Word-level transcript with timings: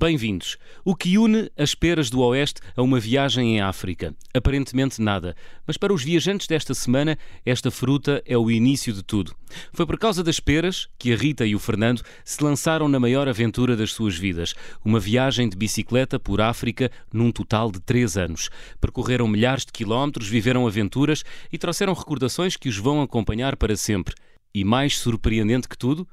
Bem-vindos. 0.00 0.56
O 0.82 0.96
que 0.96 1.18
une 1.18 1.50
as 1.58 1.74
peras 1.74 2.08
do 2.08 2.20
Oeste 2.20 2.62
a 2.74 2.80
uma 2.80 2.98
viagem 2.98 3.56
em 3.56 3.60
África? 3.60 4.14
Aparentemente 4.32 4.98
nada. 4.98 5.36
Mas 5.66 5.76
para 5.76 5.92
os 5.92 6.02
viajantes 6.02 6.46
desta 6.46 6.72
semana, 6.72 7.18
esta 7.44 7.70
fruta 7.70 8.22
é 8.24 8.34
o 8.34 8.50
início 8.50 8.94
de 8.94 9.02
tudo. 9.02 9.36
Foi 9.74 9.84
por 9.84 9.98
causa 9.98 10.24
das 10.24 10.40
peras 10.40 10.88
que 10.98 11.12
a 11.12 11.16
Rita 11.16 11.44
e 11.44 11.54
o 11.54 11.58
Fernando 11.58 12.00
se 12.24 12.42
lançaram 12.42 12.88
na 12.88 12.98
maior 12.98 13.28
aventura 13.28 13.76
das 13.76 13.92
suas 13.92 14.16
vidas. 14.16 14.54
Uma 14.82 14.98
viagem 14.98 15.50
de 15.50 15.54
bicicleta 15.54 16.18
por 16.18 16.40
África 16.40 16.90
num 17.12 17.30
total 17.30 17.70
de 17.70 17.78
três 17.78 18.16
anos. 18.16 18.48
Percorreram 18.80 19.28
milhares 19.28 19.66
de 19.66 19.72
quilómetros, 19.72 20.28
viveram 20.28 20.66
aventuras 20.66 21.22
e 21.52 21.58
trouxeram 21.58 21.92
recordações 21.92 22.56
que 22.56 22.70
os 22.70 22.78
vão 22.78 23.02
acompanhar 23.02 23.54
para 23.54 23.76
sempre. 23.76 24.14
E 24.54 24.64
mais 24.64 24.98
surpreendente 24.98 25.68
que 25.68 25.76
tudo, 25.76 26.08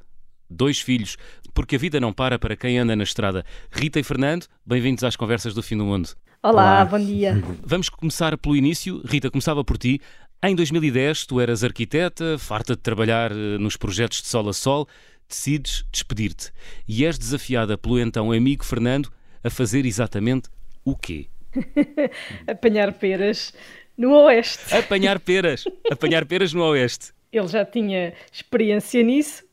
dois 0.49 0.79
filhos, 0.79 1.17
porque 1.53 1.75
a 1.75 1.79
vida 1.79 1.99
não 1.99 2.13
para 2.13 2.37
para 2.39 2.55
quem 2.55 2.77
anda 2.77 2.95
na 2.95 3.03
estrada. 3.03 3.45
Rita 3.71 3.99
e 3.99 4.03
Fernando, 4.03 4.45
bem-vindos 4.65 5.03
às 5.03 5.15
conversas 5.15 5.53
do 5.53 5.63
fim 5.63 5.77
do 5.77 5.85
mundo. 5.85 6.09
Olá, 6.41 6.51
Olá, 6.51 6.85
bom 6.85 6.99
dia. 6.99 7.41
Vamos 7.63 7.89
começar 7.89 8.37
pelo 8.37 8.55
início. 8.55 9.01
Rita, 9.05 9.29
começava 9.29 9.63
por 9.63 9.77
ti. 9.77 9.99
Em 10.43 10.55
2010, 10.55 11.25
tu 11.25 11.41
eras 11.41 11.63
arquiteta, 11.63 12.37
farta 12.37 12.75
de 12.75 12.81
trabalhar 12.81 13.31
eh, 13.31 13.57
nos 13.57 13.75
projetos 13.75 14.21
de 14.21 14.27
sol 14.27 14.47
a 14.47 14.53
sol, 14.53 14.87
decides 15.27 15.83
despedir-te 15.91 16.51
e 16.87 17.03
és 17.05 17.17
desafiada 17.17 17.77
pelo 17.77 17.99
então 17.99 18.31
amigo 18.31 18.63
Fernando 18.63 19.11
a 19.43 19.49
fazer 19.49 19.85
exatamente 19.85 20.48
o 20.85 20.95
quê? 20.95 21.27
Apanhar 22.48 22.93
peras 22.93 23.54
no 23.98 24.13
Oeste. 24.13 24.73
Apanhar 24.76 25.20
peras. 25.20 25.65
Apanhar 25.89 26.23
peras 26.26 26.54
no 26.54 26.63
Oeste. 26.63 27.13
Ele 27.32 27.48
já 27.48 27.65
tinha 27.65 28.13
experiência 28.32 29.01
nisso 29.04 29.43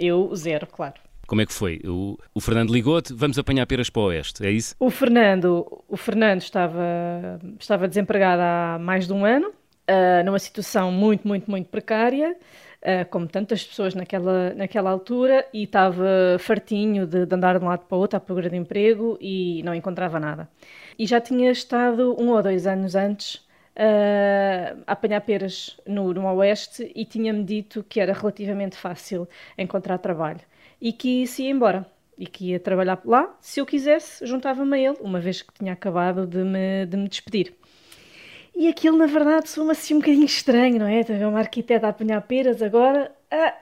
eu, 0.00 0.34
zero, 0.34 0.66
claro. 0.66 1.06
Como 1.26 1.40
é 1.40 1.46
que 1.46 1.52
foi? 1.52 1.80
O, 1.84 2.16
o 2.32 2.40
Fernando 2.40 2.72
ligou-te, 2.72 3.12
vamos 3.12 3.38
apanhar 3.38 3.66
peras 3.66 3.90
para 3.90 4.00
o 4.00 4.04
Oeste, 4.06 4.46
é 4.46 4.50
isso? 4.50 4.76
O 4.78 4.90
Fernando, 4.90 5.66
o 5.88 5.96
Fernando 5.96 6.40
estava, 6.40 7.40
estava 7.58 7.88
desempregado 7.88 8.42
há 8.42 8.78
mais 8.78 9.06
de 9.06 9.12
um 9.12 9.24
ano, 9.24 9.48
uh, 9.48 10.24
numa 10.24 10.38
situação 10.38 10.92
muito, 10.92 11.26
muito, 11.26 11.50
muito 11.50 11.68
precária, 11.68 12.36
uh, 12.80 13.10
como 13.10 13.26
tantas 13.26 13.64
pessoas 13.64 13.92
naquela, 13.94 14.54
naquela 14.54 14.88
altura, 14.88 15.44
e 15.52 15.64
estava 15.64 16.36
fartinho 16.38 17.06
de, 17.08 17.26
de, 17.26 17.34
andar 17.34 17.58
de 17.58 17.64
um 17.64 17.68
lado 17.68 17.86
para 17.86 17.96
o 17.96 18.00
outro 18.00 18.16
à 18.16 18.20
procura 18.20 18.48
de 18.48 18.56
emprego 18.56 19.18
e 19.20 19.62
não 19.64 19.74
encontrava 19.74 20.20
nada. 20.20 20.48
E 20.96 21.06
já 21.06 21.20
tinha 21.20 21.50
estado 21.50 22.14
um 22.20 22.30
ou 22.30 22.42
dois 22.42 22.68
anos 22.68 22.94
antes 22.94 23.44
uh, 23.76 24.82
a 24.86 24.92
apanhar 24.92 25.20
peras 25.20 25.78
no, 25.86 26.12
no 26.12 26.26
Oeste 26.36 26.90
e 26.94 27.04
tinha-me 27.04 27.44
dito 27.44 27.84
que 27.88 28.00
era 28.00 28.12
relativamente 28.12 28.76
fácil 28.76 29.28
encontrar 29.56 29.98
trabalho 29.98 30.40
e 30.80 30.92
que 30.92 31.26
se 31.26 31.44
ia 31.44 31.50
embora 31.50 31.86
e 32.18 32.26
que 32.26 32.50
ia 32.50 32.60
trabalhar 32.60 33.00
lá. 33.04 33.36
Se 33.40 33.60
eu 33.60 33.66
quisesse, 33.66 34.24
juntava-me 34.26 34.76
a 34.76 34.90
ele, 34.90 34.98
uma 35.00 35.20
vez 35.20 35.42
que 35.42 35.52
tinha 35.52 35.74
acabado 35.74 36.26
de 36.26 36.38
me, 36.38 36.86
de 36.86 36.96
me 36.96 37.08
despedir. 37.08 37.54
E 38.54 38.68
aquilo, 38.68 38.96
na 38.96 39.06
verdade, 39.06 39.50
soa-me 39.50 39.72
assim 39.72 39.94
um 39.94 39.98
bocadinho 39.98 40.24
estranho, 40.24 40.78
não 40.78 40.86
é? 40.86 41.04
Ter 41.04 41.22
uma 41.26 41.40
arquiteta 41.40 41.86
a 41.86 41.90
apanhar 41.90 42.22
peras 42.22 42.62
agora. 42.62 43.14
Ah, 43.30 43.54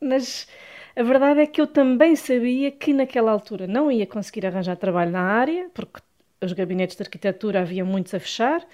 mas 0.00 0.46
a 0.94 1.02
verdade 1.02 1.40
é 1.40 1.46
que 1.46 1.60
eu 1.60 1.66
também 1.66 2.14
sabia 2.14 2.70
que 2.70 2.92
naquela 2.92 3.32
altura 3.32 3.66
não 3.66 3.90
ia 3.90 4.06
conseguir 4.06 4.46
arranjar 4.46 4.76
trabalho 4.76 5.10
na 5.10 5.22
área, 5.22 5.68
porque 5.74 6.00
os 6.40 6.52
gabinetes 6.52 6.96
de 6.96 7.02
arquitetura 7.02 7.60
havia 7.62 7.84
muitos 7.84 8.14
a 8.14 8.20
fechar 8.20 8.64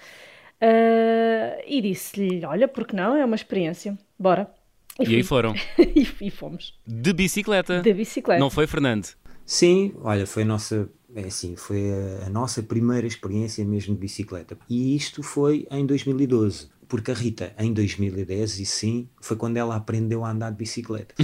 Uh, 0.63 1.63
e 1.67 1.81
disse-lhe: 1.81 2.45
Olha, 2.45 2.69
porque 2.69 2.95
não? 2.95 3.17
É 3.17 3.25
uma 3.25 3.37
experiência, 3.37 3.99
bora. 4.19 4.51
E, 4.99 5.05
e 5.05 5.17
aí 5.17 5.23
foram. 5.23 5.55
e, 5.79 6.07
e, 6.21 6.31
fomos. 6.31 6.79
De 6.87 7.13
bicicleta. 7.13 7.81
De 7.81 7.95
bicicleta. 7.95 8.41
Não 8.41 8.51
foi, 8.51 8.67
Fernando? 8.67 9.09
Sim, 9.47 9.95
olha, 10.03 10.27
foi 10.27 10.43
a 10.43 10.47
nossa. 10.47 10.89
É 11.15 11.23
assim, 11.23 11.57
foi 11.57 11.91
a, 11.91 12.27
a 12.27 12.31
nossa 12.31 12.63
primeira 12.63 13.07
experiência 13.07 13.65
mesmo 13.65 13.95
de 13.95 14.01
bicicleta. 14.01 14.57
E 14.69 14.95
isto 14.95 15.23
foi 15.23 15.67
em 15.71 15.85
2012 15.87 16.69
porque 16.91 17.13
a 17.13 17.15
Rita, 17.15 17.55
em 17.57 17.73
2010, 17.73 18.59
e 18.59 18.67
sim, 18.67 19.09
foi 19.21 19.37
quando 19.37 19.57
ela 19.57 19.77
aprendeu 19.77 20.25
a 20.25 20.33
andar 20.33 20.51
de 20.51 20.57
bicicleta. 20.57 21.15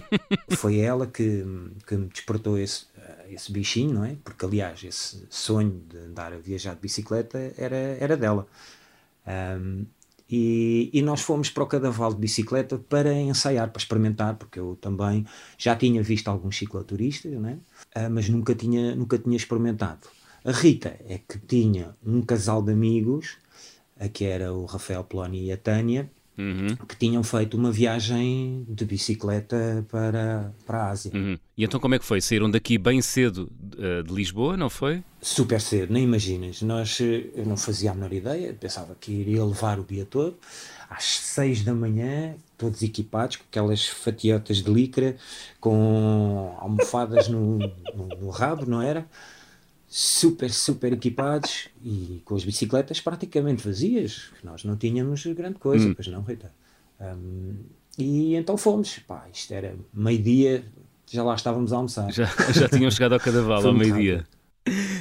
foi 0.54 0.80
ela 0.80 1.06
que, 1.06 1.42
que 1.86 1.96
me 1.96 2.08
despertou 2.08 2.58
esse, 2.58 2.84
esse 3.30 3.50
bichinho, 3.50 3.94
não 3.94 4.04
é? 4.04 4.18
Porque, 4.22 4.44
aliás, 4.44 4.84
esse 4.84 5.26
sonho 5.30 5.82
de 5.88 5.96
andar 5.96 6.34
a 6.34 6.36
viajar 6.36 6.74
de 6.74 6.82
bicicleta 6.82 7.38
era, 7.56 7.74
era 7.74 8.18
dela. 8.18 8.46
Um, 9.26 9.86
e, 10.28 10.90
e, 10.92 11.02
nós 11.02 11.20
fomos 11.20 11.50
para 11.50 11.62
o 11.62 11.66
Cadaval 11.66 12.12
de 12.12 12.20
bicicleta 12.20 12.78
para 12.78 13.12
ensaiar, 13.12 13.70
para 13.70 13.80
experimentar, 13.80 14.36
porque 14.36 14.58
eu 14.58 14.76
também 14.80 15.26
já 15.58 15.76
tinha 15.76 16.02
visto 16.02 16.28
alguns 16.28 16.56
cicloturistas, 16.56 17.32
né? 17.32 17.58
Uh, 17.94 18.10
mas 18.10 18.28
nunca 18.28 18.54
tinha, 18.54 18.94
nunca 18.96 19.18
tinha 19.18 19.36
experimentado. 19.36 20.08
A 20.44 20.52
Rita 20.52 20.96
é 21.06 21.18
que 21.18 21.38
tinha 21.38 21.94
um 22.04 22.20
casal 22.22 22.62
de 22.62 22.72
amigos, 22.72 23.38
que 24.12 24.24
era 24.24 24.52
o 24.52 24.64
Rafael 24.64 25.04
Poloni 25.04 25.46
e 25.46 25.52
a 25.52 25.56
Tânia, 25.56 26.10
Uhum. 26.36 26.74
que 26.88 26.96
tinham 26.96 27.22
feito 27.22 27.56
uma 27.56 27.70
viagem 27.70 28.66
de 28.68 28.84
bicicleta 28.84 29.86
para, 29.88 30.52
para 30.66 30.78
a 30.78 30.90
Ásia. 30.90 31.12
Uhum. 31.14 31.38
E 31.56 31.62
então 31.62 31.78
como 31.78 31.94
é 31.94 31.98
que 31.98 32.04
foi? 32.04 32.20
Saíram 32.20 32.50
daqui 32.50 32.76
bem 32.76 33.00
cedo 33.00 33.52
uh, 33.78 34.02
de 34.02 34.12
Lisboa, 34.12 34.56
não 34.56 34.68
foi? 34.68 35.04
Super 35.20 35.60
cedo, 35.60 35.92
nem 35.92 36.02
imaginas. 36.02 36.60
Nós, 36.60 36.98
eh, 37.00 37.26
eu 37.34 37.46
não 37.46 37.56
fazia 37.56 37.92
a 37.92 37.94
menor 37.94 38.12
ideia, 38.12 38.52
pensava 38.52 38.96
que 39.00 39.12
iria 39.12 39.44
levar 39.44 39.78
o 39.78 39.84
dia 39.84 40.04
todo. 40.04 40.36
Às 40.90 41.04
seis 41.04 41.62
da 41.62 41.72
manhã, 41.72 42.34
todos 42.58 42.82
equipados, 42.82 43.36
com 43.36 43.44
aquelas 43.48 43.86
fatiotas 43.86 44.58
de 44.58 44.70
licra, 44.70 45.16
com 45.60 46.54
almofadas 46.58 47.28
no, 47.28 47.58
no, 47.58 48.08
no 48.20 48.30
rabo, 48.30 48.66
não 48.66 48.82
era? 48.82 49.06
Super, 49.96 50.50
super 50.50 50.92
equipados 50.92 51.68
e 51.80 52.20
com 52.24 52.34
as 52.34 52.44
bicicletas 52.44 53.00
praticamente 53.00 53.64
vazias. 53.64 54.32
Nós 54.42 54.64
não 54.64 54.76
tínhamos 54.76 55.24
grande 55.26 55.60
coisa, 55.60 55.86
hum. 55.86 55.94
pois 55.94 56.08
não, 56.08 56.20
Rita. 56.20 56.50
Um, 57.00 57.54
e 57.96 58.34
então 58.34 58.56
fomos. 58.56 58.98
Pá, 58.98 59.24
isto 59.32 59.54
era 59.54 59.76
meio-dia, 59.92 60.64
já 61.08 61.22
lá 61.22 61.36
estávamos 61.36 61.72
a 61.72 61.76
almoçar. 61.76 62.12
Já, 62.12 62.24
já 62.52 62.68
tinham 62.68 62.90
chegado 62.90 63.12
ao 63.12 63.20
Cadaval 63.20 63.64
ao 63.64 63.72
meio-dia. 63.72 64.26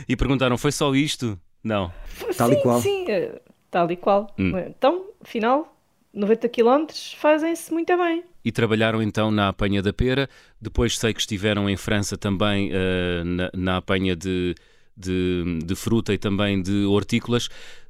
E 0.08 0.16
perguntaram: 0.16 0.59
foi 0.59 0.72
só 0.72 0.94
isto? 0.94 1.40
Não. 1.64 1.92
Tal 2.38 2.50
sim, 2.50 2.53
e 2.53 2.62
qual. 2.62 2.82
Sim, 2.82 3.06
eh, 3.09 3.42
tal 3.72 3.90
e 3.90 3.96
qual. 3.96 4.36
Hum. 4.38 4.52
Então, 4.59 5.08
afinal, 5.20 5.76
90 6.14 6.50
km 6.50 6.86
fazem-se 7.18 7.74
muito 7.74 7.98
bem. 7.98 8.24
E 8.46 8.52
trabalharam 8.52 9.02
então 9.02 9.32
na 9.32 9.48
apanha 9.48 9.82
da 9.82 9.92
pera. 9.92 10.30
Depois 10.62 11.00
sei 11.00 11.16
que 11.16 11.20
estiveram 11.22 11.68
em 11.68 11.78
França 11.78 12.16
também 12.16 12.70
uh, 12.70 13.26
na, 13.26 13.50
na 13.56 13.78
apanha 13.78 14.16
de 14.16 14.53
de, 14.96 15.59
de 15.66 15.76
fruta 15.76 16.14
e 16.14 16.18
também 16.18 16.62
de 16.62 16.86
hortícolas. 16.86 17.50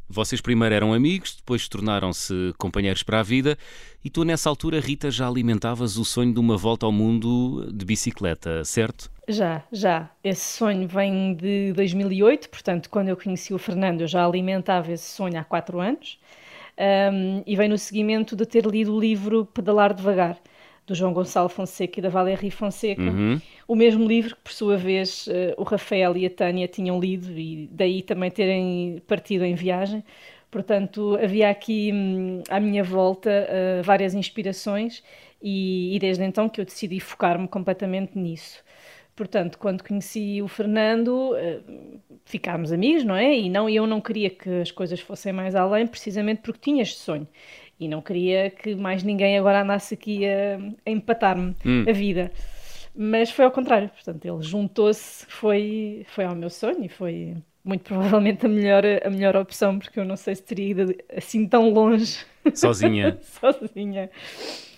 Vocês 0.09 0.41
primeiro 0.41 0.75
eram 0.75 0.93
amigos, 0.93 1.35
depois 1.35 1.67
tornaram-se 1.67 2.53
companheiros 2.57 3.03
para 3.03 3.19
a 3.19 3.23
vida 3.23 3.57
e 4.03 4.09
tu 4.09 4.23
nessa 4.23 4.49
altura, 4.49 4.79
Rita, 4.79 5.09
já 5.09 5.27
alimentavas 5.27 5.97
o 5.97 6.03
sonho 6.03 6.33
de 6.33 6.39
uma 6.39 6.57
volta 6.57 6.85
ao 6.85 6.91
mundo 6.91 7.71
de 7.73 7.85
bicicleta, 7.85 8.63
certo? 8.65 9.09
Já, 9.27 9.63
já. 9.71 10.09
Esse 10.23 10.57
sonho 10.57 10.87
vem 10.87 11.35
de 11.35 11.71
2008, 11.73 12.49
portanto, 12.49 12.89
quando 12.89 13.07
eu 13.07 13.17
conheci 13.17 13.53
o 13.53 13.57
Fernando, 13.57 14.01
eu 14.01 14.07
já 14.07 14.25
alimentava 14.25 14.91
esse 14.91 15.09
sonho 15.09 15.39
há 15.39 15.43
quatro 15.43 15.79
anos 15.79 16.19
um, 16.77 17.41
e 17.47 17.55
vem 17.55 17.69
no 17.69 17.77
seguimento 17.77 18.35
de 18.35 18.45
ter 18.45 18.65
lido 18.65 18.93
o 18.93 18.99
livro 18.99 19.45
Pedalar 19.45 19.93
Devagar 19.93 20.37
do 20.85 20.93
João 20.93 21.13
Gonçalo 21.13 21.49
Fonseca 21.49 21.99
e 21.99 22.03
da 22.03 22.09
Valéria 22.09 22.51
Fonseca. 22.51 23.01
Uhum. 23.01 23.39
O 23.67 23.75
mesmo 23.75 24.05
livro 24.05 24.35
que, 24.35 24.41
por 24.41 24.51
sua 24.51 24.77
vez, 24.77 25.27
uh, 25.27 25.31
o 25.57 25.63
Rafael 25.63 26.15
e 26.17 26.25
a 26.25 26.29
Tânia 26.29 26.67
tinham 26.67 26.99
lido 26.99 27.31
e 27.37 27.69
daí 27.71 28.01
também 28.01 28.29
terem 28.29 29.01
partido 29.07 29.45
em 29.45 29.55
viagem. 29.55 30.03
Portanto, 30.51 31.17
havia 31.21 31.49
aqui 31.49 31.91
hum, 31.91 32.43
à 32.47 32.59
minha 32.59 32.83
volta 32.83 33.29
uh, 33.29 33.83
várias 33.83 34.13
inspirações 34.13 35.03
e, 35.41 35.95
e, 35.95 35.99
desde 35.99 36.23
então 36.23 36.47
que 36.47 36.61
eu 36.61 36.65
decidi 36.65 36.99
focar-me 36.99 37.47
completamente 37.47 38.17
nisso. 38.17 38.63
Portanto, 39.15 39.57
quando 39.57 39.83
conheci 39.83 40.41
o 40.43 40.47
Fernando, 40.47 41.31
uh, 41.31 41.99
ficámos 42.25 42.71
amigos, 42.71 43.03
não 43.03 43.15
é? 43.15 43.35
E 43.35 43.49
não, 43.49 43.67
eu 43.67 43.87
não 43.87 43.99
queria 43.99 44.29
que 44.29 44.61
as 44.61 44.71
coisas 44.71 44.99
fossem 44.99 45.33
mais 45.33 45.55
além, 45.55 45.87
precisamente 45.87 46.41
porque 46.43 46.59
tinha 46.59 46.83
este 46.83 46.99
sonho 46.99 47.27
e 47.79 47.87
não 47.87 48.01
queria 48.01 48.49
que 48.49 48.75
mais 48.75 49.03
ninguém 49.03 49.37
agora 49.37 49.61
andasse 49.61 49.93
aqui 49.93 50.25
a, 50.25 50.59
a 50.85 50.89
empatar-me 50.89 51.55
hum. 51.65 51.85
a 51.87 51.91
vida. 51.91 52.31
Mas 52.95 53.31
foi 53.31 53.45
ao 53.45 53.51
contrário, 53.51 53.89
portanto, 53.89 54.23
ele 54.25 54.41
juntou-se, 54.43 55.25
foi, 55.27 56.05
foi 56.09 56.25
ao 56.25 56.35
meu 56.35 56.49
sonho 56.49 56.85
e 56.85 56.89
foi 56.89 57.35
muito 57.63 57.83
provavelmente 57.85 58.45
a 58.45 58.49
melhor, 58.49 58.83
a 59.03 59.09
melhor 59.09 59.35
opção, 59.35 59.79
porque 59.79 59.99
eu 59.99 60.05
não 60.05 60.15
sei 60.15 60.35
se 60.35 60.43
teria 60.43 60.69
ido 60.69 60.95
assim 61.15 61.47
tão 61.47 61.69
longe. 61.69 62.19
Sozinha. 62.53 63.17
Sozinha. 63.39 64.11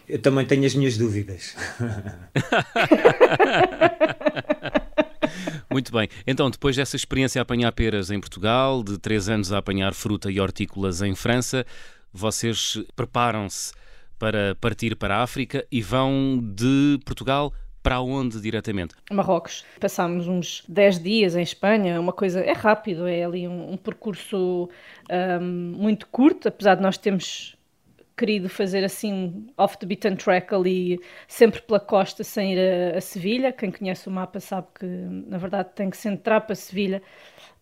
Eu 0.08 0.22
também 0.22 0.46
tenho 0.46 0.66
as 0.66 0.76
minhas 0.76 0.98
dúvidas. 0.98 1.56
Muito 5.70 5.92
bem. 5.92 6.08
Então, 6.26 6.50
depois 6.50 6.76
dessa 6.76 6.96
experiência 6.96 7.42
a 7.42 7.44
apanhar 7.44 7.72
peras 7.72 8.10
em 8.12 8.20
Portugal, 8.20 8.84
de 8.84 8.98
três 8.98 9.28
anos 9.28 9.52
a 9.52 9.58
apanhar 9.58 9.94
fruta 9.94 10.32
e 10.32 10.40
hortícolas 10.40 11.02
em 11.02 11.14
França, 11.16 11.66
vocês 12.16 12.82
preparam-se 12.96 13.74
para 14.18 14.56
partir 14.56 14.96
para 14.96 15.18
a 15.18 15.24
África 15.24 15.68
e 15.70 15.82
vão 15.82 16.40
de 16.42 16.98
Portugal 17.06 17.54
para 17.84 18.00
onde 18.00 18.42
diretamente? 18.42 18.96
Marrocos. 19.12 19.66
Passámos 19.80 20.28
uns 20.28 20.64
10 20.68 21.04
dias 21.04 21.36
em 21.36 21.44
Espanha, 21.44 22.00
uma 22.00 22.14
coisa, 22.14 22.40
é 22.40 22.54
rápido, 22.54 23.06
é 23.06 23.24
ali 23.24 23.48
um, 23.48 23.74
um 23.74 23.78
percurso 23.78 24.70
um, 25.12 25.44
muito 25.78 26.08
curto, 26.08 26.48
apesar 26.48 26.76
de 26.76 26.82
nós 26.82 26.98
termos 26.98 27.56
querido 28.18 28.48
fazer 28.48 28.84
assim 28.84 29.48
off 29.58 29.78
the 29.78 29.86
beaten 29.86 30.16
track 30.16 30.56
ali 30.56 31.02
sempre 31.28 31.62
pela 31.62 31.82
costa 31.82 32.24
sem 32.24 32.54
ir 32.54 32.60
a, 32.94 32.98
a 32.98 33.02
Sevilha. 33.02 33.52
Quem 33.52 33.70
conhece 33.70 34.08
o 34.08 34.12
mapa 34.12 34.40
sabe 34.40 34.68
que 34.80 34.86
na 34.86 35.38
verdade 35.38 35.70
tem 35.76 35.90
que 35.90 35.98
se 35.98 36.08
entrar 36.08 36.42
para 36.42 36.56
Sevilha 36.56 37.02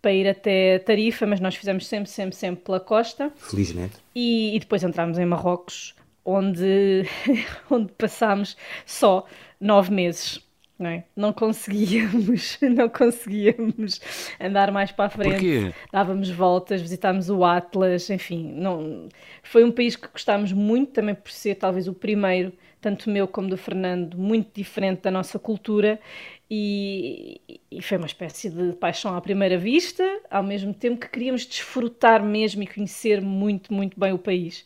para 0.04 0.12
ir 0.12 0.28
até 0.28 0.80
Tarifa, 0.80 1.26
mas 1.26 1.40
nós 1.40 1.56
fizemos 1.56 1.88
sempre, 1.88 2.10
sempre, 2.10 2.36
sempre 2.36 2.62
pela 2.62 2.80
costa. 2.80 3.32
Felizmente. 3.38 3.94
E, 4.14 4.54
e 4.54 4.60
depois 4.60 4.84
entramos 4.84 5.18
em 5.18 5.26
Marrocos, 5.26 5.96
onde, 6.26 7.04
onde 7.72 7.90
passámos 7.94 8.58
só 8.86 9.26
nove 9.62 9.94
meses. 9.94 10.42
Não, 10.78 10.90
é? 10.90 11.06
não, 11.16 11.32
conseguíamos, 11.32 12.58
não 12.76 12.90
conseguíamos 12.90 14.02
andar 14.42 14.74
mais 14.74 14.92
para 14.92 15.06
a 15.06 15.10
frente. 15.10 15.32
Porquê? 15.32 15.74
Dávamos 15.90 16.30
voltas, 16.30 16.82
visitámos 16.82 17.30
o 17.30 17.46
Atlas, 17.46 18.10
enfim, 18.10 18.52
não, 18.58 19.08
foi 19.42 19.64
um 19.64 19.72
país 19.72 19.96
que 19.96 20.10
gostámos 20.10 20.52
muito, 20.52 20.92
também 20.92 21.16
por 21.16 21.32
ser 21.32 21.56
talvez 21.56 21.88
o 21.88 21.94
primeiro, 21.94 22.52
tanto 22.82 23.10
meu 23.10 23.26
como 23.26 23.48
do 23.48 23.56
Fernando, 23.56 24.18
muito 24.18 24.50
diferente 24.54 25.04
da 25.04 25.12
nossa 25.12 25.40
cultura 25.40 25.98
e, 26.56 27.60
e, 27.72 27.82
foi 27.82 27.98
uma 27.98 28.06
espécie 28.06 28.50
de 28.50 28.74
paixão 28.74 29.16
à 29.16 29.22
primeira 29.22 29.58
vista, 29.58 30.04
ao 30.30 30.44
mesmo 30.44 30.74
tempo 30.74 31.00
que 31.00 31.10
queríamos 31.10 31.46
desfrutar 31.46 32.24
mesmo 32.24 32.62
e 32.62 32.68
conhecer 32.68 33.22
muito, 33.22 33.74
muito 33.74 34.00
bem 34.00 34.14
o 34.14 34.20
país. 34.20 34.66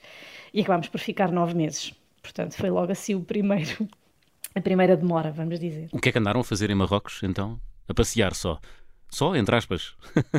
E 0.53 0.61
acabámos 0.61 0.89
por 0.89 0.99
ficar 0.99 1.31
nove 1.31 1.53
meses. 1.55 1.93
Portanto, 2.21 2.55
foi 2.55 2.69
logo 2.69 2.91
assim 2.91 3.15
o 3.15 3.21
primeiro 3.21 3.87
a 4.53 4.59
primeira 4.61 4.97
demora, 4.97 5.31
vamos 5.31 5.59
dizer. 5.59 5.87
O 5.93 5.99
que 5.99 6.09
é 6.09 6.11
que 6.11 6.19
andaram 6.19 6.41
a 6.41 6.43
fazer 6.43 6.69
em 6.69 6.75
Marrocos, 6.75 7.21
então? 7.23 7.59
A 7.87 7.93
passear 7.93 8.35
só? 8.35 8.59
Só, 9.09 9.35
entre 9.35 9.55
aspas? 9.55 9.95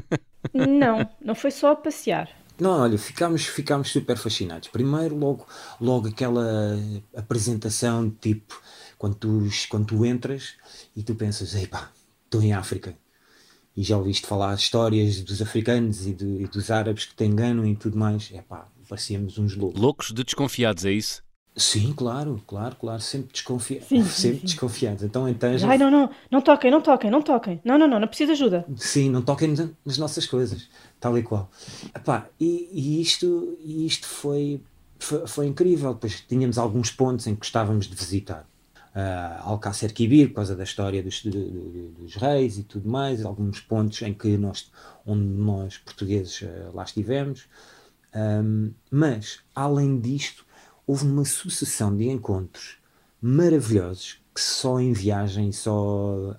não, 0.53 1.09
não 1.25 1.35
foi 1.35 1.51
só 1.51 1.73
a 1.73 1.77
passear. 1.77 2.29
Não, 2.61 2.83
olha, 2.83 2.99
ficámos, 2.99 3.47
ficámos 3.47 3.91
super 3.91 4.17
fascinados. 4.17 4.69
Primeiro, 4.69 5.17
logo, 5.17 5.47
logo 5.81 6.09
aquela 6.09 6.77
apresentação, 7.17 8.11
tipo, 8.11 8.61
quando 8.99 9.15
tu, 9.15 9.49
quando 9.69 9.87
tu 9.87 10.05
entras 10.05 10.55
e 10.95 11.03
tu 11.03 11.15
pensas, 11.15 11.55
ei 11.55 11.67
pá, 11.67 11.91
estou 12.25 12.43
em 12.43 12.53
África. 12.53 12.97
E 13.77 13.83
já 13.83 13.97
ouviste 13.97 14.27
falar 14.27 14.55
histórias 14.55 15.21
dos 15.23 15.41
africanos 15.41 16.06
e, 16.06 16.12
de, 16.12 16.27
e 16.43 16.47
dos 16.49 16.71
árabes 16.71 17.05
que 17.05 17.15
te 17.15 17.25
enganam 17.25 17.65
e 17.65 17.77
tudo 17.77 17.97
mais. 17.97 18.31
É 18.35 18.43
pá, 18.43 18.67
parecíamos 18.89 19.39
uns 19.39 19.55
loucos. 19.55 19.81
Loucos 19.81 20.12
de 20.12 20.25
desconfiados, 20.25 20.85
é 20.85 20.91
isso? 20.91 21.23
Sim, 21.59 21.93
claro, 21.93 22.41
claro, 22.47 22.77
claro, 22.77 23.00
sempre 23.00 23.33
desconfiados. 23.33 23.89
Sempre 24.12 24.47
desconfiados. 24.47 25.03
Então, 25.03 25.29
então 25.29 25.51
Ai, 25.69 25.77
não, 25.77 25.91
não, 25.91 26.11
não 26.31 26.41
toquem, 26.41 26.71
não 26.71 26.81
toquem, 26.81 27.11
não 27.11 27.21
toquem. 27.21 27.61
Não, 27.65 27.77
não, 27.77 27.89
não, 27.89 27.99
não 27.99 28.06
preciso 28.06 28.29
de 28.29 28.33
ajuda. 28.33 28.65
Sim, 28.77 29.11
não 29.11 29.23
toquem 29.23 29.55
nas 29.85 29.99
nossas 29.99 30.25
coisas, 30.25 30.69
tal 31.01 31.19
e 31.19 31.23
qual. 31.23 31.51
Epá, 31.94 32.29
e, 32.39 32.69
e 32.73 33.01
isto, 33.01 33.59
isto 33.61 34.06
foi, 34.06 34.61
foi, 35.01 35.27
foi, 35.27 35.47
incrível, 35.47 35.97
pois 35.97 36.21
tínhamos 36.21 36.59
alguns 36.59 36.93
pontos 36.93 37.27
em 37.27 37.35
que 37.35 37.41
gostávamos 37.41 37.89
de 37.89 37.97
visitar. 37.97 38.47
Uh, 38.99 39.43
Alcácer 39.43 39.93
Quibir, 39.93 40.31
por 40.31 40.37
causa 40.37 40.56
da 40.56 40.65
história 40.65 41.00
dos, 41.00 41.23
de, 41.23 41.31
de, 41.31 41.89
dos 41.97 42.17
reis 42.17 42.59
e 42.59 42.65
tudo 42.65 42.89
mais, 42.89 43.25
alguns 43.25 43.61
pontos 43.61 44.03
em 44.03 44.12
que 44.12 44.37
nós, 44.37 44.73
onde 45.06 45.23
nós 45.23 45.79
portugueses 45.79 46.43
uh, 46.43 46.75
lá 46.75 46.83
estivemos. 46.83 47.47
Um, 48.12 48.73
mas, 48.91 49.39
além 49.55 50.00
disto, 50.00 50.45
houve 50.85 51.05
uma 51.06 51.25
sucessão 51.25 51.97
de 51.97 52.09
encontros 52.09 52.79
maravilhosos 53.23 54.21
que 54.38 54.44
só 54.44 54.79
em 54.79 54.93
viagem, 54.93 55.50
só 55.50 56.31
uh, 56.31 56.37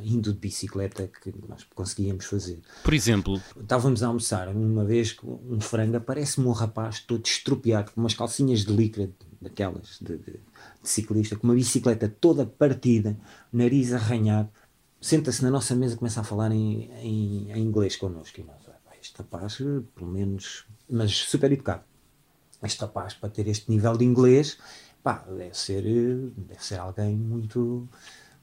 indo 0.00 0.32
de 0.32 0.38
bicicleta 0.38 1.06
que 1.06 1.30
nós 1.46 1.62
conseguíamos 1.74 2.24
fazer. 2.24 2.58
Por 2.82 2.94
exemplo? 2.94 3.38
Estávamos 3.60 4.02
a 4.02 4.06
almoçar 4.06 4.48
uma 4.48 4.82
vez 4.82 5.14
um 5.22 5.60
frango, 5.60 5.98
aparece-me 5.98 6.46
um 6.46 6.52
rapaz 6.52 7.00
todo 7.00 7.22
estropiado, 7.26 7.92
com 7.92 8.00
umas 8.00 8.14
calcinhas 8.14 8.60
de 8.60 8.72
licra, 8.72 9.10
daquelas 9.42 9.98
de, 10.00 10.16
de, 10.16 10.32
de, 10.32 10.40
ciclista, 10.82 11.36
com 11.36 11.46
uma 11.46 11.54
bicicleta 11.54 12.08
toda 12.08 12.46
partida, 12.46 13.14
nariz 13.52 13.92
arranhado, 13.92 14.48
senta-se 14.98 15.42
na 15.42 15.50
nossa 15.50 15.74
mesa 15.74 15.96
e 15.96 15.98
começa 15.98 16.22
a 16.22 16.24
falar 16.24 16.50
em, 16.50 16.90
em, 17.02 17.52
em 17.52 17.62
inglês 17.62 17.94
connosco. 17.94 18.40
E 18.40 18.44
nós, 18.44 18.56
este 19.02 19.18
rapaz, 19.18 19.58
pelo 19.94 20.10
menos, 20.10 20.64
mas 20.88 21.14
super 21.14 21.52
educado 21.52 21.84
este 22.66 22.80
rapaz, 22.80 23.14
para 23.14 23.28
ter 23.28 23.46
este 23.48 23.70
nível 23.70 23.96
de 23.96 24.04
inglês, 24.04 24.58
pá, 25.04 25.22
deve 25.28 25.56
ser, 25.56 25.82
deve 26.34 26.64
ser 26.64 26.80
alguém 26.80 27.14
muito, 27.14 27.86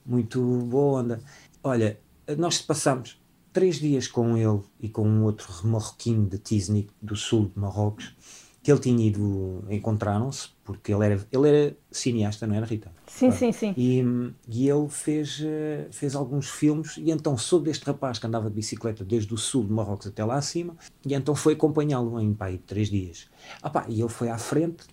muito 0.06 0.40
boa 0.68 1.02
onda. 1.02 1.19
Olha, 1.63 2.00
nós 2.38 2.62
passamos 2.62 3.19
três 3.52 3.78
dias 3.78 4.08
com 4.08 4.38
ele 4.38 4.62
e 4.80 4.88
com 4.88 5.06
um 5.06 5.24
outro 5.24 5.52
marroquino 5.68 6.30
de 6.30 6.38
Tizni, 6.38 6.88
do 7.02 7.16
sul 7.16 7.48
de 7.54 7.60
Marrocos, 7.60 8.16
que 8.62 8.72
ele 8.72 8.80
tinha 8.80 9.08
ido, 9.08 9.63
encontraram-se, 9.72 10.50
porque 10.63 10.94
ele 10.94 11.04
era, 11.04 11.28
ele 11.31 11.50
era 11.50 11.78
cineasta, 11.90 12.46
não 12.46 12.54
era, 12.54 12.64
Rita? 12.64 12.92
Sim, 13.07 13.31
claro. 13.31 13.40
sim, 13.40 13.52
sim. 13.52 13.74
E, 13.75 14.04
e 14.48 14.69
ele 14.69 14.88
fez, 14.88 15.42
eh, 15.44 15.88
fez 15.92 16.14
alguns 16.14 16.48
filmes, 16.48 16.96
e 16.98 17.10
então 17.10 17.36
soube 17.36 17.66
deste 17.66 17.84
rapaz 17.86 18.19
que 18.19 18.28
andava 18.28 18.52
de 18.52 18.56
bicicleta 18.56 19.04
desde 19.04 19.34
o 19.34 19.38
sul 19.38 19.66
de 19.66 19.74
Marrocos 19.74 20.06
até 20.06 20.24
lá 20.24 20.36
acima, 20.36 20.78
e 21.04 21.16
então 21.16 21.34
foi 21.34 21.54
acompanhá-lo 21.54 22.19
em 22.19 22.36
pai 22.36 22.60
três 22.60 22.88
dias. 22.88 23.28
Ah, 23.64 23.69
pá, 23.72 23.88
e 23.90 24.00
ele 24.00 24.10
foi 24.10 24.30
à 24.30 24.38
frente, 24.38 24.86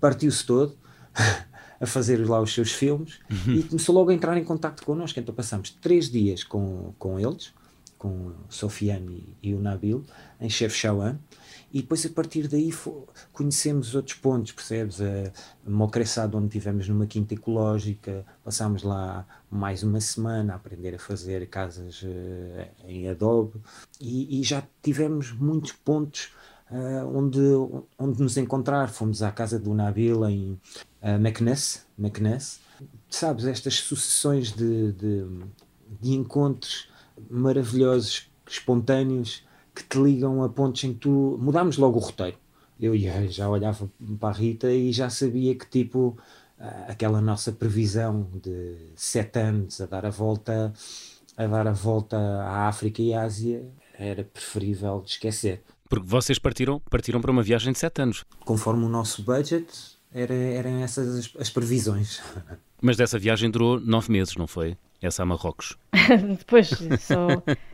partiu-se 0.00 0.46
todo. 0.46 0.80
a 1.80 1.86
fazer 1.86 2.16
lá 2.28 2.40
os 2.40 2.54
seus 2.54 2.72
filmes 2.72 3.18
uhum. 3.28 3.54
e 3.54 3.62
começou 3.64 3.94
logo 3.94 4.10
a 4.10 4.14
entrar 4.14 4.36
em 4.38 4.44
contato 4.44 4.84
connosco. 4.84 5.18
Então 5.18 5.34
passamos 5.34 5.70
três 5.70 6.10
dias 6.10 6.44
com, 6.44 6.94
com 6.98 7.18
eles, 7.18 7.52
com 7.98 8.08
o 8.08 8.34
Sofiane 8.48 9.36
e 9.42 9.52
o 9.52 9.60
Nabil, 9.60 10.04
em 10.40 10.48
Chefchaouen, 10.48 11.18
e 11.72 11.80
depois 11.80 12.04
a 12.04 12.10
partir 12.10 12.48
daí 12.48 12.70
conhecemos 13.32 13.94
outros 13.94 14.16
pontos, 14.18 14.52
percebes? 14.52 15.00
A 15.00 15.32
Mocressado, 15.64 16.36
onde 16.36 16.48
tivemos 16.48 16.86
numa 16.86 17.06
quinta 17.06 17.32
ecológica, 17.32 18.26
passámos 18.44 18.82
lá 18.82 19.26
mais 19.50 19.82
uma 19.82 20.00
semana 20.00 20.52
a 20.52 20.56
aprender 20.56 20.94
a 20.94 20.98
fazer 20.98 21.46
casas 21.48 22.02
uh, 22.02 22.06
em 22.86 23.08
adobe 23.08 23.58
e, 23.98 24.40
e, 24.40 24.42
já 24.42 24.62
tivemos 24.82 25.32
muitos 25.32 25.72
pontos 25.72 26.30
uh, 26.72 27.16
onde, 27.16 27.40
onde 27.98 28.22
nos 28.22 28.36
encontrar. 28.36 28.88
Fomos 28.88 29.22
à 29.22 29.30
casa 29.30 29.58
do 29.58 29.74
Nabil 29.74 30.28
em 30.28 30.60
uh, 31.02 31.18
Meknes. 31.20 31.86
Sabes, 33.08 33.44
estas 33.44 33.74
sucessões 33.74 34.50
de, 34.52 34.92
de, 34.92 35.26
de 36.00 36.12
encontros 36.12 36.88
maravilhosos, 37.30 38.30
espontâneos, 38.48 39.44
que 39.74 39.84
te 39.84 39.98
ligam 39.98 40.42
a 40.42 40.48
pontos 40.48 40.82
em 40.84 40.92
que 40.92 41.00
tu. 41.00 41.38
Mudámos 41.40 41.76
logo 41.76 41.98
o 41.98 42.02
roteiro. 42.02 42.36
Eu 42.80 42.96
já 43.28 43.48
olhava 43.48 43.88
para 44.18 44.30
a 44.30 44.32
Rita 44.32 44.72
e 44.72 44.92
já 44.92 45.08
sabia 45.08 45.54
que, 45.54 45.66
tipo, 45.66 46.18
aquela 46.88 47.20
nossa 47.20 47.52
previsão 47.52 48.28
de 48.42 48.76
sete 48.96 49.38
anos 49.38 49.80
a 49.80 49.86
dar 49.86 50.04
a 50.04 50.10
volta, 50.10 50.72
a 51.36 51.46
dar 51.46 51.66
a 51.68 51.72
volta 51.72 52.16
à 52.16 52.66
África 52.66 53.00
e 53.00 53.14
à 53.14 53.22
Ásia 53.22 53.64
era 53.96 54.24
preferível 54.24 55.02
esquecer. 55.06 55.62
Porque 55.92 56.08
vocês 56.08 56.38
partiram, 56.38 56.80
partiram 56.88 57.20
para 57.20 57.30
uma 57.30 57.42
viagem 57.42 57.70
de 57.70 57.78
sete 57.78 58.00
anos. 58.00 58.24
Conforme 58.46 58.82
o 58.82 58.88
nosso 58.88 59.22
budget, 59.22 59.66
era, 60.10 60.32
eram 60.32 60.82
essas 60.82 61.18
as, 61.18 61.36
as 61.38 61.50
previsões. 61.50 62.22
Mas 62.80 62.96
dessa 62.96 63.18
viagem 63.18 63.50
durou 63.50 63.78
nove 63.78 64.10
meses, 64.10 64.34
não 64.34 64.46
foi? 64.46 64.74
essa 65.02 65.24
a 65.24 65.26
Marrocos. 65.26 65.76
Depois, 66.38 66.70
só 67.00 67.26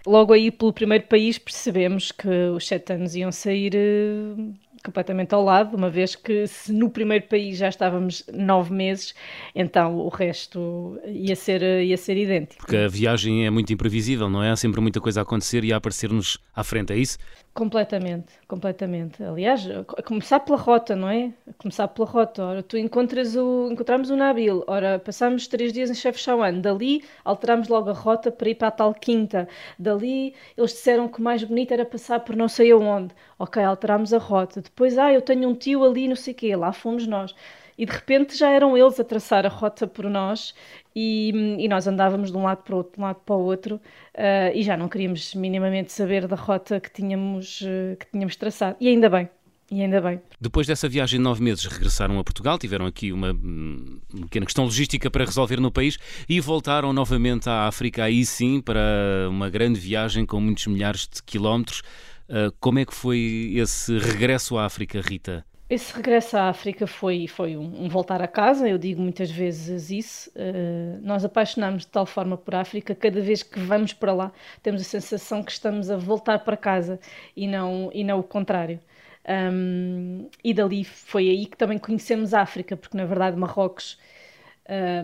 logo 0.05 0.33
aí 0.33 0.51
pelo 0.51 0.73
primeiro 0.73 1.05
país 1.05 1.39
percebemos 1.39 2.11
que 2.11 2.29
os 2.29 2.67
sete 2.67 2.95
anos 2.95 3.15
iam 3.15 3.31
sair 3.31 3.75
uh, 3.77 4.55
completamente 4.85 5.35
ao 5.35 5.45
lado, 5.45 5.77
uma 5.77 5.91
vez 5.91 6.15
que 6.15 6.47
se 6.47 6.73
no 6.73 6.91
primeiro 6.91 7.27
país 7.27 7.59
já 7.59 7.69
estávamos 7.69 8.25
nove 8.33 8.73
meses, 8.73 9.15
então 9.55 9.97
o 9.97 10.09
resto 10.09 10.99
ia 11.07 11.37
ser, 11.37 11.63
ia 11.85 11.97
ser 11.97 12.17
idêntico. 12.17 12.63
Porque 12.63 12.77
a 12.77 12.89
viagem 12.89 13.47
é 13.47 13.51
muito 13.51 13.73
imprevisível, 13.73 14.29
não 14.29 14.43
é? 14.43 14.51
Há 14.51 14.57
sempre 14.57 14.81
muita 14.81 15.01
coisa 15.01 15.21
a 15.21 15.23
acontecer 15.23 15.65
e 15.65 15.73
a 15.73 15.77
aparecer-nos 15.77 16.39
à 16.55 16.65
frente, 16.65 16.93
é 16.93 16.97
isso? 16.97 17.19
Completamente, 17.59 18.33
completamente. 18.47 19.21
Aliás, 19.25 19.67
a 19.97 20.03
começar 20.05 20.39
pela 20.41 20.57
rota, 20.57 20.95
não 20.95 21.09
é? 21.09 21.35
A 21.49 21.53
começar 21.55 21.89
pela 21.89 22.07
rota. 22.07 22.41
Ora, 22.45 22.63
tu 22.63 22.79
encontras 22.79 23.35
o, 23.35 23.69
encontramos 23.73 24.11
o 24.11 24.17
Nabil, 24.17 24.63
ora, 24.69 25.01
passamos 25.01 25.49
três 25.49 25.73
dias 25.73 25.91
em 25.91 25.95
Chefchaouen, 25.95 26.61
dali 26.61 27.03
alterámos 27.25 27.67
logo 27.67 27.91
a 27.91 27.93
rota 27.93 28.31
para 28.31 28.49
ir 28.51 28.55
para 28.55 28.69
a 28.69 28.71
tal 28.71 28.95
quinta, 28.95 29.49
dali 29.77 30.35
eles 30.57 30.71
disseram 30.71 31.09
que 31.09 31.19
o 31.19 31.23
mais 31.23 31.43
bonito 31.43 31.73
era 31.73 31.85
passar 31.85 32.21
por 32.21 32.37
não 32.37 32.49
sei 32.49 32.71
aonde. 32.71 33.13
Ok, 33.37 33.61
alterámos 33.61 34.13
a 34.15 34.19
rota. 34.19 34.63
Depois, 34.63 34.97
ah, 34.97 35.13
eu 35.13 35.21
tenho 35.21 35.49
um 35.49 35.55
tio 35.55 35.85
ali, 35.85 36.07
não 36.07 36.15
sei 36.17 36.33
o 36.35 36.37
quê, 36.37 36.55
lá 36.55 36.73
fomos 36.73 37.09
nós 37.09 37.35
e 37.79 37.87
de 37.87 37.93
repente 37.93 38.37
já 38.37 38.51
eram 38.51 38.77
eles 38.77 38.99
a 38.99 39.05
traçar 39.05 39.47
a 39.47 39.49
rota 39.49 39.87
por 39.87 40.05
nós 40.11 40.53
e, 40.95 41.31
e 41.59 41.69
nós 41.69 41.87
andávamos 41.87 42.33
de 42.33 42.37
um 42.37 42.43
lado 42.43 42.65
para 42.65 42.75
o 42.75 42.79
outro, 42.79 42.95
de 42.95 43.01
um 43.01 43.05
lado 43.05 43.21
para 43.25 43.37
o 43.37 43.45
outro 43.45 43.77
uh, 43.77 44.53
e 44.53 44.63
já 44.65 44.77
não 44.77 44.89
queríamos 44.89 45.33
minimamente 45.35 45.93
saber 45.93 46.27
da 46.27 46.35
rota 46.35 46.81
que 46.81 46.91
tínhamos, 46.91 47.61
uh, 47.61 47.97
que 47.97 48.11
tínhamos 48.11 48.35
traçado. 48.35 48.77
E 48.81 48.89
ainda 48.89 49.09
bem, 49.09 49.31
E 49.71 49.83
ainda 49.83 50.01
bem. 50.01 50.21
Depois 50.41 50.67
dessa 50.67 50.89
viagem 50.89 51.19
de 51.21 51.23
nove 51.23 51.43
meses, 51.43 51.65
regressaram 51.67 52.19
a 52.19 52.25
Portugal, 52.25 52.59
tiveram 52.59 52.87
aqui 52.87 53.13
uma, 53.13 53.33
uma 53.33 54.23
pequena 54.23 54.47
questão 54.47 54.65
logística 54.65 55.11
para 55.11 55.25
resolver 55.25 55.61
no 55.61 55.71
país 55.71 55.99
e 56.29 56.41
voltaram 56.41 56.93
novamente 56.93 57.49
à 57.49 57.69
África, 57.69 58.03
aí 58.03 58.25
sim, 58.25 58.61
para 58.61 59.29
uma 59.29 59.51
grande 59.51 59.79
viagem 59.79 60.25
com 60.25 60.41
muitos 60.41 60.67
milhares 60.67 61.07
de 61.07 61.23
quilómetros. 61.23 61.83
Uh, 62.29 62.51
como 62.59 62.79
é 62.79 62.85
que 62.85 62.95
foi 62.95 63.53
esse 63.57 63.99
regresso 63.99 64.57
à 64.59 64.65
África, 64.65 65.01
Rita? 65.01 65.45
Esse 65.71 65.95
regresso 65.95 66.35
à 66.39 66.49
África 66.49 66.87
foi, 66.87 67.27
foi 67.29 67.55
um, 67.55 67.85
um 67.85 67.89
voltar 67.91 68.23
a 68.23 68.27
casa, 68.27 68.67
eu 68.67 68.79
digo 68.79 69.03
muitas 69.03 69.31
vezes 69.31 69.91
isso. 69.91 70.31
Uh, 70.31 70.99
nós 71.03 71.25
apaixonamos 71.27 71.83
de 71.83 71.89
tal 71.89 72.07
forma 72.07 72.39
por 72.39 72.55
África, 72.55 72.95
cada 72.95 73.21
vez 73.21 73.43
que 73.43 73.61
vamos 73.61 73.93
para 73.93 74.15
lá, 74.15 74.33
temos 74.63 74.81
a 74.81 74.85
sensação 74.85 75.43
que 75.43 75.53
estamos 75.53 75.91
a 75.91 75.97
voltar 75.99 76.39
para 76.39 76.57
casa 76.57 76.99
e 77.37 77.47
não, 77.47 77.91
e 77.93 78.03
não 78.03 78.19
o 78.19 78.23
contrário. 78.23 78.81
Um, 79.29 80.31
e 80.43 80.55
dali 80.55 80.85
foi 80.85 81.29
aí 81.29 81.45
que 81.45 81.57
também 81.57 81.77
conhecemos 81.79 82.33
a 82.33 82.41
África, 82.41 82.75
porque 82.75 82.97
na 82.97 83.05
verdade 83.05 83.37
Marrocos 83.37 83.99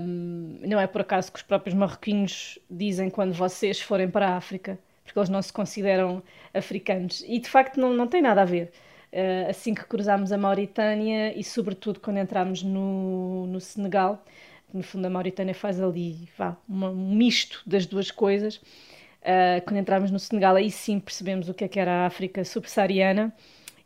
um, 0.01 0.61
não 0.63 0.81
é 0.81 0.87
por 0.87 1.03
acaso 1.03 1.31
que 1.31 1.39
os 1.39 1.43
próprios 1.43 1.75
marroquinos 1.75 2.59
dizem 2.71 3.11
quando 3.11 3.35
vocês 3.35 3.81
forem 3.81 4.11
para 4.11 4.29
a 4.31 4.37
África, 4.37 4.79
porque 5.05 5.19
eles 5.19 5.29
não 5.29 5.43
se 5.43 5.53
consideram 5.53 6.23
africanos. 6.55 7.23
E 7.27 7.39
de 7.39 7.49
facto 7.51 7.79
não, 7.79 7.93
não 7.93 8.07
tem 8.07 8.23
nada 8.23 8.41
a 8.43 8.45
ver. 8.47 8.73
Uh, 9.15 9.49
assim 9.49 9.73
que 9.73 9.85
cruzámos 9.85 10.33
a 10.33 10.37
Mauritânia 10.37 11.39
e 11.39 11.45
sobretudo 11.45 12.01
quando 12.01 12.17
entramos 12.17 12.65
no, 12.65 13.47
no 13.47 13.61
Senegal, 13.61 14.25
no 14.73 14.83
fundo 14.83 15.07
a 15.07 15.11
Mauritânia 15.11 15.55
faz 15.55 15.81
ali 15.81 16.29
vá, 16.37 16.57
um 16.69 17.15
misto 17.15 17.63
das 17.65 17.87
duas 17.87 18.11
coisas. 18.11 18.57
Uh, 18.57 19.63
quando 19.65 19.77
entramos 19.77 20.11
no 20.11 20.19
Senegal, 20.19 20.57
aí 20.57 20.69
sim 20.69 20.99
percebemos 20.99 21.49
o 21.49 21.55
que 21.55 21.63
é 21.63 21.69
que 21.69 21.79
era 21.79 22.03
a 22.03 22.07
África 22.07 22.45
subsaariana 22.45 23.33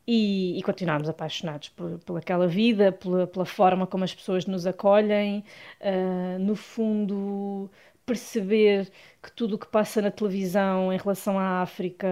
e, 0.06 0.58
e 0.58 0.62
continuarmos 0.62 1.10
apaixonados 1.10 1.68
por, 1.68 1.98
por 1.98 2.16
aquela 2.16 2.48
vida, 2.48 2.90
pela, 2.90 3.26
pela, 3.26 3.44
forma 3.44 3.86
como 3.86 4.04
as 4.04 4.14
pessoas 4.14 4.46
nos 4.46 4.66
acolhem, 4.66 5.44
uh, 5.82 6.38
no 6.38 6.56
fundo 6.56 7.70
perceber 8.06 8.90
que 9.22 9.30
tudo 9.30 9.56
o 9.56 9.58
que 9.58 9.66
passa 9.66 10.00
na 10.00 10.10
televisão 10.10 10.90
em 10.90 10.96
relação 10.96 11.38
à 11.38 11.60
África 11.60 12.08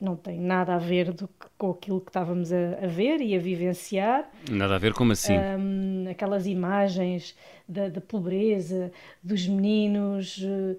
não 0.00 0.16
tem 0.16 0.38
nada 0.38 0.74
a 0.74 0.78
ver 0.78 1.12
do, 1.12 1.28
com 1.56 1.70
aquilo 1.70 2.00
que 2.00 2.10
estávamos 2.10 2.52
a, 2.52 2.78
a, 2.82 2.86
ver 2.86 3.20
e 3.20 3.34
a 3.34 3.38
vivenciar. 3.38 4.30
Nada 4.50 4.74
a 4.74 4.78
ver 4.78 4.92
como 4.92 5.12
assim? 5.12 5.34
Um, 5.36 6.08
aquelas 6.10 6.46
imagens 6.46 7.36
da, 7.68 7.88
da, 7.88 8.00
pobreza, 8.00 8.92
dos 9.22 9.46
meninos 9.46 10.38
uh, 10.38 10.78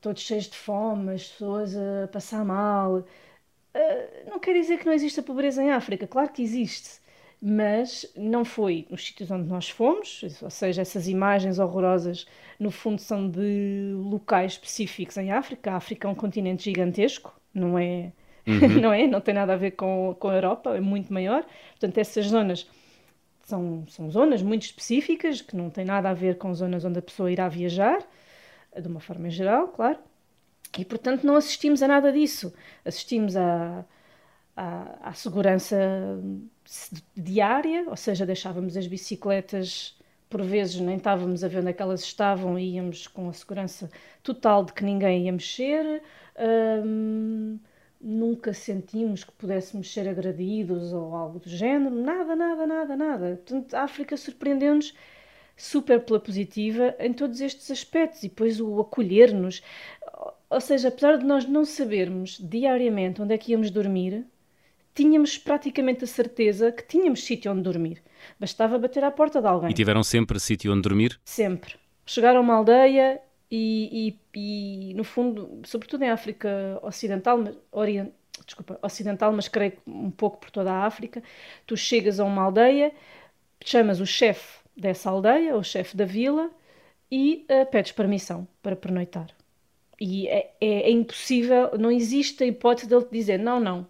todos 0.00 0.22
cheios 0.22 0.48
de 0.48 0.56
fome, 0.56 1.14
as 1.14 1.24
pessoas 1.24 1.76
a 1.76 2.08
passar 2.08 2.44
mal. 2.44 2.98
Uh, 2.98 4.30
não 4.30 4.38
quer 4.38 4.54
dizer 4.54 4.78
que 4.78 4.86
não 4.86 4.92
exista 4.92 5.22
pobreza 5.22 5.62
em 5.62 5.70
África, 5.70 6.06
claro 6.06 6.30
que 6.30 6.42
existe, 6.42 7.00
mas 7.42 8.10
não 8.16 8.44
foi 8.44 8.86
nos 8.88 9.04
sítios 9.04 9.30
onde 9.30 9.48
nós 9.48 9.68
fomos, 9.68 10.22
ou 10.40 10.50
seja, 10.50 10.82
essas 10.82 11.08
imagens 11.08 11.58
horrorosas 11.58 12.26
no 12.58 12.70
fundo 12.70 13.00
são 13.00 13.28
de 13.28 13.92
locais 13.94 14.52
específicos 14.52 15.16
em 15.16 15.30
África. 15.30 15.72
A 15.72 15.76
África 15.76 16.08
é 16.08 16.10
um 16.10 16.14
continente 16.14 16.64
gigantesco, 16.64 17.38
não 17.52 17.78
é? 17.78 18.12
Uhum. 18.46 18.80
não 18.80 18.92
é? 18.92 19.06
Não 19.06 19.20
tem 19.20 19.34
nada 19.34 19.54
a 19.54 19.56
ver 19.56 19.72
com, 19.72 20.16
com 20.18 20.28
a 20.28 20.34
Europa, 20.34 20.76
é 20.76 20.80
muito 20.80 21.12
maior. 21.12 21.44
Portanto, 21.72 21.98
essas 21.98 22.26
zonas 22.26 22.66
são, 23.42 23.84
são 23.88 24.10
zonas 24.10 24.42
muito 24.42 24.62
específicas 24.64 25.40
que 25.40 25.56
não 25.56 25.70
têm 25.70 25.84
nada 25.84 26.10
a 26.10 26.14
ver 26.14 26.36
com 26.38 26.54
zonas 26.54 26.84
onde 26.84 26.98
a 26.98 27.02
pessoa 27.02 27.30
irá 27.30 27.48
viajar, 27.48 27.98
de 28.78 28.88
uma 28.88 29.00
forma 29.00 29.30
geral, 29.30 29.68
claro. 29.68 29.98
E, 30.78 30.84
portanto, 30.84 31.24
não 31.24 31.36
assistimos 31.36 31.82
a 31.82 31.88
nada 31.88 32.12
disso. 32.12 32.52
Assistimos 32.84 33.36
à, 33.36 33.84
à, 34.56 35.12
segurança 35.14 35.76
diária, 37.16 37.84
ou 37.88 37.96
seja, 37.96 38.26
deixávamos 38.26 38.76
as 38.76 38.86
bicicletas, 38.86 39.96
por 40.28 40.42
vezes 40.42 40.80
nem 40.80 40.96
estávamos 40.96 41.44
a 41.44 41.48
ver 41.48 41.60
onde 41.60 41.70
é 41.70 41.72
que 41.72 41.82
elas 41.82 42.02
estavam 42.02 42.58
e 42.58 42.74
íamos 42.74 43.06
com 43.06 43.28
a 43.28 43.32
segurança 43.32 43.90
total 44.22 44.64
de 44.64 44.72
que 44.72 44.84
ninguém 44.84 45.26
ia 45.26 45.32
mexer. 45.32 46.02
Hum, 46.84 47.58
nunca 48.00 48.52
sentimos 48.52 49.24
que 49.24 49.32
pudéssemos 49.32 49.92
ser 49.92 50.08
agredidos 50.08 50.92
ou 50.92 51.14
algo 51.14 51.38
do 51.38 51.48
género. 51.48 51.94
Nada, 51.94 52.36
nada, 52.36 52.66
nada, 52.66 52.96
nada. 52.96 53.40
Portanto, 53.44 53.74
a 53.74 53.82
África 53.82 54.16
surpreendeu-nos 54.16 54.94
super 55.56 56.00
pela 56.00 56.20
positiva 56.20 56.94
em 56.98 57.12
todos 57.12 57.40
estes 57.40 57.70
aspectos 57.70 58.22
e 58.22 58.28
depois 58.28 58.60
o 58.60 58.80
acolher-nos. 58.80 59.62
Ou 60.50 60.60
seja, 60.60 60.88
apesar 60.88 61.18
de 61.18 61.24
nós 61.24 61.46
não 61.46 61.64
sabermos 61.64 62.38
diariamente 62.38 63.20
onde 63.22 63.34
é 63.34 63.38
que 63.38 63.52
íamos 63.52 63.70
dormir, 63.70 64.24
tínhamos 64.94 65.38
praticamente 65.38 66.04
a 66.04 66.06
certeza 66.06 66.70
que 66.70 66.86
tínhamos 66.86 67.24
sítio 67.24 67.50
onde 67.50 67.62
dormir. 67.62 68.02
Bastava 68.38 68.78
bater 68.78 69.02
à 69.04 69.10
porta 69.10 69.40
de 69.40 69.46
alguém. 69.46 69.70
E 69.70 69.74
tiveram 69.74 70.02
sempre 70.02 70.38
sítio 70.38 70.72
onde 70.72 70.82
dormir? 70.82 71.18
Sempre. 71.24 71.74
Chegaram 72.04 72.38
a 72.38 72.42
uma 72.42 72.54
aldeia 72.54 73.20
e, 73.50 74.16
e, 74.34 74.90
e, 74.90 74.94
no 74.94 75.04
fundo, 75.04 75.60
sobretudo 75.64 76.02
em 76.02 76.10
África 76.10 76.78
Ocidental, 76.82 77.44
Orient, 77.70 78.10
desculpa, 78.44 78.78
Ocidental, 78.82 79.32
mas 79.32 79.48
creio 79.48 79.72
que 79.72 79.78
um 79.86 80.10
pouco 80.10 80.38
por 80.38 80.50
toda 80.50 80.72
a 80.72 80.84
África, 80.84 81.22
tu 81.66 81.76
chegas 81.76 82.18
a 82.18 82.24
uma 82.24 82.42
aldeia, 82.42 82.92
chamas 83.64 84.00
o 84.00 84.06
chefe 84.06 84.58
dessa 84.76 85.10
aldeia, 85.10 85.56
o 85.56 85.62
chefe 85.62 85.96
da 85.96 86.04
vila, 86.04 86.50
e 87.10 87.46
uh, 87.50 87.70
pedes 87.70 87.92
permissão 87.92 88.46
para 88.62 88.74
pernoitar. 88.74 89.28
E 90.00 90.28
é, 90.28 90.52
é, 90.60 90.66
é, 90.82 90.90
impossível, 90.90 91.70
não 91.78 91.90
existe 91.90 92.42
a 92.44 92.46
hipótese 92.46 92.88
dele 92.88 93.04
te 93.04 93.12
dizer 93.12 93.38
não, 93.38 93.60
não. 93.60 93.86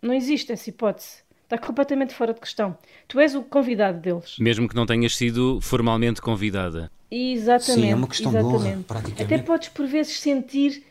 Não 0.00 0.14
existe 0.14 0.52
essa 0.52 0.70
hipótese. 0.70 1.22
Está 1.42 1.58
completamente 1.58 2.14
fora 2.14 2.32
de 2.32 2.40
questão. 2.40 2.76
Tu 3.06 3.18
és 3.18 3.34
o 3.34 3.42
convidado 3.42 3.98
deles. 4.00 4.36
Mesmo 4.38 4.68
que 4.68 4.74
não 4.74 4.86
tenhas 4.86 5.16
sido 5.16 5.60
formalmente 5.60 6.20
convidada. 6.20 6.90
Exatamente. 7.10 7.86
Sim, 7.86 7.90
é 7.90 7.94
uma 7.94 8.08
questão 8.08 8.30
exatamente. 8.30 8.62
boa, 8.62 8.84
praticamente. 8.86 9.22
Até 9.22 9.38
podes 9.38 9.68
por 9.68 9.86
vezes 9.86 10.20
sentir 10.20 10.84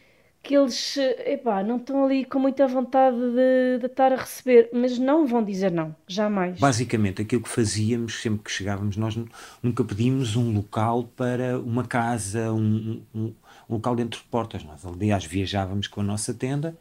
que 0.48 0.56
eles 0.56 0.96
epá, 1.26 1.62
não 1.62 1.76
estão 1.76 2.06
ali 2.06 2.24
com 2.24 2.40
muita 2.40 2.66
vontade 2.68 3.18
de, 3.18 3.80
de, 3.80 3.86
estar 3.86 4.14
a 4.14 4.16
receber, 4.16 4.70
mas 4.72 4.98
não 4.98 5.28
vão 5.28 5.44
dizer 5.44 5.70
não, 5.70 5.94
jamais. 6.08 6.58
Basicamente, 6.58 7.22
aquilo 7.22 7.42
que 7.42 7.50
fazíamos 7.50 8.22
sempre 8.22 8.44
que 8.44 8.52
chegávamos, 8.52 8.96
nós 8.96 9.20
nunca 9.62 9.84
pedimos 9.84 10.38
um 10.38 10.54
local 10.54 11.04
para 11.18 11.60
uma 11.60 11.86
casa, 11.86 12.54
um, 12.54 13.04
um, 13.14 13.34
um 13.70 13.74
local 13.74 13.94
dentro 13.94 14.22
de 14.22 14.26
portas. 14.28 14.64
Nós, 14.64 14.86
aliás, 14.86 15.26
viajávamos 15.26 15.88
com 15.88 16.00
a 16.00 16.04
nossa 16.04 16.34
tenda 16.34 16.78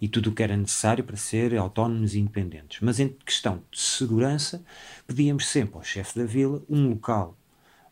e 0.00 0.08
tudo 0.08 0.30
o 0.30 0.32
que 0.32 0.42
era 0.42 0.56
necessário 0.56 1.04
para 1.04 1.16
ser 1.16 1.54
autónomos 1.58 2.14
e 2.14 2.20
independentes. 2.20 2.78
Mas 2.80 2.98
em 2.98 3.08
questão 3.08 3.62
de 3.70 3.78
segurança, 3.78 4.64
pedíamos 5.06 5.46
sempre 5.46 5.76
ao 5.76 5.84
chefe 5.84 6.18
da 6.18 6.24
vila 6.24 6.62
um 6.70 6.88
local. 6.88 7.36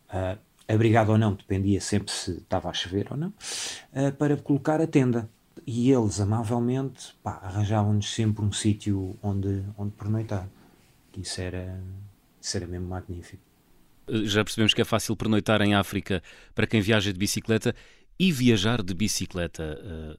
Uh, 0.09 0.39
abrigado 0.69 1.11
ou 1.11 1.19
não, 1.19 1.35
dependia 1.35 1.81
sempre 1.81 2.13
se 2.13 2.33
estava 2.33 2.69
a 2.69 2.73
chover 2.73 3.09
ou 3.11 3.17
não, 3.17 3.29
uh, 3.29 4.13
para 4.19 4.37
colocar 4.37 4.81
a 4.81 4.87
tenda. 4.87 5.29
E 5.67 5.91
eles, 5.91 6.21
amavelmente, 6.21 7.15
arranjavam-nos 7.25 8.15
sempre 8.15 8.45
um 8.45 8.53
sítio 8.53 9.19
onde, 9.23 9.65
onde 9.77 9.93
pernoitar. 9.93 10.49
Isso 11.17 11.41
era, 11.41 11.83
isso 12.41 12.57
era 12.57 12.67
mesmo 12.67 12.87
magnífico. 12.87 13.43
Já 14.25 14.43
percebemos 14.45 14.73
que 14.73 14.81
é 14.81 14.85
fácil 14.85 15.17
pernoitar 15.17 15.61
em 15.61 15.75
África 15.75 16.23
para 16.55 16.67
quem 16.67 16.81
viaja 16.81 17.13
de 17.13 17.19
bicicleta 17.19 17.75
e 18.19 18.33
viajar 18.33 18.83
de 18.83 18.95
bicicleta. 18.95 19.79
Uh, 19.83 20.19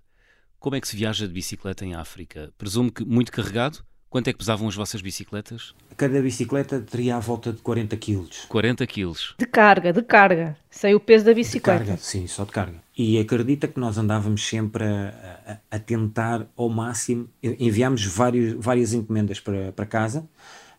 como 0.59 0.75
é 0.75 0.81
que 0.81 0.87
se 0.87 0.95
viaja 0.95 1.25
de 1.27 1.33
bicicleta 1.33 1.85
em 1.85 1.95
África? 1.95 2.53
Presumo 2.57 2.91
que 2.91 3.03
muito 3.03 3.31
carregado? 3.31 3.83
Quanto 4.09 4.27
é 4.27 4.33
que 4.33 4.39
pesavam 4.39 4.67
as 4.67 4.75
vossas 4.75 5.01
bicicletas? 5.01 5.75
Cada 5.95 6.19
bicicleta 6.19 6.81
teria 6.81 7.15
à 7.15 7.19
volta 7.19 7.53
de 7.53 7.61
40 7.61 7.95
kg. 7.95 8.27
40 8.47 8.87
kg. 8.87 9.13
De 9.37 9.45
carga, 9.45 9.93
de 9.93 10.01
carga. 10.01 10.57
Sem 10.71 10.95
o 10.95 10.99
peso 10.99 11.25
da 11.25 11.33
bicicleta. 11.33 11.79
De 11.79 11.85
carga, 11.85 12.01
sim, 12.01 12.25
só 12.25 12.43
de 12.43 12.51
carga. 12.51 12.81
E 12.97 13.19
acredita 13.19 13.67
que 13.67 13.79
nós 13.79 13.99
andávamos 13.99 14.47
sempre 14.47 14.83
a, 14.83 15.59
a, 15.71 15.75
a 15.75 15.79
tentar 15.79 16.47
ao 16.57 16.69
máximo, 16.69 17.29
enviámos 17.43 18.03
vários, 18.05 18.53
várias 18.53 18.93
encomendas 18.93 19.39
para, 19.39 19.71
para 19.73 19.85
casa, 19.85 20.27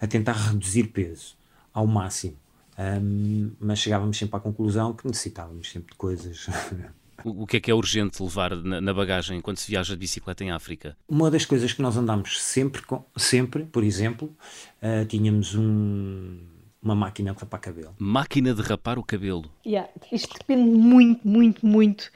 a 0.01 0.09
tentar 0.09 0.33
reduzir 0.33 0.89
peso 0.89 1.37
ao 1.73 1.87
máximo. 1.87 2.37
Um, 2.77 3.53
mas 3.61 3.79
chegávamos 3.79 4.19
sempre 4.19 4.37
à 4.37 4.41
conclusão 4.41 4.93
que 4.93 5.07
necessitávamos 5.07 5.71
sempre 5.71 5.93
de 5.93 5.99
coisas 5.99 6.47
O 7.25 7.47
que 7.47 7.57
é 7.57 7.61
que 7.61 7.71
é 7.71 7.75
urgente 7.75 8.23
levar 8.23 8.55
na 8.57 8.95
bagagem 8.95 9.41
quando 9.41 9.59
se 9.59 9.71
viaja 9.71 9.95
de 9.95 9.99
bicicleta 9.99 10.45
em 10.45 10.51
África? 10.51 10.97
Uma 11.09 11.31
das 11.31 11.45
coisas 11.45 11.73
que 11.73 11.83
nós 11.83 11.97
andamos 11.97 12.41
sempre, 12.43 12.83
sempre 13.17 13.65
por 13.65 13.85
exemplo, 13.85 14.35
uh, 14.83 15.05
tínhamos 15.07 15.55
um, 15.55 16.39
uma 16.83 16.95
máquina 16.95 17.33
de 17.33 17.41
rapar 17.41 17.61
cabelo. 17.61 17.95
Máquina 17.99 18.55
de 18.55 18.63
rapar 18.63 18.99
o 18.99 19.03
cabelo? 19.03 19.51
Yeah. 19.67 19.89
Isto 20.11 20.39
depende 20.39 20.71
muito, 20.71 21.27
muito, 21.27 21.67
muito 21.67 22.11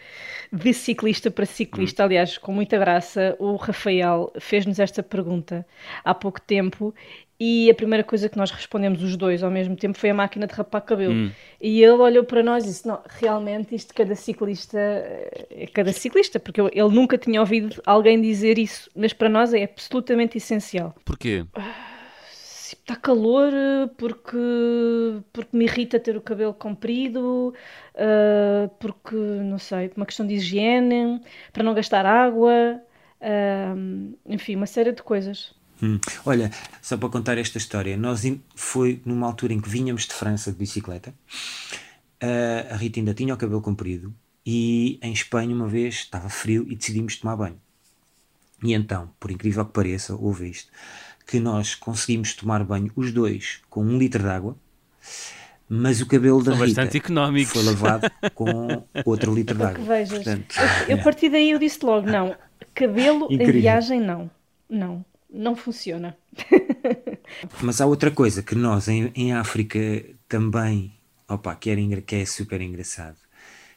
de 0.53 0.73
ciclista 0.73 1.31
para 1.31 1.45
ciclista. 1.45 2.03
Hum. 2.03 2.07
Aliás, 2.07 2.39
com 2.39 2.53
muita 2.53 2.79
graça, 2.79 3.37
o 3.39 3.57
Rafael 3.57 4.33
fez-nos 4.41 4.79
esta 4.79 5.03
pergunta 5.03 5.67
há 6.05 6.15
pouco 6.15 6.41
tempo 6.41 6.95
e 7.39 7.69
a 7.69 7.75
primeira 7.75 8.05
coisa 8.05 8.29
que 8.29 8.37
nós 8.37 8.51
respondemos 8.51 9.03
os 9.03 9.17
dois 9.17 9.43
ao 9.43 9.51
mesmo 9.51 9.75
tempo 9.75 9.99
foi 9.99 10.11
a 10.11 10.15
máquina 10.15 10.47
de 10.47 10.55
rapar 10.55 10.83
cabelo. 10.83 11.13
Hum. 11.13 11.31
E 11.61 11.83
ele 11.83 11.93
olhou 11.93 12.25
para 12.25 12.43
nós 12.43 12.65
e 12.65 12.69
disse: 12.69 12.87
Não, 12.87 13.01
realmente 13.09 13.75
isto 13.75 13.93
cada 13.93 14.15
ciclista 14.15 14.79
é 14.79 15.67
cada 15.73 15.93
ciclista, 15.93 16.39
porque 16.39 16.61
ele 16.61 16.95
nunca 16.95 17.19
tinha 17.19 17.41
ouvido 17.41 17.83
alguém 17.85 18.21
dizer 18.21 18.59
isso, 18.59 18.89
mas 18.95 19.13
para 19.13 19.29
nós 19.29 19.53
é 19.53 19.65
absolutamente 19.65 20.39
essencial. 20.39 20.95
Porquê? 21.05 21.45
Está 22.67 22.97
calor, 22.97 23.53
porque, 23.97 24.37
porque 25.33 25.57
me 25.57 25.65
irrita 25.65 25.99
ter 25.99 26.17
o 26.17 26.21
cabelo 26.21 26.53
comprido, 26.53 27.55
uh, 27.95 28.69
porque, 28.79 29.17
não 29.17 29.59
sei, 29.59 29.91
uma 29.97 30.05
questão 30.05 30.27
de 30.27 30.35
higiene, 30.35 31.21
para 31.53 31.63
não 31.63 31.73
gastar 31.73 32.05
água, 32.05 32.81
uh, 33.21 34.17
enfim, 34.27 34.57
uma 34.57 34.67
série 34.67 34.93
de 34.93 35.03
coisas. 35.03 35.55
Hum. 35.83 35.99
Olha, 36.25 36.51
só 36.81 36.97
para 36.97 37.09
contar 37.09 37.39
esta 37.39 37.59
história, 37.59 37.97
nós 37.97 38.23
foi 38.55 39.01
numa 39.05 39.27
altura 39.27 39.53
em 39.53 39.61
que 39.61 39.69
vinhamos 39.69 40.07
de 40.07 40.15
França 40.15 40.53
de 40.53 40.59
bicicleta, 40.59 41.13
uh, 42.23 42.73
a 42.73 42.77
Rita 42.77 43.01
ainda 43.01 43.15
tinha 43.15 43.35
o 43.35 43.37
cabelo 43.37 43.61
comprido 43.61 44.15
e 44.47 44.99
em 45.03 45.13
Espanha 45.13 45.55
uma 45.55 45.69
vez 45.69 45.95
estava 45.95 46.29
frio 46.29 46.67
e 46.69 46.77
decidimos 46.77 47.17
tomar 47.17 47.37
banho. 47.37 47.61
E 48.63 48.73
então, 48.73 49.11
por 49.19 49.31
incrível 49.31 49.65
que 49.65 49.73
pareça, 49.73 50.15
houve 50.15 50.49
isto, 50.49 50.71
que 51.27 51.41
nós 51.41 51.75
conseguimos 51.75 52.35
tomar 52.35 52.65
banho 52.65 52.91
os 52.95 53.13
dois 53.13 53.61
com 53.69 53.85
um 53.85 53.99
litro 53.99 54.23
de 54.23 54.29
água, 54.29 54.57
mas 55.69 56.01
o 56.01 56.07
cabelo 56.07 56.43
São 56.45 56.57
da 56.57 56.65
Rita 56.65 56.89
foi 57.47 57.63
lavado 57.63 58.11
com 58.35 58.85
outro 59.05 59.35
litro 59.35 59.57
de 59.57 59.65
água. 59.65 59.85
Vejas, 59.85 60.23
Portanto, 60.23 60.55
eu, 60.89 60.97
eu, 60.97 61.01
a 61.01 61.03
partir 61.03 61.31
daí 61.31 61.51
eu 61.51 61.59
disse 61.59 61.85
logo, 61.85 62.07
não, 62.07 62.37
cabelo 62.75 63.25
Incrível. 63.25 63.57
em 63.57 63.61
viagem 63.61 64.01
não, 64.01 64.31
não 64.69 65.05
não 65.35 65.57
funciona. 65.57 66.17
Mas 67.61 67.81
há 67.81 67.87
outra 67.87 68.11
coisa 68.11 68.43
que 68.43 68.55
nós 68.55 68.89
em, 68.89 69.11
em 69.15 69.33
África 69.33 69.79
também, 70.29 70.95
opa, 71.29 71.55
que, 71.55 71.71
era, 71.71 72.01
que 72.01 72.17
é 72.17 72.25
super 72.25 72.61
engraçado, 72.61 73.17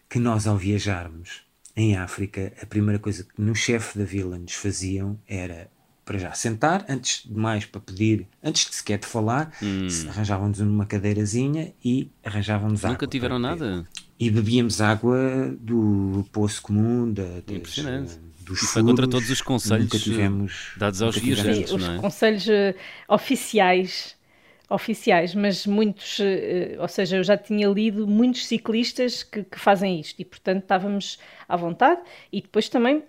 que 0.10 0.20
nós 0.20 0.48
ao 0.48 0.58
viajarmos 0.58 1.42
em 1.76 1.98
África, 1.98 2.54
a 2.62 2.66
primeira 2.66 3.00
coisa 3.00 3.24
que 3.24 3.42
no 3.42 3.56
chefe 3.56 3.98
da 3.98 4.06
vila 4.06 4.38
nos 4.38 4.54
faziam 4.54 5.20
era 5.28 5.70
para 6.06 6.18
já 6.18 6.32
sentar, 6.32 6.86
antes 6.88 7.28
de 7.28 7.36
mais 7.36 7.66
para 7.66 7.82
pedir, 7.82 8.26
antes 8.42 8.70
de 8.70 8.76
sequer 8.76 8.98
de 8.98 9.06
falar, 9.06 9.52
hum. 9.62 9.88
arranjavam-nos 10.08 10.60
uma 10.62 10.86
cadeirazinha 10.86 11.74
e 11.84 12.10
arranjavam-nos 12.24 12.86
água. 12.86 12.94
Nunca 12.94 13.08
tiveram 13.08 13.38
nada? 13.38 13.86
E 14.18 14.32
bebíamos 14.32 14.80
água 14.80 15.54
do 15.60 16.26
poço 16.32 16.62
comum, 16.62 17.12
da, 17.12 17.24
das, 17.24 17.58
Impressionante 17.58 18.18
dos 18.48 18.62
Isso 18.62 18.74
furos, 18.74 18.90
contra 18.90 19.08
todos 19.08 19.30
os 19.30 19.42
conselhos 19.42 19.90
tivemos, 20.02 20.72
dados 20.78 21.02
aos 21.02 21.18
viajantes, 21.18 21.72
não 21.74 21.92
é? 21.92 21.96
Os 21.96 22.02
conselhos 22.02 22.48
uh, 22.48 22.76
oficiais, 23.10 24.16
oficiais, 24.70 25.36
mas 25.36 25.68
muitos, 25.68 26.20
uh, 26.20 26.82
ou 26.82 26.88
seja, 26.88 27.18
eu 27.18 27.24
já 27.24 27.38
tinha 27.38 27.68
lido 27.68 28.08
muitos 28.08 28.46
ciclistas 28.46 29.24
que, 29.24 29.44
que 29.44 29.60
fazem 29.60 30.00
isto 30.00 30.20
e, 30.20 30.26
portanto, 30.26 30.64
estávamos 30.64 31.20
à 31.48 31.56
vontade 31.56 32.02
e 32.32 32.42
depois 32.42 32.70
também 32.70 33.04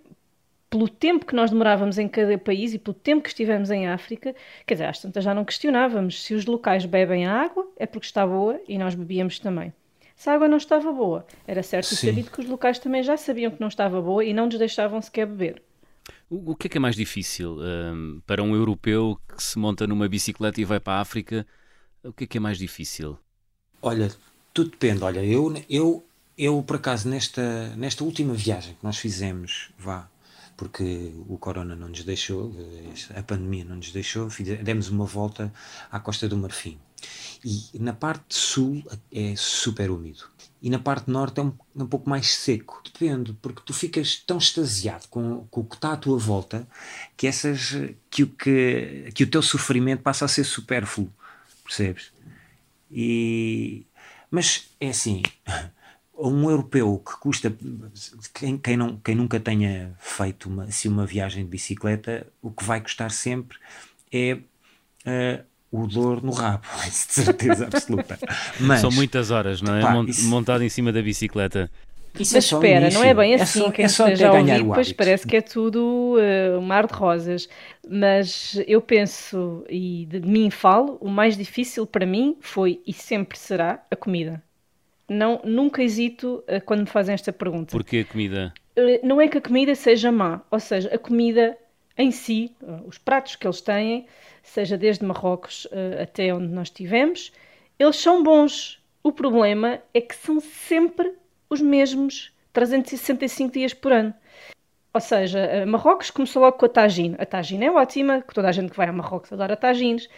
pelo 0.68 0.88
tempo 0.88 1.25
que 1.25 1.35
nós 1.35 1.50
demorávamos 1.50 1.97
em 1.97 2.07
cada 2.07 2.37
país 2.37 2.75
e 2.75 2.78
pelo 2.78 2.92
tempo 2.92 3.23
que 3.23 3.30
estivemos 3.30 3.71
em 3.71 3.88
África, 3.88 4.35
quer 4.66 4.75
dizer, 4.75 4.85
às 4.85 5.00
tantas 5.00 5.25
já 5.25 5.33
não 5.33 5.45
questionávamos 5.45 6.23
se 6.23 6.35
os 6.35 6.45
locais 6.45 6.85
bebem 6.85 7.26
água, 7.26 7.66
é 7.78 7.87
porque 7.87 8.07
está 8.07 8.26
boa 8.26 8.61
e 8.68 8.76
nós 8.76 8.95
bebíamos 8.95 9.38
também 9.38 9.73
se 10.19 10.29
a 10.29 10.35
água 10.35 10.49
não 10.49 10.57
estava 10.57 10.93
boa. 10.93 11.25
Era 11.47 11.63
certo 11.63 11.93
e 11.93 11.97
sabido 11.97 12.31
que 12.33 12.41
os 12.41 12.47
locais 12.47 12.81
também 12.81 13.05
já 13.05 13.17
sabiam 13.17 13.53
que 13.53 13.61
não 13.61 13.69
estava 13.69 14.03
boa 14.03 14.25
e 14.25 14.35
não 14.35 14.47
nos 14.47 14.59
deixavam 14.59 15.01
sequer 15.01 15.27
beber. 15.27 15.63
O, 16.29 16.57
que 16.57 16.67
é 16.67 16.71
que 16.71 16.77
é 16.77 16.81
mais 16.81 16.97
difícil 16.97 17.59
um, 17.61 18.21
para 18.27 18.43
um 18.43 18.55
europeu 18.55 19.19
que 19.29 19.41
se 19.41 19.57
monta 19.59 19.87
numa 19.87 20.09
bicicleta 20.09 20.61
e 20.61 20.65
vai 20.65 20.81
para 20.81 20.95
a 20.95 21.01
África? 21.01 21.47
O 22.03 22.13
que 22.13 22.25
é 22.25 22.27
que 22.27 22.37
é 22.37 22.41
mais 22.41 22.59
difícil? 22.59 23.17
Olha, 23.81 24.11
tudo 24.53 24.71
depende. 24.71 25.05
Olha, 25.05 25.25
eu, 25.25 25.55
eu, 25.71 26.05
eu 26.37 26.65
por 26.65 26.77
acaso, 26.77 27.09
nesta, 27.09 27.69
nesta 27.77 28.03
última 28.03 28.35
viagem 28.35 28.75
que 28.75 28.85
nós 28.85 28.99
fizemos, 28.99 29.71
vá, 29.79 30.11
porque 30.57 31.13
o 31.29 31.39
corona 31.39 31.77
não 31.77 31.89
nos 31.89 32.03
deixou, 32.03 32.53
a 33.15 33.23
pandemia 33.23 33.65
não 33.65 33.77
nos 33.77 33.93
deixou, 33.93 34.29
demos 34.65 34.89
uma 34.89 35.04
volta 35.04 35.52
à 35.93 36.00
Costa 36.00 36.28
do 36.28 36.37
Marfim. 36.37 36.76
E 37.45 37.78
na 37.78 37.93
parte 37.93 38.34
sul 38.34 38.82
é 39.13 39.34
super 39.37 39.91
úmido. 39.91 40.25
E 40.61 40.69
na 40.69 40.78
parte 40.78 41.08
norte 41.08 41.39
é 41.39 41.43
um, 41.43 41.52
um 41.76 41.87
pouco 41.87 42.11
mais 42.11 42.34
seco. 42.34 42.82
Depende, 42.84 43.32
porque 43.34 43.63
tu 43.65 43.73
ficas 43.73 44.17
tão 44.17 44.39
extasiado 44.39 45.06
com, 45.08 45.47
com 45.50 45.61
o 45.61 45.65
que 45.65 45.76
está 45.76 45.93
à 45.93 45.97
tua 45.97 46.19
volta 46.19 46.67
que, 47.17 47.26
essas, 47.26 47.75
que, 48.11 48.25
o, 48.25 48.26
que, 48.26 49.11
que 49.15 49.25
o 49.25 49.30
teu 49.30 49.41
sofrimento 49.41 50.02
passa 50.02 50.25
a 50.25 50.28
ser 50.28 50.45
supérfluo. 50.45 51.13
Percebes? 51.65 52.11
E, 52.91 53.87
mas 54.30 54.69
é 54.80 54.89
assim, 54.89 55.23
um 56.19 56.50
europeu 56.50 57.00
que 57.06 57.17
custa 57.19 57.56
quem, 58.34 58.58
quem, 58.58 58.76
não, 58.76 58.97
quem 58.97 59.15
nunca 59.15 59.39
tenha 59.39 59.95
feito 60.00 60.49
uma, 60.49 60.65
assim, 60.65 60.89
uma 60.89 61.06
viagem 61.06 61.45
de 61.45 61.50
bicicleta, 61.50 62.26
o 62.43 62.50
que 62.50 62.65
vai 62.65 62.80
custar 62.80 63.13
sempre 63.13 63.58
é 64.13 64.34
uh, 64.34 65.45
o 65.71 65.87
dor 65.87 66.23
no 66.23 66.33
rabo, 66.33 66.63
de 66.85 66.91
certeza 66.91 67.67
absoluta. 67.67 68.19
Mas, 68.61 68.81
São 68.81 68.91
muitas 68.91 69.31
horas, 69.31 69.61
não 69.61 69.76
é? 69.76 69.83
Pá, 69.83 70.02
isso... 70.07 70.26
Montado 70.28 70.63
em 70.63 70.69
cima 70.69 70.93
da 70.93 71.02
bicicleta. 71.02 71.71
Isso 72.19 72.35
Mas 72.35 72.52
é 72.52 72.57
espera, 72.57 72.91
não 72.91 73.04
é 73.04 73.15
bem 73.15 73.35
assim, 73.35 73.61
é 73.61 73.65
só, 73.65 73.71
quem 73.71 73.85
é 73.85 73.89
só 73.89 74.09
esteja 74.09 74.31
a 74.31 74.33
ouvir, 74.33 74.65
pois 74.65 74.93
parece 74.93 75.26
que 75.26 75.37
é 75.37 75.41
tudo 75.41 76.17
uh, 76.17 76.59
um 76.59 76.63
mar 76.63 76.87
de 76.87 76.95
rosas. 76.95 77.49
Mas 77.89 78.61
eu 78.67 78.81
penso, 78.81 79.65
e 79.69 80.07
de 80.07 80.21
mim 80.21 80.50
falo, 80.50 80.99
o 81.00 81.09
mais 81.09 81.37
difícil 81.37 81.87
para 81.87 82.04
mim 82.04 82.37
foi 82.41 82.81
e 82.87 82.93
sempre 82.93 83.39
será 83.39 83.85
a 83.91 83.95
comida. 83.95 84.43
Não, 85.09 85.41
nunca 85.45 85.83
hesito 85.83 86.43
uh, 86.49 86.61
quando 86.65 86.81
me 86.81 86.87
fazem 86.87 87.15
esta 87.15 87.33
pergunta. 87.33 87.71
Porquê 87.71 88.04
a 88.09 88.11
comida? 88.13 88.52
Uh, 88.76 89.07
não 89.07 89.21
é 89.21 89.28
que 89.28 89.39
a 89.39 89.41
comida 89.41 89.75
seja 89.75 90.11
má, 90.11 90.41
ou 90.50 90.59
seja, 90.59 90.93
a 90.93 90.99
comida 90.99 91.57
em 91.99 92.13
si, 92.13 92.54
os 92.87 92.97
pratos 92.97 93.34
que 93.34 93.47
eles 93.47 93.61
têm, 93.61 94.06
seja 94.43 94.78
desde 94.78 95.04
Marrocos 95.04 95.65
uh, 95.67 96.02
até 96.02 96.32
onde 96.32 96.47
nós 96.47 96.69
estivemos, 96.69 97.32
eles 97.78 97.97
são 97.97 98.23
bons. 98.23 98.80
O 99.02 99.13
problema 99.13 99.82
é 99.93 100.00
que 100.00 100.15
são 100.15 100.41
sempre 100.41 101.13
os 101.50 101.61
mesmos 101.61 102.32
365 102.52 103.52
dias 103.52 103.75
por 103.75 103.93
ano. 103.93 104.15
Ou 104.93 105.00
seja, 105.00 105.39
eh, 105.39 105.65
Marrocos 105.65 106.11
começou 106.11 106.43
logo 106.43 106.58
com 106.58 106.67
a 106.67 106.69
tagine. 106.69 107.15
A 107.19 107.26
tagine 107.26 107.67
é 107.67 107.71
ótima, 107.71 108.23
que 108.23 108.34
toda 108.34 108.49
a 108.49 108.52
gente 108.52 108.71
que 108.71 108.76
vai 108.76 108.89
a 108.89 108.93
Marrocos 108.93 109.32
adora 109.32 109.56
tagines. 109.56 110.08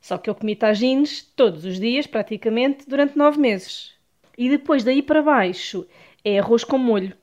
Só 0.00 0.18
que 0.18 0.28
eu 0.28 0.34
comi 0.34 0.56
tagines 0.56 1.22
todos 1.36 1.64
os 1.64 1.78
dias, 1.78 2.06
praticamente, 2.06 2.88
durante 2.88 3.16
nove 3.16 3.38
meses. 3.38 3.94
E 4.36 4.48
depois 4.48 4.82
daí 4.82 5.02
para 5.02 5.22
baixo 5.22 5.86
é 6.24 6.38
arroz 6.38 6.64
com 6.64 6.78
molho. 6.78 7.16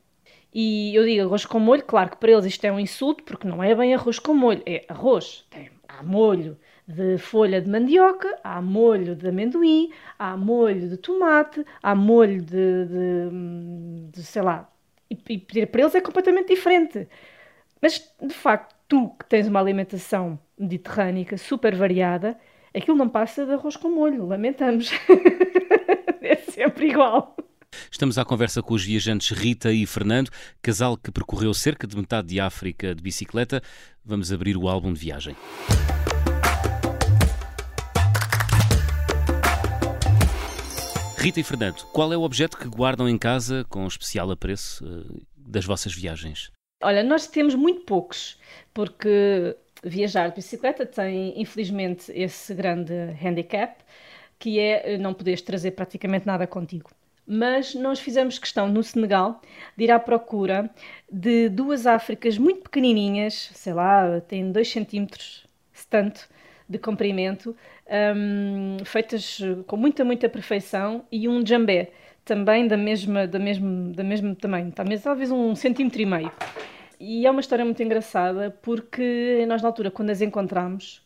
E 0.54 0.94
eu 0.96 1.06
digo 1.06 1.24
arroz 1.24 1.46
com 1.46 1.60
molho, 1.60 1.84
claro 1.84 2.10
que 2.12 2.18
para 2.18 2.32
eles 2.32 2.46
isto 2.46 2.66
é 2.66 2.72
um 2.72 2.80
insulto, 2.80 3.24
porque 3.24 3.48
não 3.48 3.64
é 3.64 3.74
bem 3.74 3.94
arroz 3.94 4.20
com 4.20 4.34
molho, 4.34 4.62
é 4.66 4.86
arroz. 4.90 5.46
Tem 5.50 5.70
há 5.88 6.04
molho 6.04 6.58
de 6.88 7.18
folha 7.18 7.62
de 7.62 7.70
mandioca, 7.70 8.38
há 8.44 8.62
molho 8.62 9.16
de 9.16 9.28
amendoim, 9.30 9.92
há 10.18 10.36
molho 10.36 10.90
de 10.90 10.98
tomate, 10.98 11.66
há 11.82 11.96
molho 11.96 12.42
de, 12.42 12.86
de, 12.86 14.12
de 14.12 14.24
sei 14.24 14.42
lá. 14.42 14.70
E, 15.10 15.18
e 15.30 15.66
para 15.66 15.82
eles 15.82 15.96
é 15.96 16.02
completamente 16.02 16.48
diferente. 16.48 17.08
Mas, 17.82 18.14
de 18.22 18.34
facto, 18.34 18.76
tu 18.88 19.10
que 19.20 19.26
tens 19.26 19.48
uma 19.48 19.60
alimentação 19.60 20.40
mediterrânica 20.58 21.38
super 21.38 21.76
variada, 21.76 22.38
aquilo 22.74 22.98
não 22.98 23.10
passa 23.10 23.46
de 23.46 23.54
arroz 23.54 23.76
com 23.78 23.90
molho, 23.90 24.26
lamentamos. 24.28 24.92
é 26.22 26.36
sempre 26.36 26.90
igual. 26.90 27.36
Estamos 28.02 28.18
à 28.18 28.26
conversa 28.26 28.64
com 28.64 28.74
os 28.74 28.84
viajantes 28.84 29.38
Rita 29.38 29.72
e 29.72 29.86
Fernando, 29.86 30.32
casal 30.60 30.98
que 30.98 31.12
percorreu 31.12 31.54
cerca 31.54 31.86
de 31.86 31.96
metade 31.96 32.30
de 32.30 32.40
África 32.40 32.96
de 32.96 33.04
bicicleta. 33.04 33.62
Vamos 34.04 34.32
abrir 34.32 34.58
o 34.58 34.68
álbum 34.68 34.92
de 34.92 35.00
viagem. 35.00 35.36
Rita 41.18 41.40
e 41.40 41.44
Fernando, 41.44 41.86
qual 41.94 42.12
é 42.12 42.18
o 42.18 42.24
objeto 42.24 42.58
que 42.58 42.68
guardam 42.68 43.08
em 43.08 43.20
casa 43.20 43.64
com 43.70 43.86
especial 43.86 44.32
apreço 44.32 44.84
uh, 44.84 45.22
das 45.38 45.64
vossas 45.64 45.94
viagens? 45.94 46.50
Olha, 46.82 47.04
nós 47.04 47.28
temos 47.28 47.54
muito 47.54 47.82
poucos, 47.82 48.40
porque 48.74 49.56
viajar 49.84 50.30
de 50.30 50.38
bicicleta 50.38 50.88
tem, 50.88 51.40
infelizmente, 51.40 52.12
esse 52.16 52.56
grande 52.56 52.94
handicap, 53.24 53.76
que 54.40 54.58
é 54.58 54.94
eh, 54.94 54.98
não 54.98 55.14
poderes 55.14 55.44
trazer 55.44 55.72
praticamente 55.72 56.26
nada 56.26 56.48
contigo. 56.48 56.90
Mas 57.26 57.76
nós 57.76 58.00
fizemos 58.00 58.40
questão 58.40 58.68
no 58.68 58.84
Senegal 58.84 59.42
de 59.78 59.86
ir 59.86 59.92
à 59.92 60.00
procura 60.00 60.70
de 61.12 61.50
duas 61.50 61.86
Áfricas 61.88 62.38
muito 62.38 62.62
pequenininhas, 62.62 63.52
sei 63.54 63.74
lá, 63.74 64.20
têm 64.22 64.52
2 64.52 64.70
centímetros, 64.70 65.46
se 65.72 65.88
tanto, 65.88 66.28
de 66.68 66.78
comprimento, 66.78 67.56
um, 68.16 68.78
feitas 68.86 69.40
com 69.68 69.76
muita, 69.76 70.06
muita 70.06 70.30
perfeição, 70.30 71.06
e 71.12 71.28
um 71.28 71.46
jambé, 71.46 71.92
também 72.24 72.68
da 72.68 72.78
mesma, 72.78 73.28
da 73.28 73.40
mesmo, 73.40 73.94
da 73.94 74.04
mesmo 74.04 74.36
tamanho, 74.36 74.72
talvez 74.72 75.32
um 75.32 75.56
centímetro 75.56 76.02
e 76.02 76.06
meio. 76.06 76.32
E 77.00 77.26
é 77.26 77.32
uma 77.32 77.42
história 77.42 77.66
muito 77.66 77.82
engraçada 77.82 78.52
porque 78.62 79.44
nós, 79.48 79.62
na 79.62 79.70
altura, 79.70 79.90
quando 79.90 80.12
as 80.12 80.22
encontramos, 80.22 81.04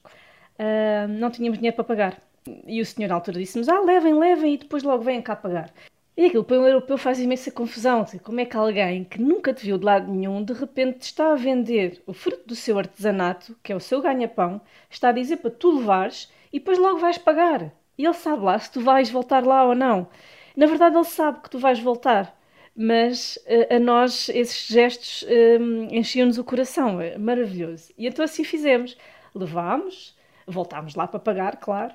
uh, 0.59 1.07
não 1.07 1.31
tínhamos 1.31 1.57
dinheiro 1.57 1.75
para 1.75 1.85
pagar. 1.85 2.21
E 2.67 2.81
o 2.81 2.85
senhor 2.85 3.07
na 3.07 3.15
altura 3.15 3.39
disse-nos: 3.39 3.69
Ah, 3.69 3.79
levem, 3.79 4.13
levem 4.13 4.53
e 4.53 4.57
depois 4.57 4.83
logo 4.83 5.03
vêm 5.03 5.21
cá 5.21 5.35
pagar. 5.35 5.71
E 6.17 6.25
aquilo 6.25 6.45
para 6.45 6.59
o 6.59 6.67
europeu 6.67 6.97
faz 6.97 7.19
imensa 7.19 7.51
confusão. 7.51 8.05
Como 8.23 8.39
é 8.39 8.45
que 8.45 8.55
alguém 8.55 9.03
que 9.03 9.21
nunca 9.21 9.53
te 9.53 9.65
viu 9.65 9.77
de 9.77 9.83
lado 9.83 10.09
nenhum, 10.09 10.43
de 10.43 10.53
repente 10.53 11.01
está 11.01 11.33
a 11.33 11.35
vender 11.35 12.01
o 12.07 12.13
fruto 12.13 12.47
do 12.47 12.55
seu 12.55 12.77
artesanato, 12.79 13.57
que 13.61 13.73
é 13.73 13.75
o 13.75 13.81
seu 13.81 14.01
ganha-pão, 14.01 14.61
está 14.89 15.09
a 15.09 15.11
dizer 15.11 15.37
para 15.37 15.51
tu 15.51 15.77
levares 15.77 16.31
e 16.53 16.59
depois 16.59 16.77
logo 16.77 16.99
vais 16.99 17.17
pagar. 17.17 17.73
E 17.97 18.05
ele 18.05 18.13
sabe 18.13 18.43
lá 18.43 18.57
se 18.57 18.71
tu 18.71 18.79
vais 18.79 19.09
voltar 19.09 19.45
lá 19.45 19.65
ou 19.65 19.75
não. 19.75 20.07
Na 20.55 20.65
verdade, 20.67 20.95
ele 20.95 21.03
sabe 21.03 21.41
que 21.41 21.49
tu 21.49 21.59
vais 21.59 21.79
voltar, 21.79 22.37
mas 22.75 23.37
uh, 23.47 23.75
a 23.75 23.79
nós 23.79 24.29
esses 24.29 24.67
gestos 24.67 25.23
uh, 25.23 25.93
enchiam-nos 25.93 26.37
o 26.37 26.43
coração. 26.45 27.01
É 27.01 27.17
maravilhoso. 27.17 27.91
E 27.97 28.07
então 28.07 28.23
assim 28.23 28.43
fizemos. 28.43 28.97
Levámos, 29.33 30.15
voltámos 30.47 30.95
lá 30.95 31.07
para 31.07 31.19
pagar, 31.19 31.57
claro, 31.57 31.93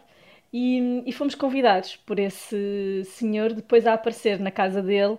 e, 0.53 1.03
e, 1.07 1.13
fomos 1.13 1.35
convidados 1.35 1.97
por 1.97 2.19
esse 2.19 3.03
senhor 3.05 3.53
depois 3.53 3.87
a 3.87 3.95
aparecer 3.95 4.41
na 4.41 4.51
casa 4.51 4.83
dele 4.83 5.17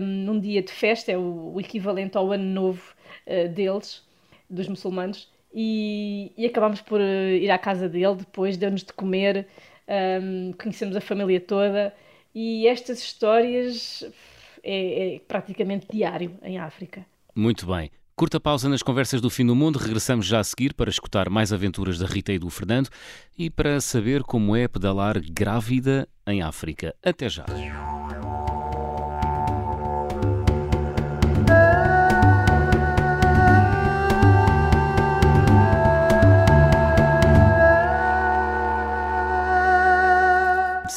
um, 0.00 0.04
num 0.04 0.40
dia 0.40 0.62
de 0.62 0.72
festa, 0.72 1.12
é 1.12 1.16
o, 1.16 1.52
o 1.54 1.60
equivalente 1.60 2.16
ao 2.16 2.32
ano 2.32 2.44
novo 2.44 2.82
uh, 3.26 3.48
deles, 3.48 4.02
dos 4.50 4.68
muçulmanos, 4.68 5.30
e, 5.54 6.32
e 6.36 6.46
acabámos 6.46 6.80
por 6.80 7.00
uh, 7.00 7.30
ir 7.30 7.50
à 7.50 7.58
casa 7.58 7.88
dele 7.88 8.16
depois, 8.16 8.56
deu-nos 8.56 8.82
de 8.82 8.92
comer, 8.92 9.46
um, 10.22 10.52
conhecemos 10.52 10.96
a 10.96 11.00
família 11.00 11.40
toda, 11.40 11.94
e 12.34 12.66
estas 12.66 12.98
histórias 12.98 14.02
é, 14.62 15.14
é 15.14 15.18
praticamente 15.20 15.86
diário 15.90 16.36
em 16.42 16.58
África. 16.58 17.06
Muito 17.34 17.66
bem. 17.66 17.90
Curta 18.18 18.40
pausa 18.40 18.68
nas 18.68 18.82
conversas 18.82 19.20
do 19.20 19.30
fim 19.30 19.46
do 19.46 19.54
mundo, 19.54 19.78
regressamos 19.78 20.26
já 20.26 20.40
a 20.40 20.44
seguir 20.44 20.74
para 20.74 20.90
escutar 20.90 21.30
mais 21.30 21.52
aventuras 21.52 22.00
da 22.00 22.06
Rita 22.06 22.32
e 22.32 22.38
do 22.40 22.50
Fernando 22.50 22.88
e 23.38 23.48
para 23.48 23.80
saber 23.80 24.24
como 24.24 24.56
é 24.56 24.66
pedalar 24.66 25.20
grávida 25.20 26.08
em 26.26 26.42
África. 26.42 26.96
Até 27.00 27.28
já. 27.28 27.46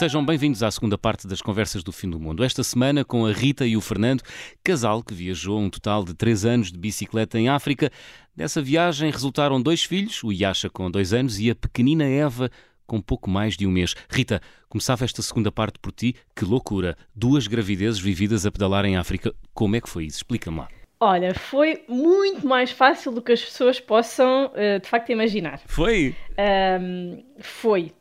Sejam 0.01 0.25
bem-vindos 0.25 0.63
à 0.63 0.71
segunda 0.71 0.97
parte 0.97 1.27
das 1.27 1.43
Conversas 1.43 1.83
do 1.83 1.91
Fim 1.91 2.09
do 2.09 2.19
Mundo. 2.19 2.43
Esta 2.43 2.63
semana 2.63 3.05
com 3.05 3.23
a 3.23 3.31
Rita 3.31 3.67
e 3.67 3.77
o 3.77 3.81
Fernando, 3.81 4.23
casal 4.63 5.03
que 5.03 5.13
viajou 5.13 5.59
um 5.59 5.69
total 5.69 6.03
de 6.03 6.15
três 6.15 6.43
anos 6.43 6.71
de 6.71 6.79
bicicleta 6.79 7.37
em 7.37 7.49
África. 7.49 7.91
Dessa 8.35 8.63
viagem 8.63 9.11
resultaram 9.11 9.61
dois 9.61 9.83
filhos, 9.83 10.23
o 10.23 10.31
Yasha 10.31 10.71
com 10.71 10.89
dois 10.89 11.13
anos 11.13 11.39
e 11.39 11.51
a 11.51 11.55
pequenina 11.55 12.03
Eva 12.03 12.49
com 12.87 12.99
pouco 12.99 13.29
mais 13.29 13.55
de 13.55 13.67
um 13.67 13.69
mês. 13.69 13.93
Rita, 14.09 14.41
começava 14.67 15.05
esta 15.05 15.21
segunda 15.21 15.51
parte 15.51 15.77
por 15.77 15.91
ti. 15.91 16.15
Que 16.35 16.45
loucura! 16.45 16.97
Duas 17.13 17.45
gravidezes 17.45 17.99
vividas 17.99 18.43
a 18.43 18.51
pedalar 18.51 18.85
em 18.85 18.97
África. 18.97 19.31
Como 19.53 19.75
é 19.75 19.81
que 19.81 19.87
foi 19.87 20.05
isso? 20.05 20.17
Explica-me 20.17 20.57
lá. 20.57 20.67
Olha, 21.03 21.33
foi 21.33 21.83
muito 21.87 22.45
mais 22.47 22.69
fácil 22.69 23.11
do 23.11 23.23
que 23.23 23.31
as 23.31 23.43
pessoas 23.43 23.79
possam 23.79 24.51
eh, 24.53 24.77
de 24.77 24.87
facto 24.87 25.11
imaginar. 25.11 25.59
Foi? 25.65 26.15
Um, 26.79 27.23
foi. 27.39 27.91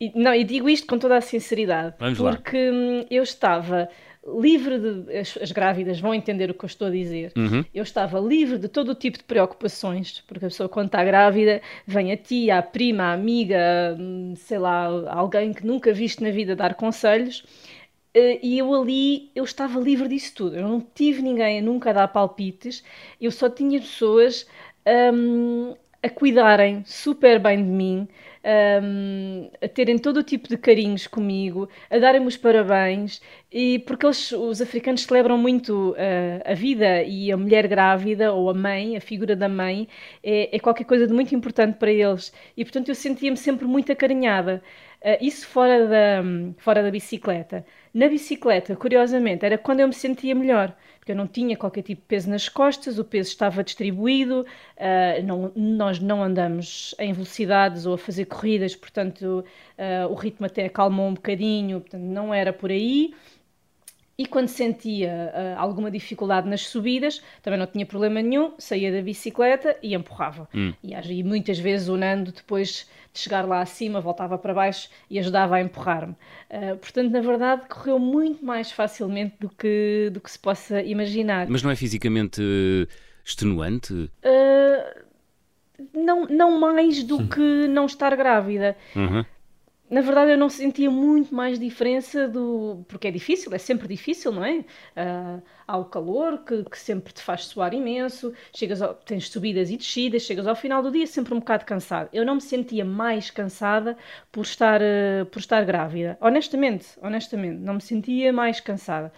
E, 0.00 0.12
não, 0.14 0.34
e 0.34 0.44
digo 0.44 0.68
isto 0.68 0.86
com 0.86 0.98
toda 0.98 1.16
a 1.16 1.20
sinceridade, 1.20 1.94
Vamos 1.98 2.18
porque 2.18 2.56
lá. 2.56 3.04
eu 3.10 3.22
estava 3.22 3.88
livre 4.26 4.78
de. 4.78 5.18
As, 5.18 5.36
as, 5.36 5.52
grávidas 5.52 6.00
vão 6.00 6.14
entender 6.14 6.50
o 6.50 6.54
que 6.54 6.64
eu 6.64 6.68
estou 6.68 6.88
a 6.88 6.90
dizer. 6.90 7.32
Uhum. 7.36 7.64
Eu 7.74 7.82
estava 7.82 8.18
livre 8.18 8.58
de 8.58 8.68
todo 8.68 8.92
o 8.92 8.94
tipo 8.94 9.18
de 9.18 9.24
preocupações, 9.24 10.22
porque 10.26 10.46
a 10.46 10.48
pessoa, 10.48 10.68
quando 10.68 10.86
está 10.86 11.04
grávida, 11.04 11.60
vem 11.86 12.12
a 12.12 12.16
ti, 12.16 12.50
à 12.50 12.62
prima, 12.62 13.04
à 13.04 13.12
amiga, 13.12 13.96
sei 14.36 14.58
lá, 14.58 14.86
alguém 15.12 15.52
que 15.52 15.66
nunca 15.66 15.92
viste 15.92 16.22
na 16.22 16.30
vida 16.30 16.56
dar 16.56 16.74
conselhos. 16.74 17.44
Eh, 18.14 18.40
e 18.42 18.58
eu 18.58 18.74
ali, 18.74 19.30
eu 19.34 19.44
estava 19.44 19.78
livre 19.78 20.08
disso 20.08 20.34
tudo. 20.34 20.56
Eu 20.56 20.68
não 20.68 20.80
tive 20.94 21.22
ninguém 21.22 21.60
nunca 21.62 21.90
a 21.90 21.92
dar 21.92 22.08
palpites, 22.08 22.82
eu 23.20 23.30
só 23.30 23.48
tinha 23.48 23.80
pessoas 23.80 24.46
um, 25.14 25.74
a 26.02 26.08
cuidarem 26.08 26.82
super 26.84 27.38
bem 27.38 27.58
de 27.58 27.70
mim, 27.70 28.08
um, 28.44 29.50
a 29.62 29.68
terem 29.68 29.98
todo 29.98 30.18
o 30.18 30.22
tipo 30.22 30.48
de 30.48 30.56
carinhos 30.56 31.06
comigo, 31.06 31.68
a 31.90 31.98
darem-me 31.98 32.26
os 32.26 32.36
parabéns, 32.36 33.20
e 33.52 33.78
porque 33.80 34.06
eles, 34.06 34.32
os 34.32 34.60
africanos 34.62 35.02
celebram 35.02 35.36
muito 35.36 35.90
uh, 35.90 35.96
a 36.44 36.54
vida 36.54 37.02
e 37.02 37.30
a 37.30 37.36
mulher 37.36 37.66
grávida 37.68 38.32
ou 38.32 38.50
a 38.50 38.54
mãe, 38.54 38.96
a 38.96 39.00
figura 39.00 39.36
da 39.36 39.48
mãe, 39.48 39.88
é, 40.22 40.54
é 40.56 40.58
qualquer 40.58 40.84
coisa 40.84 41.06
de 41.06 41.12
muito 41.12 41.34
importante 41.34 41.76
para 41.78 41.90
eles. 41.90 42.32
E 42.56 42.64
portanto 42.64 42.88
eu 42.88 42.94
sentia-me 42.94 43.36
sempre 43.36 43.66
muito 43.66 43.92
acarinhada. 43.92 44.62
Uh, 45.02 45.16
isso 45.24 45.46
fora 45.46 45.86
da, 45.86 46.22
fora 46.58 46.82
da 46.82 46.90
bicicleta. 46.90 47.64
Na 47.92 48.08
bicicleta, 48.08 48.76
curiosamente, 48.76 49.44
era 49.44 49.58
quando 49.58 49.80
eu 49.80 49.88
me 49.88 49.94
sentia 49.94 50.34
melhor 50.34 50.76
porque 51.00 51.12
eu 51.12 51.16
não 51.16 51.26
tinha 51.26 51.56
qualquer 51.56 51.82
tipo 51.82 52.02
de 52.02 52.06
peso 52.06 52.28
nas 52.28 52.48
costas, 52.48 52.98
o 52.98 53.04
peso 53.04 53.30
estava 53.30 53.64
distribuído, 53.64 54.42
uh, 54.76 55.22
não, 55.24 55.50
nós 55.56 55.98
não 55.98 56.22
andamos 56.22 56.94
em 56.98 57.12
velocidades 57.12 57.86
ou 57.86 57.94
a 57.94 57.98
fazer 57.98 58.26
corridas, 58.26 58.76
portanto 58.76 59.42
uh, 59.78 60.12
o 60.12 60.14
ritmo 60.14 60.44
até 60.44 60.66
acalmou 60.66 61.08
um 61.08 61.14
bocadinho, 61.14 61.80
portanto 61.80 62.02
não 62.02 62.32
era 62.32 62.52
por 62.52 62.70
aí. 62.70 63.14
E 64.20 64.26
quando 64.26 64.48
sentia 64.48 65.32
uh, 65.32 65.58
alguma 65.58 65.90
dificuldade 65.90 66.46
nas 66.46 66.66
subidas, 66.66 67.22
também 67.40 67.58
não 67.58 67.66
tinha 67.66 67.86
problema 67.86 68.20
nenhum, 68.20 68.52
saía 68.58 68.92
da 68.92 69.00
bicicleta 69.00 69.78
e 69.82 69.94
empurrava. 69.94 70.46
Hum. 70.54 70.74
E, 70.84 70.92
e, 70.92 71.24
muitas 71.24 71.58
vezes 71.58 71.88
o 71.88 71.96
Nando, 71.96 72.30
depois 72.30 72.86
de 73.14 73.18
chegar 73.18 73.48
lá 73.48 73.62
acima, 73.62 73.98
voltava 73.98 74.36
para 74.36 74.52
baixo 74.52 74.90
e 75.08 75.18
ajudava 75.18 75.56
a 75.56 75.62
empurrar-me. 75.62 76.12
Uh, 76.50 76.76
portanto, 76.76 77.10
na 77.10 77.22
verdade, 77.22 77.62
correu 77.66 77.98
muito 77.98 78.44
mais 78.44 78.70
facilmente 78.70 79.36
do 79.40 79.48
que, 79.48 80.10
do 80.12 80.20
que 80.20 80.30
se 80.30 80.38
possa 80.38 80.82
imaginar. 80.82 81.46
Mas 81.48 81.62
não 81.62 81.70
é 81.70 81.74
fisicamente 81.74 82.42
extenuante? 83.24 83.94
Uh, 83.94 85.00
não, 85.94 86.26
não 86.26 86.60
mais 86.60 87.02
do 87.02 87.26
que 87.26 87.66
não 87.68 87.86
estar 87.86 88.14
grávida. 88.14 88.76
Uhum 88.94 89.24
na 89.90 90.00
verdade 90.00 90.30
eu 90.30 90.38
não 90.38 90.48
sentia 90.48 90.88
muito 90.90 91.34
mais 91.34 91.58
diferença 91.58 92.28
do. 92.28 92.84
porque 92.88 93.08
é 93.08 93.10
difícil, 93.10 93.52
é 93.52 93.58
sempre 93.58 93.88
difícil, 93.88 94.30
não 94.30 94.44
é? 94.44 94.58
Uh, 94.58 95.42
há 95.66 95.76
o 95.76 95.84
calor 95.86 96.44
que, 96.44 96.62
que, 96.64 96.78
sempre 96.78 97.12
te 97.12 97.20
faz 97.20 97.46
suar 97.46 97.74
imenso, 97.74 98.32
chegas 98.54 98.80
ao, 98.80 98.94
tens 98.94 99.28
subidas 99.28 99.68
e 99.68 99.76
descidas, 99.76 100.22
chegas 100.22 100.46
ao 100.46 100.54
final 100.54 100.80
do 100.82 100.92
dia 100.92 101.06
sempre 101.06 101.34
um 101.34 101.40
bocado 101.40 101.64
cansado. 101.64 102.08
Eu 102.12 102.24
não 102.24 102.36
me 102.36 102.40
sentia 102.40 102.84
mais 102.84 103.30
cansada 103.30 103.96
por 104.30 104.42
estar, 104.42 104.80
uh, 104.80 105.26
por 105.26 105.40
estar 105.40 105.64
grávida. 105.64 106.16
Honestamente, 106.20 106.86
honestamente, 107.02 107.58
não 107.58 107.74
me 107.74 107.80
sentia 107.80 108.32
mais 108.32 108.60
cansada. 108.60 109.12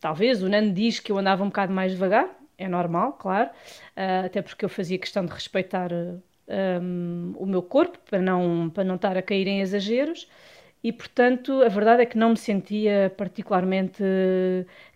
Talvez 0.00 0.42
o 0.42 0.48
Nando 0.48 0.72
diz 0.72 0.98
que 0.98 1.12
eu 1.12 1.18
andava 1.18 1.44
um 1.44 1.48
bocado 1.48 1.72
mais 1.72 1.92
devagar, 1.92 2.28
é 2.58 2.68
normal, 2.68 3.12
claro, 3.14 3.50
uh, 3.50 4.26
até 4.26 4.42
porque 4.42 4.64
eu 4.64 4.68
fazia 4.68 4.98
questão 4.98 5.24
de 5.24 5.32
respeitar 5.32 5.90
um, 6.48 7.34
o 7.36 7.46
meu 7.46 7.62
corpo 7.62 7.98
para 8.08 8.20
não, 8.20 8.70
para 8.70 8.84
não 8.84 8.96
estar 8.96 9.16
a 9.16 9.22
cair 9.22 9.46
em 9.46 9.60
exageros. 9.60 10.28
E 10.82 10.92
portanto 10.92 11.62
a 11.62 11.68
verdade 11.68 12.02
é 12.02 12.06
que 12.06 12.16
não 12.16 12.30
me 12.30 12.36
sentia 12.36 13.12
particularmente 13.16 14.04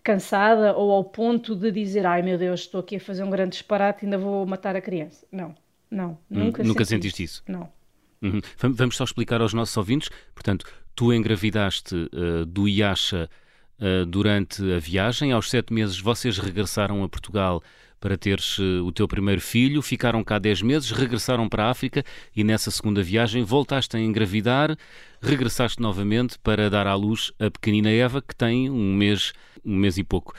cansada 0.03 0.73
ou 0.73 0.91
ao 0.91 1.03
ponto 1.03 1.55
de 1.55 1.69
dizer 1.71 2.05
ai 2.05 2.21
meu 2.21 2.37
Deus 2.37 2.61
estou 2.61 2.79
aqui 2.79 2.95
a 2.95 2.99
fazer 2.99 3.23
um 3.23 3.29
grande 3.29 3.51
disparate 3.51 4.03
e 4.03 4.05
ainda 4.05 4.17
vou 4.17 4.45
matar 4.45 4.75
a 4.75 4.81
criança. 4.81 5.25
Não 5.31 5.53
não 5.89 6.11
hum, 6.29 6.45
nunca 6.45 6.63
nunca 6.63 6.85
senti 6.85 7.09
sentiste 7.09 7.23
isso? 7.23 7.43
Não. 7.47 7.69
Uhum. 8.21 8.39
vamos 8.55 8.95
só 8.95 9.03
explicar 9.03 9.41
aos 9.41 9.53
nossos 9.53 9.75
ouvintes. 9.75 10.09
Portanto 10.33 10.65
tu 10.95 11.11
engravidaste 11.11 11.95
uh, 11.95 12.45
do 12.45 12.69
Yasha 12.69 13.29
uh, 13.79 14.05
durante 14.05 14.61
a 14.71 14.79
viagem. 14.79 15.33
Aos 15.33 15.49
sete 15.49 15.73
meses 15.73 15.99
vocês 15.99 16.37
regressaram 16.37 17.03
a 17.03 17.09
Portugal 17.09 17.61
para 18.01 18.17
teres 18.17 18.57
uh, 18.57 18.83
o 18.83 18.91
teu 18.91 19.07
primeiro 19.07 19.39
filho, 19.39 19.79
ficaram 19.81 20.23
cá 20.23 20.39
10 20.39 20.63
meses, 20.63 20.89
regressaram 20.89 21.47
para 21.47 21.65
a 21.65 21.69
África 21.69 22.03
e 22.35 22.43
nessa 22.43 22.71
segunda 22.71 23.03
viagem 23.03 23.43
voltaste 23.43 23.95
a 23.95 23.99
engravidar, 23.99 24.75
regressaste 25.21 25.79
novamente 25.79 26.37
para 26.39 26.67
dar 26.67 26.87
à 26.87 26.95
luz 26.95 27.31
a 27.39 27.51
pequenina 27.51 27.91
Eva, 27.91 28.19
que 28.19 28.35
tem 28.35 28.71
um 28.71 28.95
mês, 28.95 29.33
um 29.63 29.77
mês 29.77 29.99
e 29.99 30.03
pouco. 30.03 30.33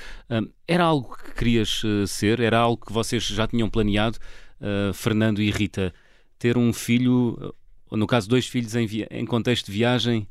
Era 0.66 0.82
algo 0.82 1.16
que 1.16 1.34
querias 1.34 1.84
uh, 1.84 2.04
ser? 2.04 2.40
Era 2.40 2.58
algo 2.58 2.84
que 2.84 2.92
vocês 2.92 3.22
já 3.22 3.46
tinham 3.46 3.70
planeado, 3.70 4.18
Fernando 4.94 5.40
e 5.40 5.50
Rita? 5.50 5.94
Ter 6.38 6.58
um 6.58 6.72
filho, 6.72 7.54
ou 7.88 7.96
no 7.96 8.06
caso 8.06 8.28
dois 8.28 8.46
filhos 8.46 8.74
em, 8.74 8.88
em 9.10 9.24
contexto 9.24 9.66
de 9.66 9.72
viagem, 9.72 10.26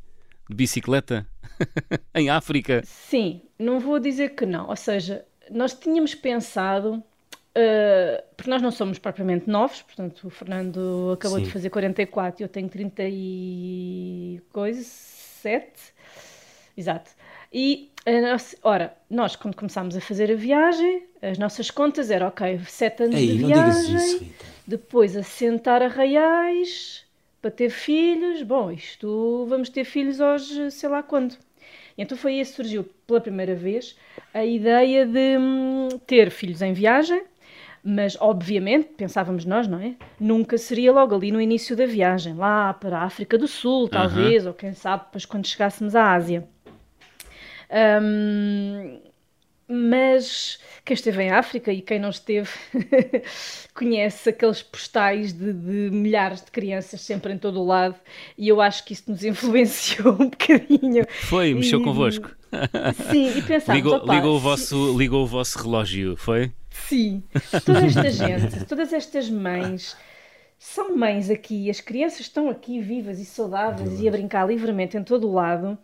de 0.50 0.56
bicicleta, 0.56 1.26
em 2.13 2.30
África? 2.30 2.82
Sim, 2.86 3.41
não 3.58 3.80
vou 3.80 4.00
dizer 4.00 4.36
que 4.36 4.46
não. 4.46 4.67
Ou 4.67 4.76
seja, 4.76 5.26
nós 5.50 5.74
tínhamos 5.74 6.13
pensado 6.13 7.02
Uh, 7.53 8.23
porque 8.37 8.49
nós 8.49 8.61
não 8.61 8.71
somos 8.71 8.97
propriamente 8.97 9.49
novos, 9.49 9.81
portanto, 9.81 10.27
o 10.27 10.29
Fernando 10.29 11.11
acabou 11.13 11.37
Sim. 11.39 11.43
de 11.43 11.51
fazer 11.51 11.69
44 11.69 12.41
e 12.41 12.43
eu 12.45 12.47
tenho 12.47 12.69
30 12.69 13.03
e 13.07 14.41
coisa, 14.53 14.81
7. 14.81 15.69
Exato. 16.77 17.11
E, 17.53 17.91
nossa, 18.21 18.55
ora, 18.63 18.95
nós 19.09 19.35
quando 19.35 19.55
começámos 19.55 19.97
a 19.97 20.01
fazer 20.01 20.31
a 20.31 20.35
viagem, 20.35 21.03
as 21.21 21.37
nossas 21.37 21.69
contas 21.69 22.09
eram, 22.09 22.27
ok, 22.27 22.59
7 22.65 23.03
anos 23.03 23.15
Ei, 23.15 23.27
de 23.27 23.37
viagem, 23.39 23.95
isso, 23.95 24.25
depois 24.65 25.17
a 25.17 25.23
sentar 25.23 25.81
arraiais, 25.81 27.05
para 27.41 27.51
ter 27.51 27.69
filhos, 27.69 28.43
bom, 28.43 28.71
isto 28.71 29.45
vamos 29.49 29.67
ter 29.67 29.83
filhos 29.83 30.19
hoje, 30.19 30.71
sei 30.71 30.87
lá 30.87 31.03
quando. 31.03 31.35
Então 31.97 32.17
foi 32.17 32.33
aí 32.33 32.39
que 32.39 32.45
surgiu 32.45 32.85
pela 33.05 33.19
primeira 33.19 33.55
vez 33.55 33.97
a 34.33 34.45
ideia 34.45 35.05
de 35.05 35.37
hum, 35.37 35.89
ter 36.07 36.31
filhos 36.31 36.61
em 36.61 36.71
viagem, 36.71 37.23
mas 37.84 38.15
obviamente, 38.20 38.89
pensávamos 38.96 39.44
nós, 39.46 39.67
não 39.67 39.80
é? 39.80 39.96
Nunca 40.20 40.58
seria 40.58 40.91
logo 40.91 41.15
ali 41.15 41.32
no 41.32 41.41
início 41.41 41.76
da 41.76 41.86
viagem, 41.86 42.36
lá 42.36 42.74
para 42.74 43.00
a 43.00 43.04
África 43.04 43.38
do 43.38 43.48
Sul, 43.48 43.89
talvez, 43.89 44.44
uhum. 44.44 44.50
ou 44.50 44.54
quem 44.54 44.74
sabe, 44.74 45.06
depois 45.06 45.26
quando 45.26 45.48
chegássemos 45.48 45.96
à 45.96 46.13
Ásia. 46.13 46.48
Um, 48.04 49.00
mas 49.67 50.60
quem 50.84 50.94
esteve 50.94 51.24
em 51.24 51.32
África 51.32 51.72
e 51.72 51.82
quem 51.82 51.98
não 51.98 52.10
esteve 52.10 52.50
conhece 53.74 54.30
aqueles 54.30 54.62
postais 54.62 55.32
de, 55.32 55.54
de, 55.54 55.89
milhares 55.89 56.44
de 56.44 56.52
crianças 56.52 57.00
sempre 57.00 57.32
em 57.32 57.38
todo 57.38 57.62
o 57.62 57.65
lado 57.65 57.96
e 58.38 58.50
eu 58.50 58.60
acho 58.60 58.84
que 58.84 58.91
isso 58.91 59.10
nos 59.10 59.24
influenciou 59.26 60.13
um 60.13 60.30
bocadinho. 60.30 61.06
Foi, 61.22 61.54
mexeu 61.54 61.80
e, 61.80 61.84
convosco. 61.84 62.30
Sim, 63.10 63.38
e 63.38 63.41
pensámos, 63.41 63.82
ligou, 63.82 64.06
ligou, 64.06 64.36
o 64.36 64.39
vosso, 64.39 64.98
ligou 64.98 65.24
o 65.24 65.28
vosso 65.28 65.58
relógio, 65.58 66.17
foi? 66.17 66.52
Sim, 66.88 67.24
toda 67.65 67.86
esta 67.86 68.10
gente, 68.10 68.65
todas 68.65 68.94
estas 68.94 69.30
mães 69.30 69.96
são 70.60 70.96
mães 70.96 71.30
aqui, 71.30 71.70
as 71.70 71.82
crianças 71.82 72.22
estão 72.22 72.50
aqui 72.50 72.80
vivas 72.80 73.20
e 73.20 73.26
saudáveis 73.26 74.00
e 74.00 74.08
a 74.08 74.12
brincar 74.12 74.48
livremente 74.48 74.98
em 74.98 75.04
todo 75.04 75.28
o 75.28 75.34
lado 75.34 75.78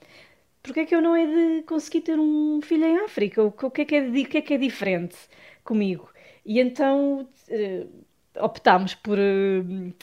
porque 0.67 0.81
é 0.81 0.85
que 0.85 0.93
eu 0.93 1.01
não 1.01 1.15
é 1.15 1.25
de 1.25 1.63
conseguir 1.63 2.01
ter 2.01 2.19
um 2.19 2.59
filho 2.61 2.83
em 2.83 2.99
África? 2.99 3.41
O 3.41 3.51
que 3.51 3.81
é 3.81 3.85
que 3.85 3.95
é, 3.95 4.09
de, 4.09 4.25
que 4.25 4.37
é, 4.37 4.41
que 4.41 4.53
é 4.53 4.57
diferente 4.57 5.15
comigo? 5.63 6.09
E 6.45 6.59
então 6.59 7.21
uh, 7.21 8.05
optámos 8.43 8.93
por 8.93 9.17
uh, 9.17 9.93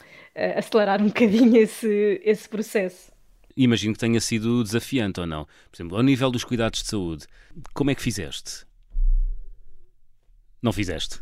acelerar 0.57 1.01
um 1.01 1.07
bocadinho 1.07 1.55
esse, 1.57 2.19
esse 2.23 2.49
processo. 2.49 3.11
Imagino 3.55 3.93
que 3.93 3.99
tenha 3.99 4.19
sido 4.19 4.63
desafiante 4.63 5.19
ou 5.19 5.27
não. 5.27 5.45
Por 5.45 5.77
exemplo, 5.77 5.97
ao 5.97 6.03
nível 6.03 6.31
dos 6.31 6.43
cuidados 6.43 6.81
de 6.81 6.89
saúde, 6.89 7.27
como 7.73 7.91
é 7.91 7.95
que 7.95 8.01
fizeste? 8.01 8.64
Não 10.65 10.73
fizeste. 10.73 11.19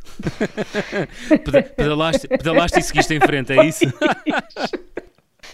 pedalaste, 1.75 2.29
pedalaste 2.29 2.79
e 2.79 2.81
seguiste 2.81 3.13
em 3.13 3.19
frente, 3.19 3.51
é 3.51 3.65
isso? 3.65 3.83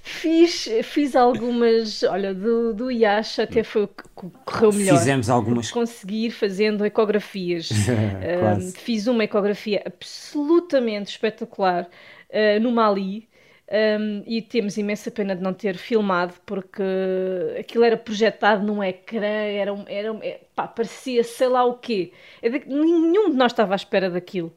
Fiz, 0.04 0.69
fiz 0.84 1.15
algumas, 1.15 2.04
olha, 2.04 2.34
do, 2.34 2.73
do 2.73 2.91
IASH 2.91 3.39
até 3.39 3.63
foi 3.63 3.84
o 3.84 3.88
que 3.88 4.04
correu 4.45 4.71
melhor. 4.71 4.97
Fizemos 4.97 5.30
algumas. 5.30 5.71
Conseguir 5.71 6.32
fazendo 6.32 6.86
ecografias. 6.86 7.69
uh, 7.71 8.71
fiz 8.78 9.08
uma 9.08 9.23
ecografia 9.23 9.82
absolutamente 9.86 11.12
espetacular 11.12 11.88
uh, 12.30 12.60
no 12.60 12.71
Mali. 12.71 13.28
Um, 13.72 14.24
e 14.26 14.42
temos 14.42 14.78
imensa 14.78 15.12
pena 15.12 15.36
de 15.36 15.44
não 15.44 15.54
ter 15.54 15.78
filmado 15.78 16.34
porque 16.44 16.82
aquilo 17.60 17.84
era 17.84 17.96
projetado 17.96 18.66
num 18.66 18.84
ecrã, 18.84 19.24
era, 19.24 19.86
era, 19.88 20.18
é, 20.26 20.42
pá, 20.56 20.68
parecia 20.68 21.24
sei 21.24 21.48
lá 21.48 21.64
o 21.66 21.76
quê. 21.76 22.12
É 22.42 22.50
nenhum 22.50 23.30
de 23.30 23.38
nós 23.38 23.52
estava 23.52 23.74
à 23.74 23.76
espera 23.76 24.10
daquilo. 24.10 24.52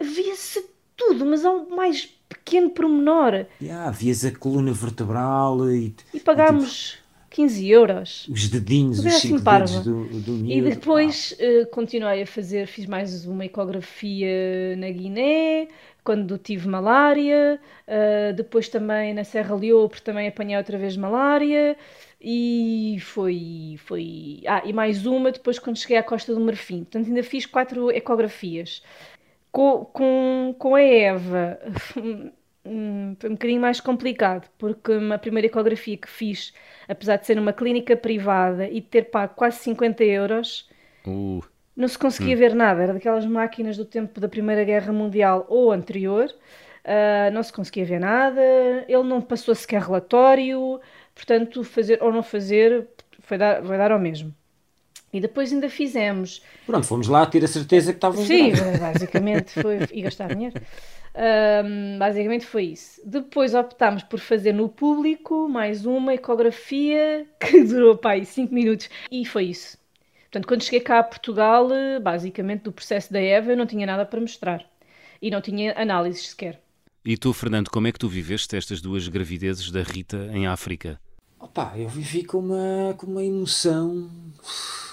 Via-se 0.00 0.70
tudo, 0.96 1.26
mas 1.26 1.44
ao 1.44 1.68
mais 1.68 2.06
pequeno 2.28 2.70
pormenor. 2.70 3.44
Yeah, 3.60 3.90
vias 3.90 4.24
a 4.24 4.30
coluna 4.32 4.72
vertebral 4.72 5.70
e. 5.70 5.94
E 6.14 6.20
pagámos. 6.20 6.98
Tipo, 7.36 7.42
15 7.42 7.70
euros. 7.70 8.28
Os 8.30 8.48
dedinhos, 8.48 8.98
os 9.00 9.06
assim 9.06 9.28
cinco 9.28 9.40
dedos 9.40 9.84
do, 9.84 10.04
do 10.20 10.50
E 10.50 10.62
depois 10.62 11.36
uh, 11.38 11.66
continuei 11.70 12.22
a 12.22 12.26
fazer, 12.26 12.66
fiz 12.66 12.86
mais 12.86 13.26
uma 13.26 13.44
ecografia 13.44 14.74
na 14.78 14.88
Guiné, 14.90 15.68
quando 16.02 16.38
tive 16.38 16.66
malária, 16.66 17.60
uh, 17.86 18.32
depois 18.34 18.68
também 18.68 19.12
na 19.12 19.22
Serra 19.22 19.54
Leopold 19.54 20.02
também 20.02 20.26
apanhei 20.26 20.56
outra 20.56 20.78
vez 20.78 20.96
malária, 20.96 21.76
e 22.20 22.96
foi, 23.00 23.76
foi... 23.84 24.40
Ah, 24.46 24.62
e 24.64 24.72
mais 24.72 25.04
uma 25.04 25.30
depois 25.30 25.58
quando 25.58 25.76
cheguei 25.76 25.98
à 25.98 26.02
Costa 26.02 26.34
do 26.34 26.40
Marfim. 26.40 26.84
Portanto, 26.84 27.08
ainda 27.08 27.22
fiz 27.22 27.44
quatro 27.44 27.90
ecografias. 27.90 28.82
Com, 29.52 29.84
com, 29.86 30.54
com 30.58 30.74
a 30.74 30.82
Eva 30.82 31.58
hum, 32.66 33.16
foi 33.18 33.30
um 33.30 33.34
bocadinho 33.34 33.60
mais 33.60 33.80
complicado, 33.80 34.48
porque 34.58 34.92
a 34.92 35.18
primeira 35.18 35.46
ecografia 35.46 35.96
que 35.96 36.08
fiz, 36.08 36.52
apesar 36.88 37.16
de 37.16 37.26
ser 37.26 37.36
numa 37.36 37.52
clínica 37.52 37.96
privada 37.96 38.68
e 38.68 38.80
de 38.80 38.86
ter 38.86 39.10
pago 39.10 39.34
quase 39.34 39.58
50 39.58 40.04
euros, 40.04 40.68
uh. 41.06 41.42
não 41.76 41.88
se 41.88 41.98
conseguia 41.98 42.34
hum. 42.34 42.38
ver 42.38 42.54
nada. 42.54 42.82
Era 42.82 42.92
daquelas 42.94 43.26
máquinas 43.26 43.76
do 43.76 43.84
tempo 43.84 44.20
da 44.20 44.28
Primeira 44.28 44.64
Guerra 44.64 44.92
Mundial 44.92 45.46
ou 45.48 45.72
anterior, 45.72 46.26
uh, 46.26 47.32
não 47.32 47.42
se 47.42 47.52
conseguia 47.52 47.84
ver 47.84 48.00
nada, 48.00 48.42
ele 48.88 49.04
não 49.04 49.20
passou 49.20 49.54
sequer 49.54 49.82
relatório, 49.82 50.80
portanto, 51.14 51.62
fazer 51.64 52.02
ou 52.02 52.12
não 52.12 52.22
fazer 52.22 52.88
foi 53.20 53.36
dar, 53.36 53.60
vai 53.60 53.76
dar 53.76 53.90
ao 53.90 53.98
mesmo. 53.98 54.32
E 55.12 55.20
depois 55.20 55.52
ainda 55.52 55.68
fizemos. 55.68 56.42
Pronto, 56.66 56.86
fomos 56.86 57.08
lá 57.08 57.24
ter 57.26 57.42
a 57.44 57.48
certeza 57.48 57.92
que 57.92 57.96
estávamos 57.96 58.26
Sim, 58.26 58.52
basicamente 58.78 59.50
foi. 59.62 59.78
E 59.92 60.02
gastar 60.02 60.28
dinheiro. 60.28 60.60
Um, 61.16 61.98
basicamente 61.98 62.44
foi 62.44 62.64
isso. 62.64 63.00
Depois 63.04 63.54
optámos 63.54 64.02
por 64.02 64.20
fazer 64.20 64.52
no 64.52 64.68
público 64.68 65.48
mais 65.48 65.86
uma 65.86 66.12
ecografia 66.12 67.26
que 67.40 67.64
durou 67.64 67.96
pá, 67.96 68.22
5 68.22 68.52
minutos 68.52 68.90
e 69.10 69.24
foi 69.24 69.44
isso. 69.44 69.78
Portanto, 70.24 70.46
quando 70.46 70.62
cheguei 70.62 70.80
cá 70.80 70.98
a 70.98 71.04
Portugal, 71.04 71.68
basicamente 72.02 72.64
do 72.64 72.72
processo 72.72 73.10
da 73.10 73.20
Eva, 73.20 73.52
eu 73.52 73.56
não 73.56 73.66
tinha 73.66 73.86
nada 73.86 74.04
para 74.04 74.20
mostrar 74.20 74.62
e 75.22 75.30
não 75.30 75.40
tinha 75.40 75.72
análises 75.80 76.28
sequer. 76.28 76.60
E 77.02 77.16
tu, 77.16 77.32
Fernando, 77.32 77.70
como 77.70 77.86
é 77.86 77.92
que 77.92 77.98
tu 77.98 78.08
viveste 78.08 78.54
estas 78.56 78.82
duas 78.82 79.08
gravidezes 79.08 79.70
da 79.70 79.82
Rita 79.82 80.28
em 80.34 80.46
África? 80.46 81.00
Opa, 81.38 81.72
eu 81.76 81.88
vivi 81.88 82.24
com 82.24 82.38
uma, 82.38 82.94
com 82.98 83.06
uma 83.06 83.24
emoção 83.24 84.10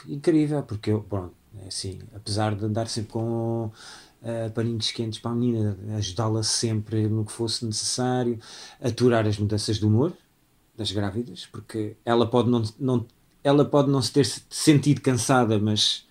incrível, 0.08 0.62
porque 0.64 0.92
eu, 0.92 1.02
pronto, 1.02 1.34
é 1.62 1.68
assim, 1.68 2.00
apesar 2.16 2.56
de 2.56 2.64
andar 2.64 2.88
sempre 2.88 3.12
com 3.12 3.72
uh, 4.24 4.52
paninhos 4.52 4.92
quentes 4.92 5.20
para 5.20 5.32
a 5.32 5.36
menina, 5.36 5.78
ajudá-la 5.98 6.42
sempre 6.44 7.08
no 7.08 7.26
que 7.26 7.32
fosse 7.32 7.66
necessário, 7.66 8.40
aturar 8.82 9.28
as 9.28 9.38
mudanças 9.38 9.78
de 9.78 9.86
humor 9.86 10.14
das 10.76 10.92
grávidas, 10.92 11.48
porque 11.52 11.96
ela 12.04 12.28
pode 12.28 12.50
não, 12.50 12.64
não, 12.80 13.06
ela 13.44 13.64
pode 13.64 13.90
não 13.92 14.02
se 14.02 14.12
ter 14.12 14.26
sentido 14.50 15.02
cansada, 15.02 15.60
mas 15.60 16.08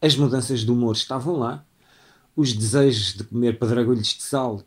as 0.00 0.16
mudanças 0.16 0.60
de 0.60 0.70
humor 0.70 0.94
estavam 0.94 1.36
lá, 1.36 1.64
os 2.34 2.52
desejos 2.52 3.14
de 3.14 3.24
comer 3.24 3.58
padragulhos 3.58 4.08
de 4.08 4.22
sal 4.22 4.62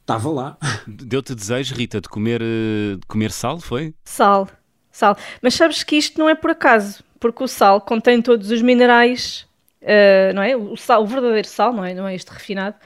estava 0.00 0.28
lá. 0.28 0.58
Deu-te 0.86 1.34
desejo, 1.34 1.74
Rita, 1.74 2.00
de 2.00 2.08
comer, 2.08 2.42
eh, 2.42 2.96
de 2.96 3.06
comer 3.06 3.30
sal, 3.30 3.60
foi? 3.60 3.94
Sal, 4.04 4.48
sal. 4.90 5.16
Mas 5.40 5.54
sabes 5.54 5.82
que 5.82 5.96
isto 5.96 6.18
não 6.18 6.28
é 6.28 6.34
por 6.34 6.50
acaso 6.50 7.02
porque 7.20 7.44
o 7.44 7.46
sal 7.46 7.82
contém 7.82 8.22
todos 8.22 8.50
os 8.50 8.62
minerais, 8.62 9.46
uh, 9.82 10.34
não 10.34 10.42
é? 10.42 10.56
O, 10.56 10.76
sal, 10.76 11.02
o 11.02 11.06
verdadeiro 11.06 11.46
sal, 11.46 11.72
não 11.72 11.84
é? 11.84 11.94
Não 11.94 12.06
é 12.06 12.14
este 12.14 12.30
refinado, 12.30 12.76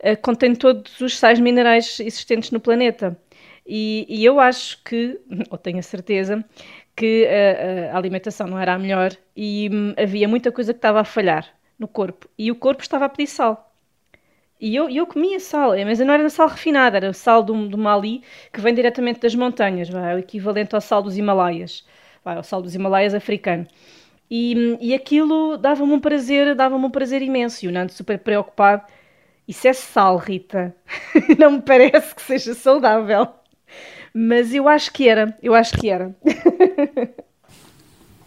uh, 0.00 0.20
contém 0.22 0.54
todos 0.54 1.00
os 1.00 1.18
sais 1.18 1.38
minerais 1.40 2.00
existentes 2.00 2.50
no 2.50 2.60
planeta. 2.60 3.16
E, 3.66 4.06
e 4.08 4.24
eu 4.24 4.40
acho 4.40 4.82
que, 4.84 5.20
ou 5.50 5.58
tenho 5.58 5.78
a 5.78 5.82
certeza, 5.82 6.44
que 6.96 7.26
a, 7.26 7.94
a 7.94 7.96
alimentação 7.96 8.46
não 8.46 8.58
era 8.58 8.74
a 8.74 8.78
melhor 8.78 9.12
e 9.36 9.68
hum, 9.72 9.94
havia 9.96 10.28
muita 10.28 10.52
coisa 10.52 10.72
que 10.72 10.78
estava 10.78 11.00
a 11.00 11.04
falhar 11.04 11.48
no 11.78 11.88
corpo. 11.88 12.28
E 12.38 12.50
o 12.50 12.54
corpo 12.56 12.82
estava 12.82 13.04
a 13.06 13.08
pedir 13.08 13.26
sal. 13.26 13.72
E 14.60 14.74
eu, 14.76 14.88
eu 14.88 15.06
comia 15.06 15.40
sal, 15.40 15.72
mas 15.84 15.98
não 15.98 16.14
era 16.14 16.28
sal 16.30 16.48
refinado, 16.48 16.96
era 16.96 17.12
sal 17.12 17.42
do, 17.42 17.68
do 17.68 17.76
Mali, 17.76 18.22
que 18.52 18.60
vem 18.60 18.72
diretamente 18.72 19.20
das 19.20 19.34
montanhas, 19.34 19.90
é 19.90 20.14
o 20.14 20.18
equivalente 20.18 20.74
ao 20.74 20.80
sal 20.80 21.02
dos 21.02 21.18
Himalaias 21.18 21.84
vai, 22.24 22.36
ao 22.36 22.42
sal 22.42 22.62
dos 22.62 22.74
Himalaias 22.74 23.14
africano. 23.14 23.66
E, 24.30 24.76
e 24.80 24.94
aquilo 24.94 25.56
dava-me 25.56 25.92
um 25.92 26.00
prazer, 26.00 26.54
dava-me 26.54 26.84
um 26.84 26.90
prazer 26.90 27.22
imenso. 27.22 27.64
E 27.64 27.68
o 27.68 27.72
Nando 27.72 27.92
super 27.92 28.18
preocupado. 28.18 28.82
Isso 29.46 29.68
é 29.68 29.72
sal, 29.72 30.16
Rita. 30.16 30.74
Não 31.38 31.52
me 31.52 31.62
parece 31.62 32.14
que 32.14 32.22
seja 32.22 32.54
saudável. 32.54 33.28
Mas 34.14 34.54
eu 34.54 34.68
acho 34.68 34.92
que 34.92 35.08
era, 35.08 35.36
eu 35.42 35.54
acho 35.54 35.76
que 35.76 35.90
era. 35.90 36.16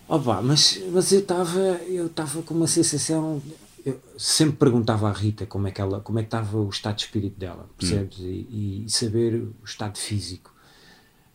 pá, 0.08 0.42
mas, 0.42 0.82
mas 0.92 1.12
eu 1.12 1.20
estava 1.20 1.60
eu 1.88 2.08
estava 2.08 2.42
com 2.42 2.54
uma 2.54 2.68
sensação 2.68 3.42
eu 3.86 4.02
sempre 4.18 4.58
perguntava 4.58 5.10
à 5.10 5.12
Rita 5.12 5.46
como 5.46 5.68
é 5.68 5.72
que 5.72 5.82
ela 5.82 6.00
como 6.00 6.20
é 6.20 6.22
que 6.22 6.28
estava 6.28 6.58
o 6.58 6.70
estado 6.70 6.96
de 6.96 7.04
espírito 7.04 7.38
dela 7.38 7.70
percebes 7.78 8.20
hum. 8.20 8.24
e, 8.24 8.86
e, 8.86 8.90
saber 8.90 9.36
o 9.36 9.66
estado 9.66 9.98
físico 9.98 10.54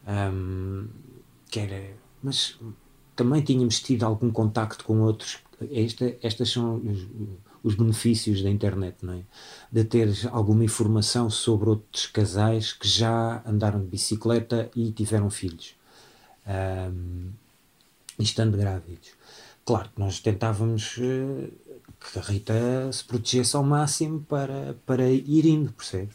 um, 0.06 0.88
que 1.50 1.60
era 1.60 1.82
mas 2.22 2.58
também 3.22 3.40
tínhamos 3.40 3.80
tido 3.80 4.02
algum 4.02 4.30
contacto 4.30 4.84
com 4.84 5.00
outros. 5.00 5.38
Esta, 5.70 6.16
estas 6.22 6.50
são 6.50 6.76
os, 6.76 7.06
os, 7.62 7.74
benefícios 7.76 8.42
da 8.42 8.50
internet, 8.50 8.96
não 9.00 9.14
é? 9.14 9.22
De 9.70 9.84
ter 9.84 10.08
alguma 10.32 10.64
informação 10.64 11.30
sobre 11.30 11.70
outros 11.70 12.06
casais 12.06 12.72
que 12.72 12.88
já 12.88 13.40
andaram 13.46 13.80
de 13.80 13.86
bicicleta 13.86 14.68
e 14.74 14.90
tiveram 14.90 15.30
filhos, 15.30 15.76
um, 16.92 17.30
estando 18.18 18.56
grávidos. 18.56 19.10
Claro 19.64 19.88
que 19.94 20.00
nós 20.00 20.18
tentávamos 20.18 20.96
uh, 20.96 21.52
que 22.00 22.18
a 22.18 22.22
Rita 22.22 22.90
se 22.92 23.04
protegesse 23.04 23.54
ao 23.54 23.62
máximo 23.62 24.20
para, 24.28 24.74
para 24.84 25.08
ir 25.08 25.46
indo, 25.46 25.72
percebe? 25.72 26.10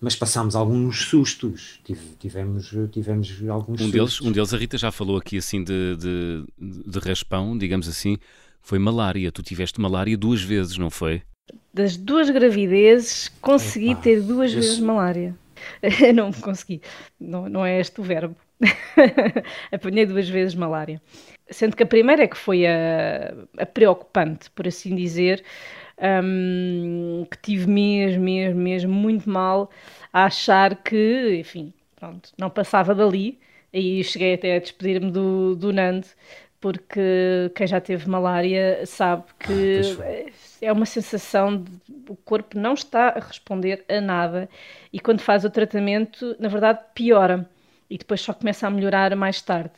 Mas 0.00 0.14
passámos 0.14 0.54
alguns 0.54 1.04
sustos, 1.06 1.80
tivemos, 2.18 2.72
tivemos 2.90 3.28
alguns 3.48 3.80
um 3.80 3.84
sustos. 3.84 3.92
Deles, 3.92 4.20
um 4.20 4.32
deles, 4.32 4.54
a 4.54 4.56
Rita 4.56 4.78
já 4.78 4.92
falou 4.92 5.16
aqui 5.16 5.38
assim 5.38 5.62
de, 5.62 5.96
de, 5.96 6.44
de 6.58 6.98
raspão, 6.98 7.56
digamos 7.56 7.88
assim, 7.88 8.16
foi 8.60 8.78
malária. 8.78 9.30
Tu 9.32 9.42
tiveste 9.42 9.80
malária 9.80 10.16
duas 10.16 10.42
vezes, 10.42 10.76
não 10.78 10.90
foi? 10.90 11.22
Das 11.74 11.96
duas 11.96 12.30
gravidezes, 12.30 13.28
consegui 13.40 13.92
Epa, 13.92 14.02
ter 14.02 14.20
duas 14.22 14.52
vezes 14.52 14.78
malária. 14.78 15.36
não 16.14 16.32
consegui, 16.32 16.80
não, 17.18 17.48
não 17.48 17.64
é 17.64 17.80
este 17.80 18.00
o 18.00 18.04
verbo. 18.04 18.36
Apanhei 19.72 20.06
duas 20.06 20.28
vezes 20.28 20.54
malária. 20.54 21.00
Sendo 21.50 21.76
que 21.76 21.82
a 21.82 21.86
primeira 21.86 22.22
é 22.22 22.28
que 22.28 22.36
foi 22.36 22.66
a, 22.66 23.34
a 23.58 23.66
preocupante, 23.66 24.50
por 24.50 24.66
assim 24.66 24.94
dizer, 24.94 25.44
um, 25.98 27.26
que 27.30 27.36
tive 27.38 27.66
mesmo, 27.68 28.22
mesmo, 28.22 28.60
mesmo 28.60 28.92
muito 28.92 29.28
mal 29.28 29.70
a 30.12 30.24
achar 30.24 30.76
que, 30.76 31.36
enfim, 31.40 31.72
pronto, 31.96 32.30
não 32.38 32.50
passava 32.50 32.94
dali. 32.94 33.38
Aí 33.72 34.04
cheguei 34.04 34.34
até 34.34 34.56
a 34.56 34.58
despedir-me 34.58 35.10
do, 35.10 35.56
do 35.56 35.72
Nando, 35.72 36.06
porque 36.60 37.50
quem 37.54 37.66
já 37.66 37.80
teve 37.80 38.08
malária 38.08 38.84
sabe 38.86 39.24
que 39.38 39.80
ah, 40.00 40.32
é 40.60 40.72
uma 40.72 40.86
sensação 40.86 41.62
de 41.62 41.72
o 42.08 42.16
corpo 42.16 42.58
não 42.58 42.74
está 42.74 43.08
a 43.08 43.20
responder 43.20 43.84
a 43.88 44.00
nada 44.00 44.48
e 44.92 45.00
quando 45.00 45.20
faz 45.20 45.44
o 45.44 45.50
tratamento, 45.50 46.36
na 46.38 46.48
verdade, 46.48 46.80
piora 46.94 47.48
e 47.88 47.96
depois 47.98 48.20
só 48.20 48.32
começa 48.32 48.66
a 48.66 48.70
melhorar 48.70 49.14
mais 49.16 49.40
tarde. 49.40 49.72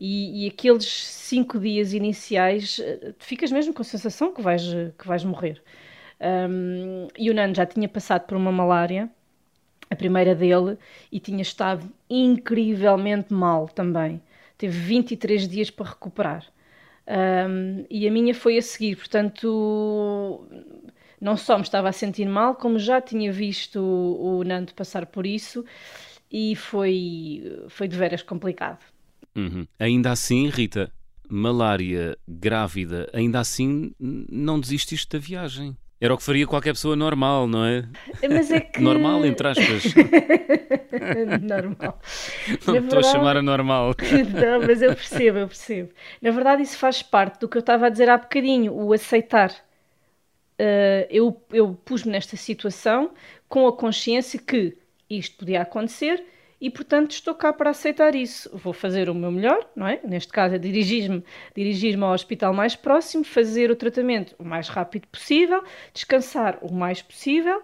E, 0.00 0.44
e, 0.44 0.48
aqueles 0.48 0.86
cinco 1.06 1.58
dias 1.58 1.92
iniciais 1.92 2.78
eh, 2.80 3.14
ficas 3.18 3.50
mesmo 3.50 3.74
com 3.74 3.82
a 3.82 3.84
sensação 3.84 4.32
que 4.32 4.40
vais, 4.40 4.62
que 4.96 5.06
vais 5.06 5.24
morrer. 5.24 5.60
Um, 6.20 7.08
e 7.16 7.30
o 7.30 7.34
Nando 7.34 7.56
já 7.56 7.66
tinha 7.66 7.88
passado 7.88 8.26
por 8.26 8.36
uma 8.36 8.52
malária, 8.52 9.10
a 9.90 9.96
primeira 9.96 10.34
dele, 10.34 10.78
e 11.10 11.20
tinha 11.20 11.42
estado 11.42 11.90
incrivelmente 12.10 13.32
mal 13.32 13.68
também. 13.68 14.20
Teve 14.56 14.78
23 14.78 15.48
dias 15.48 15.70
para 15.70 15.90
recuperar. 15.90 16.44
Um, 17.06 17.86
e 17.88 18.06
a 18.06 18.10
minha 18.10 18.34
foi 18.34 18.58
a 18.58 18.62
seguir, 18.62 18.96
portanto, 18.96 20.46
não 21.20 21.36
só 21.36 21.56
me 21.56 21.62
estava 21.62 21.88
a 21.88 21.92
sentir 21.92 22.26
mal, 22.26 22.54
como 22.54 22.78
já 22.78 23.00
tinha 23.00 23.32
visto 23.32 23.80
o, 23.80 24.38
o 24.40 24.44
Nando 24.44 24.74
passar 24.74 25.06
por 25.06 25.26
isso, 25.26 25.64
e 26.30 26.54
foi, 26.56 27.64
foi 27.68 27.88
de 27.88 27.96
veras 27.96 28.22
complicado. 28.22 28.97
Uhum. 29.36 29.66
Ainda 29.78 30.10
assim, 30.10 30.48
Rita, 30.48 30.92
malária, 31.28 32.16
grávida, 32.26 33.08
ainda 33.12 33.40
assim 33.40 33.92
não 33.98 34.58
desististe 34.58 35.08
da 35.10 35.18
viagem. 35.18 35.76
Era 36.00 36.14
o 36.14 36.16
que 36.16 36.22
faria 36.22 36.46
qualquer 36.46 36.72
pessoa 36.74 36.94
normal, 36.94 37.48
não 37.48 37.64
é? 37.64 37.84
Mas 38.28 38.50
é 38.52 38.60
que... 38.60 38.80
Normal, 38.80 39.24
entre 39.26 39.48
aspas. 39.48 39.82
normal. 41.42 42.00
Não 42.66 42.74
Na 42.74 42.80
estou 42.80 42.80
verdade... 42.80 42.96
a 42.98 43.02
chamar 43.12 43.36
a 43.36 43.42
normal. 43.42 43.94
não, 44.34 44.66
mas 44.66 44.80
eu 44.80 44.94
percebo, 44.94 45.38
eu 45.38 45.48
percebo. 45.48 45.90
Na 46.22 46.30
verdade, 46.30 46.62
isso 46.62 46.78
faz 46.78 47.02
parte 47.02 47.40
do 47.40 47.48
que 47.48 47.56
eu 47.56 47.60
estava 47.60 47.86
a 47.86 47.88
dizer 47.88 48.08
há 48.08 48.16
bocadinho, 48.16 48.72
o 48.72 48.92
aceitar. 48.92 49.50
Uh, 50.60 51.06
eu 51.10 51.40
eu 51.52 51.74
pus-me 51.84 52.10
nesta 52.12 52.36
situação 52.36 53.12
com 53.48 53.66
a 53.66 53.72
consciência 53.72 54.40
que 54.40 54.76
isto 55.08 55.36
podia 55.38 55.62
acontecer 55.62 56.24
e, 56.60 56.68
portanto, 56.70 57.12
estou 57.12 57.34
cá 57.34 57.52
para 57.52 57.70
aceitar 57.70 58.14
isso. 58.14 58.50
Vou 58.52 58.72
fazer 58.72 59.08
o 59.08 59.14
meu 59.14 59.30
melhor, 59.30 59.68
não 59.76 59.86
é? 59.86 60.00
Neste 60.04 60.32
caso, 60.32 60.56
é 60.56 60.58
dirigir-me 60.58 61.22
dirigir 61.54 62.00
ao 62.02 62.12
hospital 62.12 62.52
mais 62.52 62.74
próximo, 62.74 63.24
fazer 63.24 63.70
o 63.70 63.76
tratamento 63.76 64.34
o 64.38 64.44
mais 64.44 64.68
rápido 64.68 65.06
possível, 65.06 65.62
descansar 65.94 66.58
o 66.62 66.72
mais 66.72 67.00
possível, 67.00 67.62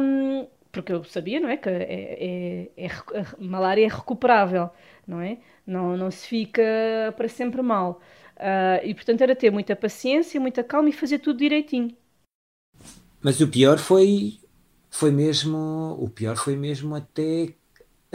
um, 0.00 0.46
porque 0.70 0.92
eu 0.92 1.02
sabia, 1.04 1.40
não 1.40 1.48
é? 1.48 1.56
Que 1.56 1.68
é, 1.68 2.70
é, 2.76 2.86
é, 2.86 2.90
malária 3.40 3.84
é 3.84 3.88
recuperável, 3.88 4.70
não 5.06 5.20
é? 5.20 5.38
Não, 5.66 5.96
não 5.96 6.10
se 6.10 6.28
fica 6.28 6.62
para 7.16 7.28
sempre 7.28 7.60
mal. 7.60 8.00
Uh, 8.36 8.84
e, 8.84 8.94
portanto, 8.94 9.22
era 9.22 9.34
ter 9.34 9.50
muita 9.50 9.74
paciência, 9.74 10.40
muita 10.40 10.62
calma 10.62 10.90
e 10.90 10.92
fazer 10.92 11.18
tudo 11.18 11.38
direitinho. 11.38 11.96
Mas 13.20 13.40
o 13.40 13.48
pior 13.48 13.78
foi 13.78 14.38
foi 14.90 15.10
mesmo 15.10 15.96
o 16.00 16.08
pior 16.08 16.36
foi 16.36 16.56
mesmo 16.56 16.94
até 16.94 17.54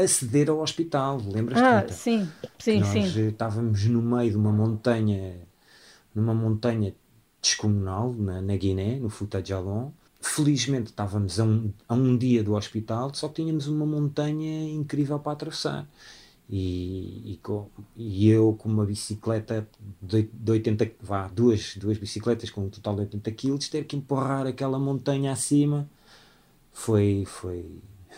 aceder 0.02 0.50
ao 0.50 0.60
hospital, 0.60 1.22
lembras-te? 1.26 1.64
Ah, 1.64 1.88
sim, 1.90 2.30
sim, 2.60 2.80
nós 2.80 2.90
sim. 2.90 3.28
estávamos 3.28 3.86
no 3.86 4.02
meio 4.02 4.32
de 4.32 4.38
uma 4.38 4.52
montanha, 4.52 5.36
numa 6.14 6.34
montanha 6.34 6.94
descomunal 7.42 8.14
na, 8.14 8.42
na 8.42 8.56
Guiné, 8.56 9.00
no 9.00 9.10
Futa 9.10 9.44
Jalon. 9.44 9.92
Felizmente 10.20 10.92
estávamos 10.92 11.40
a 11.40 11.44
um, 11.44 11.74
a 11.88 11.96
um 11.96 12.16
dia 12.16 12.44
do 12.44 12.54
hospital, 12.54 13.14
só 13.14 13.28
tínhamos 13.28 13.68
uma 13.68 13.86
montanha 13.86 14.70
incrível 14.70 15.18
para 15.18 15.32
atravessar. 15.32 15.88
E, 16.50 17.34
e, 17.34 17.40
com, 17.42 17.70
e, 17.96 18.30
eu 18.30 18.54
com 18.60 18.68
uma 18.68 18.86
bicicleta 18.86 19.66
de, 20.02 20.24
de 20.34 20.52
80, 20.52 20.92
vá, 21.02 21.28
duas, 21.30 21.78
duas 21.78 21.98
bicicletas 21.98 22.50
com 22.50 22.66
um 22.66 22.70
total 22.70 22.96
de 22.96 23.02
80 23.02 23.32
kg, 23.32 23.70
ter 23.70 23.86
que 23.86 23.96
empurrar 23.96 24.46
aquela 24.46 24.78
montanha 24.78 25.32
acima 25.32 25.90
foi, 26.72 27.24
foi, 27.26 27.66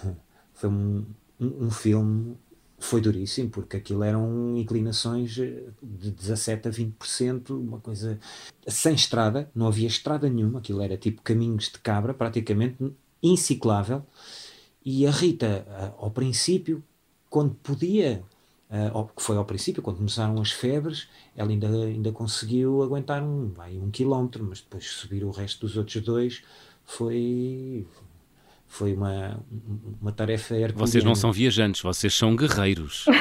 foi 0.54 0.70
um, 0.70 1.06
um, 1.44 1.72
filme 1.72 2.38
foi 2.80 3.00
duríssimo, 3.02 3.50
porque 3.50 3.78
aquilo 3.78 4.04
eram 4.04 4.58
inclinações 4.58 5.32
de 5.32 6.12
17 6.12 6.68
a 6.68 6.72
20%, 6.72 7.50
uma 7.52 7.80
coisa 7.80 8.20
sem 8.68 8.94
estrada, 8.94 9.50
não 9.56 9.68
havia 9.68 9.88
estrada 9.88 10.30
nenhuma, 10.30 10.60
aquilo 10.60 10.82
era 10.82 10.98
tipo 10.98 11.22
caminhos 11.22 11.66
de 11.66 11.80
cabra, 11.80 12.14
praticamente 12.14 12.78
inciclável. 13.22 14.04
E 14.86 15.08
a 15.08 15.12
Rita, 15.12 15.66
ao 15.98 16.12
princípio, 16.12 16.84
quando 17.30 17.56
podia, 17.56 18.22
que 19.16 19.24
foi 19.24 19.38
ao 19.38 19.46
princípio, 19.46 19.82
quando 19.82 19.98
começaram 19.98 20.42
as 20.42 20.52
febres, 20.52 21.08
ela 21.36 21.50
ainda, 21.50 21.68
ainda 21.68 22.12
conseguiu 22.12 22.84
aguentar 22.84 23.24
um, 23.24 23.54
um 23.82 23.90
quilómetro, 23.90 24.44
mas 24.44 24.60
depois 24.60 24.86
subir 24.86 25.24
o 25.24 25.32
resto 25.32 25.66
dos 25.66 25.78
outros 25.78 26.04
dois 26.04 26.44
foi, 26.86 27.88
foi 28.74 28.94
uma, 28.96 29.40
uma 30.02 30.12
tarefa 30.12 30.56
herculeana. 30.56 30.88
Vocês 30.88 31.04
não 31.04 31.14
são 31.14 31.32
viajantes, 31.32 31.82
vocês 31.82 32.12
são 32.12 32.36
guerreiros. 32.36 33.06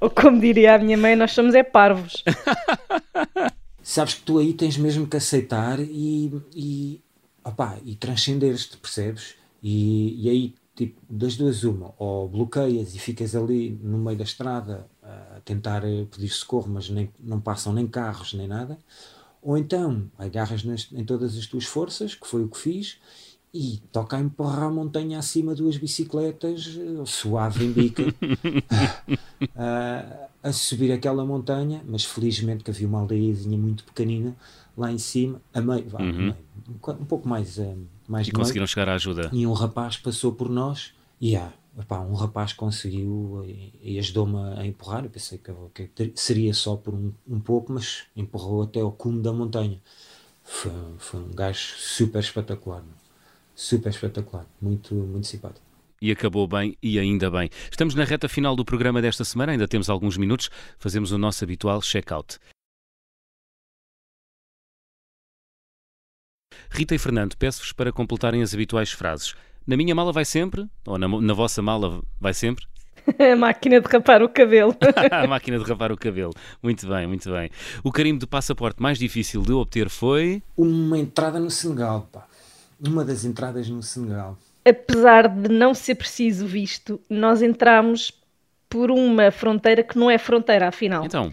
Ou 0.00 0.10
como 0.10 0.40
diria 0.40 0.74
a 0.74 0.78
minha 0.78 0.98
mãe, 0.98 1.14
nós 1.14 1.30
somos 1.30 1.54
é 1.54 1.62
parvos. 1.62 2.24
Sabes 3.80 4.14
que 4.14 4.22
tu 4.22 4.38
aí 4.38 4.52
tens 4.52 4.76
mesmo 4.76 5.06
que 5.06 5.16
aceitar 5.16 5.78
e, 5.78 6.42
e, 6.54 7.00
opá, 7.44 7.78
e 7.84 7.94
transcender-te, 7.94 8.76
percebes? 8.78 9.36
E, 9.62 10.24
e 10.24 10.28
aí, 10.28 10.54
tipo, 10.74 11.00
das 11.08 11.36
duas 11.36 11.62
uma, 11.62 11.94
ou 11.96 12.28
bloqueias 12.28 12.96
e 12.96 12.98
ficas 12.98 13.36
ali 13.36 13.78
no 13.80 13.98
meio 13.98 14.18
da 14.18 14.24
estrada 14.24 14.88
a 15.00 15.38
tentar 15.44 15.82
pedir 16.10 16.30
socorro, 16.30 16.68
mas 16.68 16.90
nem, 16.90 17.08
não 17.20 17.40
passam 17.40 17.72
nem 17.72 17.86
carros 17.86 18.34
nem 18.34 18.48
nada, 18.48 18.76
ou 19.44 19.58
então 19.58 20.10
agarras 20.18 20.64
nas, 20.64 20.88
em 20.92 21.04
todas 21.04 21.36
as 21.36 21.46
tuas 21.46 21.66
forças, 21.66 22.14
que 22.14 22.26
foi 22.26 22.42
o 22.42 22.48
que 22.48 22.58
fiz, 22.58 22.98
e 23.52 23.80
toca 23.92 24.16
a 24.16 24.20
empurrar 24.20 24.64
a 24.64 24.70
montanha 24.70 25.18
acima 25.18 25.54
duas 25.54 25.76
bicicletas, 25.76 26.76
suave 27.06 27.66
em 27.66 27.72
bica, 27.72 28.02
a, 29.54 30.28
a 30.48 30.52
subir 30.52 30.90
aquela 30.90 31.24
montanha, 31.24 31.84
mas 31.86 32.04
felizmente 32.04 32.64
que 32.64 32.70
havia 32.70 32.88
uma 32.88 33.00
aldeiazinha 33.00 33.56
muito 33.56 33.84
pequenina 33.84 34.34
lá 34.76 34.90
em 34.90 34.98
cima, 34.98 35.40
a 35.52 35.60
meio, 35.60 35.88
vá, 35.88 36.00
uhum. 36.00 36.34
um 36.88 37.04
pouco 37.04 37.28
mais, 37.28 37.58
uh, 37.58 37.78
mais 38.08 38.26
E 38.26 38.32
conseguiram 38.32 38.62
meio, 38.62 38.68
chegar 38.68 38.88
à 38.88 38.94
ajuda. 38.94 39.30
E 39.32 39.46
um 39.46 39.52
rapaz 39.52 39.96
passou 39.98 40.32
por 40.32 40.48
nós 40.48 40.92
e 41.20 41.36
ah, 41.36 41.52
epá, 41.78 42.00
um 42.00 42.14
rapaz 42.14 42.52
conseguiu 42.52 43.44
e, 43.46 43.72
e 43.82 43.98
ajudou-me 43.98 44.58
a 44.58 44.66
empurrar. 44.66 45.04
Eu 45.04 45.10
pensei 45.10 45.38
que, 45.38 45.86
que 45.88 46.12
seria 46.14 46.52
só 46.54 46.76
por 46.76 46.94
um, 46.94 47.12
um, 47.26 47.40
pouco, 47.40 47.72
mas 47.72 48.04
empurrou 48.16 48.62
até 48.62 48.80
ao 48.80 48.92
cume 48.92 49.22
da 49.22 49.32
montanha. 49.32 49.80
Foi, 50.42 50.72
foi 50.98 51.20
um 51.20 51.30
gajo 51.30 51.74
super 51.78 52.20
espetacular, 52.20 52.84
super 53.54 53.90
espetacular, 53.90 54.46
muito, 54.60 54.94
muito 54.94 55.26
simpático. 55.26 55.64
E 56.00 56.10
acabou 56.10 56.46
bem 56.46 56.76
e 56.82 56.98
ainda 56.98 57.30
bem. 57.30 57.48
Estamos 57.70 57.94
na 57.94 58.04
reta 58.04 58.28
final 58.28 58.54
do 58.54 58.64
programa 58.64 59.00
desta 59.00 59.24
semana, 59.24 59.52
ainda 59.52 59.66
temos 59.66 59.88
alguns 59.88 60.18
minutos, 60.18 60.50
fazemos 60.78 61.12
o 61.12 61.18
nosso 61.18 61.42
habitual 61.42 61.80
check-out. 61.80 62.38
Rita 66.70 66.94
e 66.94 66.98
Fernando, 66.98 67.36
peço-vos 67.36 67.72
para 67.72 67.92
completarem 67.92 68.42
as 68.42 68.52
habituais 68.52 68.90
frases. 68.90 69.34
Na 69.66 69.76
minha 69.76 69.94
mala 69.94 70.12
vai 70.12 70.24
sempre? 70.24 70.66
Ou 70.86 70.98
na, 70.98 71.08
na 71.08 71.34
vossa 71.34 71.62
mala 71.62 72.02
vai 72.20 72.34
sempre? 72.34 72.66
A 73.32 73.36
máquina 73.36 73.80
de 73.80 73.88
rapar 73.88 74.22
o 74.22 74.28
cabelo. 74.28 74.74
a 75.10 75.26
máquina 75.26 75.58
de 75.58 75.64
rapar 75.64 75.92
o 75.92 75.96
cabelo. 75.96 76.32
Muito 76.62 76.86
bem, 76.86 77.06
muito 77.06 77.30
bem. 77.30 77.50
O 77.82 77.92
carimbo 77.92 78.18
de 78.18 78.26
passaporte 78.26 78.82
mais 78.82 78.98
difícil 78.98 79.42
de 79.42 79.52
obter 79.52 79.90
foi? 79.90 80.42
Uma 80.56 80.98
entrada 80.98 81.38
no 81.38 81.50
Senegal, 81.50 82.08
pá. 82.10 82.26
Uma 82.80 83.04
das 83.04 83.24
entradas 83.24 83.68
no 83.68 83.82
Senegal. 83.82 84.38
Apesar 84.64 85.28
de 85.28 85.50
não 85.50 85.74
ser 85.74 85.96
preciso 85.96 86.46
visto, 86.46 86.98
nós 87.08 87.42
entramos 87.42 88.10
por 88.68 88.90
uma 88.90 89.30
fronteira 89.30 89.82
que 89.82 89.98
não 89.98 90.10
é 90.10 90.16
fronteira, 90.16 90.68
afinal. 90.68 91.04
Então. 91.04 91.32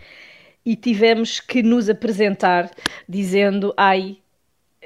E 0.65 0.75
tivemos 0.75 1.39
que 1.39 1.63
nos 1.63 1.89
apresentar 1.89 2.69
dizendo: 3.07 3.73
ai, 3.77 4.17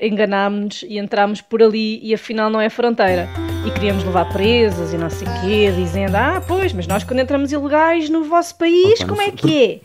enganámos-nos 0.02 0.84
e 0.84 0.98
entrámos 0.98 1.42
por 1.42 1.64
ali 1.64 2.00
e 2.04 2.14
afinal 2.14 2.50
não 2.50 2.60
é 2.60 2.70
fronteira. 2.70 3.30
E 3.66 3.72
queríamos 3.72 4.04
levar 4.04 4.32
presas 4.32 4.94
e 4.94 4.98
não 4.98 5.10
sei 5.10 5.28
o 5.28 5.42
quê, 5.42 5.72
dizendo, 5.76 6.16
ah, 6.16 6.44
pois, 6.46 6.74
mas 6.74 6.86
nós 6.86 7.04
quando 7.04 7.20
entramos 7.20 7.52
ilegais 7.52 8.10
no 8.10 8.24
vosso 8.24 8.58
país, 8.58 9.04
como 9.04 9.22
é 9.22 9.32
que 9.32 9.64
é? 9.64 9.80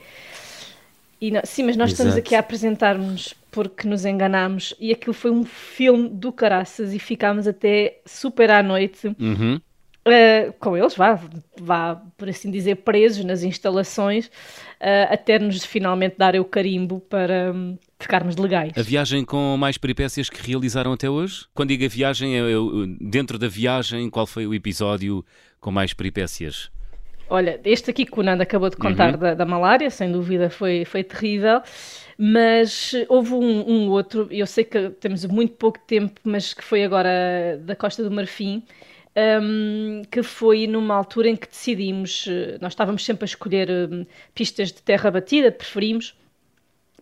E 1.21 1.31
não, 1.31 1.43
sim, 1.45 1.65
mas 1.65 1.77
nós 1.77 1.91
Exato. 1.91 2.09
estamos 2.09 2.17
aqui 2.17 2.35
a 2.35 2.41
apresentar-nos 2.41 3.35
porque 3.51 3.87
nos 3.87 4.05
enganámos 4.05 4.75
e 4.81 4.93
aquilo 4.93 5.13
foi 5.13 5.31
um 5.31 5.45
filme 5.45 6.09
do 6.09 6.33
caraças 6.33 6.95
e 6.95 6.99
ficámos 6.99 7.47
até 7.47 7.99
super 8.07 8.51
à 8.51 8.63
noite 8.63 9.09
uhum. 9.19 9.57
uh, 9.57 10.53
com 10.59 10.77
eles, 10.77 10.95
vá, 10.95 11.21
vá, 11.61 12.01
por 12.17 12.29
assim 12.29 12.51
dizer, 12.51 12.77
presos 12.77 13.25
nas 13.25 13.43
instalações, 13.43 14.27
uh, 14.27 15.13
até 15.13 15.39
nos 15.39 15.65
finalmente 15.65 16.17
darem 16.17 16.41
o 16.41 16.45
carimbo 16.45 17.01
para 17.01 17.53
um, 17.53 17.77
ficarmos 18.01 18.37
legais. 18.37 18.73
A 18.77 18.83
viagem 18.83 19.25
com 19.25 19.57
mais 19.57 19.79
peripécias 19.79 20.29
que 20.29 20.47
realizaram 20.47 20.93
até 20.93 21.09
hoje? 21.09 21.47
Quando 21.55 21.69
digo 21.69 21.85
a 21.85 21.89
viagem, 21.89 22.37
é, 22.37 22.43
dentro 23.01 23.39
da 23.39 23.49
viagem, 23.49 24.09
qual 24.11 24.27
foi 24.27 24.47
o 24.47 24.55
episódio 24.55 25.25
com 25.61 25.71
mais 25.71 25.93
peripécias? 25.93 26.71
Olha, 27.29 27.61
este 27.65 27.91
aqui 27.91 28.05
que 28.05 28.19
o 28.19 28.23
Nando 28.25 28.43
acabou 28.43 28.69
de 28.69 28.77
contar 28.77 29.15
uhum. 29.15 29.21
da, 29.21 29.35
da, 29.35 29.47
malária, 29.47 29.89
sem 29.89 30.11
dúvida 30.11 30.51
foi, 30.51 30.85
foi 30.85 31.05
terrível, 31.05 31.63
mas 32.19 32.93
houve 33.09 33.35
um, 33.35 33.71
um 33.71 33.89
outro, 33.89 34.27
eu 34.33 34.47
sei 34.49 34.65
que 34.65 34.91
temos 34.91 35.25
muito 35.27 35.55
pouco 35.55 35.79
tempo, 35.87 36.21
mas 36.25 36.53
que 36.53 36.65
foi 36.65 36.83
agora 36.83 37.57
da 37.63 37.77
Costa 37.77 38.03
do 38.03 38.11
Marfim, 38.11 38.65
um, 39.17 40.03
que 40.11 40.25
foi 40.25 40.67
numa 40.67 40.95
altura 40.95 41.29
em 41.29 41.37
que 41.37 41.49
decidimos, 41.49 42.27
eh, 42.29 42.59
nós 42.61 42.73
estávamos 42.73 43.05
sempre 43.05 43.25
a 43.25 43.27
escolher 43.27 43.71
um, 43.71 44.05
pistas 44.35 44.73
de 44.73 44.83
terra 44.83 45.11
batida, 45.11 45.53
preferimos, 45.53 46.17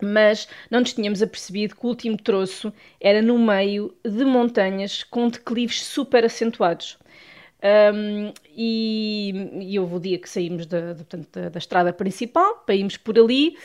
mas 0.05 0.49
não 0.71 0.81
nos 0.81 0.93
tínhamos 0.93 1.23
apercebido 1.23 1.77
que 1.77 1.85
o 1.85 1.89
último 1.89 2.17
troço 2.17 2.73
era 3.01 3.23
no 3.23 3.39
meio 3.39 3.95
de 4.05 4.25
montanhas 4.25 5.03
com 5.03 5.29
declives 5.29 5.83
super 5.83 6.25
acentuados. 6.25 6.99
Um, 7.61 8.33
e, 8.57 9.33
e 9.73 9.79
houve 9.81 9.95
o 9.97 10.01
dia 10.01 10.19
que 10.19 10.29
saímos 10.29 10.65
da, 10.65 10.93
da, 10.93 11.05
da, 11.33 11.49
da, 11.49 11.59
estrada 11.59 11.93
principal 11.93 12.59
para 12.65 12.77
irmos 12.77 12.97
por 12.97 13.19
ali 13.19 13.57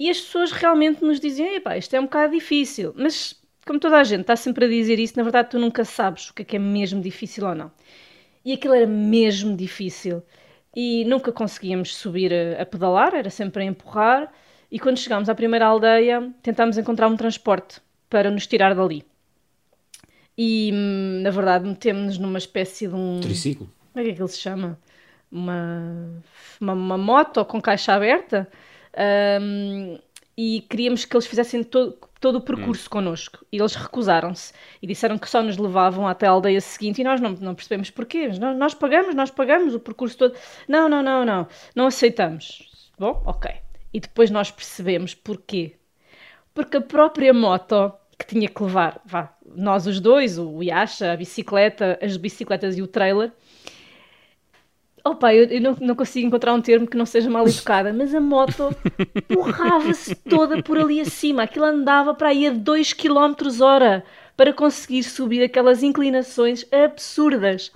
e 0.00 0.10
as 0.10 0.20
pessoas 0.20 0.50
realmente 0.50 1.04
nos 1.04 1.20
diziam: 1.20 1.54
Epá, 1.54 1.76
isto 1.76 1.94
é 1.94 2.00
um 2.00 2.04
bocado 2.04 2.32
difícil, 2.32 2.92
mas 2.96 3.40
como 3.64 3.78
toda 3.78 3.98
a 3.98 4.04
gente 4.04 4.22
está 4.22 4.34
sempre 4.34 4.64
a 4.64 4.68
dizer 4.68 4.98
isso, 4.98 5.16
na 5.16 5.22
verdade 5.22 5.50
tu 5.50 5.60
nunca 5.60 5.84
sabes 5.84 6.30
o 6.30 6.34
que 6.34 6.42
é 6.42 6.44
que 6.44 6.56
é 6.56 6.58
mesmo 6.58 7.00
difícil 7.00 7.46
ou 7.46 7.54
não. 7.54 7.70
E 8.44 8.52
aquilo 8.52 8.74
era 8.74 8.86
mesmo 8.86 9.56
difícil 9.56 10.22
e 10.74 11.04
nunca 11.06 11.32
conseguíamos 11.32 11.96
subir 11.96 12.32
a, 12.32 12.62
a 12.62 12.66
pedalar, 12.66 13.14
era 13.14 13.30
sempre 13.30 13.62
a 13.62 13.66
empurrar. 13.66 14.32
E 14.76 14.78
quando 14.78 14.98
chegámos 14.98 15.30
à 15.30 15.34
primeira 15.34 15.64
aldeia, 15.64 16.30
tentámos 16.42 16.76
encontrar 16.76 17.08
um 17.08 17.16
transporte 17.16 17.80
para 18.10 18.30
nos 18.30 18.46
tirar 18.46 18.74
dali 18.74 19.02
e 20.36 20.70
hum, 20.70 21.22
na 21.22 21.30
verdade 21.30 21.66
metemos-nos 21.66 22.18
numa 22.18 22.36
espécie 22.36 22.86
de 22.86 22.94
um. 22.94 23.18
Triciclo? 23.22 23.70
Como 23.94 24.02
é 24.02 24.04
que, 24.04 24.10
é 24.10 24.14
que 24.14 24.20
ele 24.20 24.28
se 24.28 24.38
chama? 24.38 24.78
Uma, 25.32 26.22
uma, 26.60 26.72
uma 26.74 26.98
moto 26.98 27.42
com 27.46 27.58
caixa 27.58 27.94
aberta 27.94 28.46
um, 29.40 29.98
e 30.36 30.60
queríamos 30.68 31.06
que 31.06 31.16
eles 31.16 31.26
fizessem 31.26 31.64
todo, 31.64 31.96
todo 32.20 32.36
o 32.36 32.40
percurso 32.42 32.86
hum. 32.86 32.90
connosco 32.90 33.46
e 33.50 33.56
eles 33.58 33.74
recusaram-se 33.74 34.52
e 34.82 34.86
disseram 34.86 35.16
que 35.16 35.30
só 35.30 35.42
nos 35.42 35.56
levavam 35.56 36.06
até 36.06 36.26
a 36.26 36.30
aldeia 36.32 36.60
seguinte 36.60 37.00
e 37.00 37.04
nós 37.04 37.18
não, 37.18 37.30
não 37.30 37.54
percebemos 37.54 37.88
porquê. 37.88 38.28
Nós, 38.28 38.58
nós 38.58 38.74
pagamos, 38.74 39.14
nós 39.14 39.30
pagamos 39.30 39.74
o 39.74 39.80
percurso 39.80 40.18
todo. 40.18 40.34
Não, 40.68 40.86
não, 40.86 41.02
não, 41.02 41.24
não, 41.24 41.48
não 41.74 41.86
aceitamos. 41.86 42.70
Bom, 42.98 43.22
ok. 43.24 43.65
E 43.96 44.00
depois 44.00 44.30
nós 44.30 44.50
percebemos 44.50 45.14
porquê. 45.14 45.72
Porque 46.52 46.76
a 46.76 46.82
própria 46.82 47.32
moto 47.32 47.94
que 48.18 48.26
tinha 48.26 48.46
que 48.46 48.62
levar, 48.62 49.00
vá, 49.06 49.34
nós 49.54 49.86
os 49.86 50.00
dois, 50.00 50.38
o 50.38 50.62
Yasha, 50.62 51.12
a 51.12 51.16
bicicleta, 51.16 51.98
as 52.02 52.14
bicicletas 52.18 52.76
e 52.76 52.82
o 52.82 52.86
trailer. 52.86 53.32
Opa, 55.02 55.32
eu, 55.32 55.46
eu 55.46 55.62
não, 55.62 55.74
não, 55.80 55.94
consigo 55.94 56.26
encontrar 56.26 56.52
um 56.52 56.60
termo 56.60 56.86
que 56.86 56.94
não 56.94 57.06
seja 57.06 57.30
mal 57.30 57.48
educada, 57.48 57.90
mas 57.90 58.14
a 58.14 58.20
moto 58.20 58.68
porrava-se 59.32 60.14
toda 60.14 60.62
por 60.62 60.76
ali 60.76 61.00
acima. 61.00 61.44
Aquilo 61.44 61.64
andava 61.64 62.12
para 62.12 62.28
aí 62.28 62.48
a 62.48 62.50
2 62.50 62.92
km 62.92 63.62
hora 63.62 64.04
para 64.36 64.52
conseguir 64.52 65.04
subir 65.04 65.42
aquelas 65.42 65.82
inclinações 65.82 66.70
absurdas. 66.70 67.72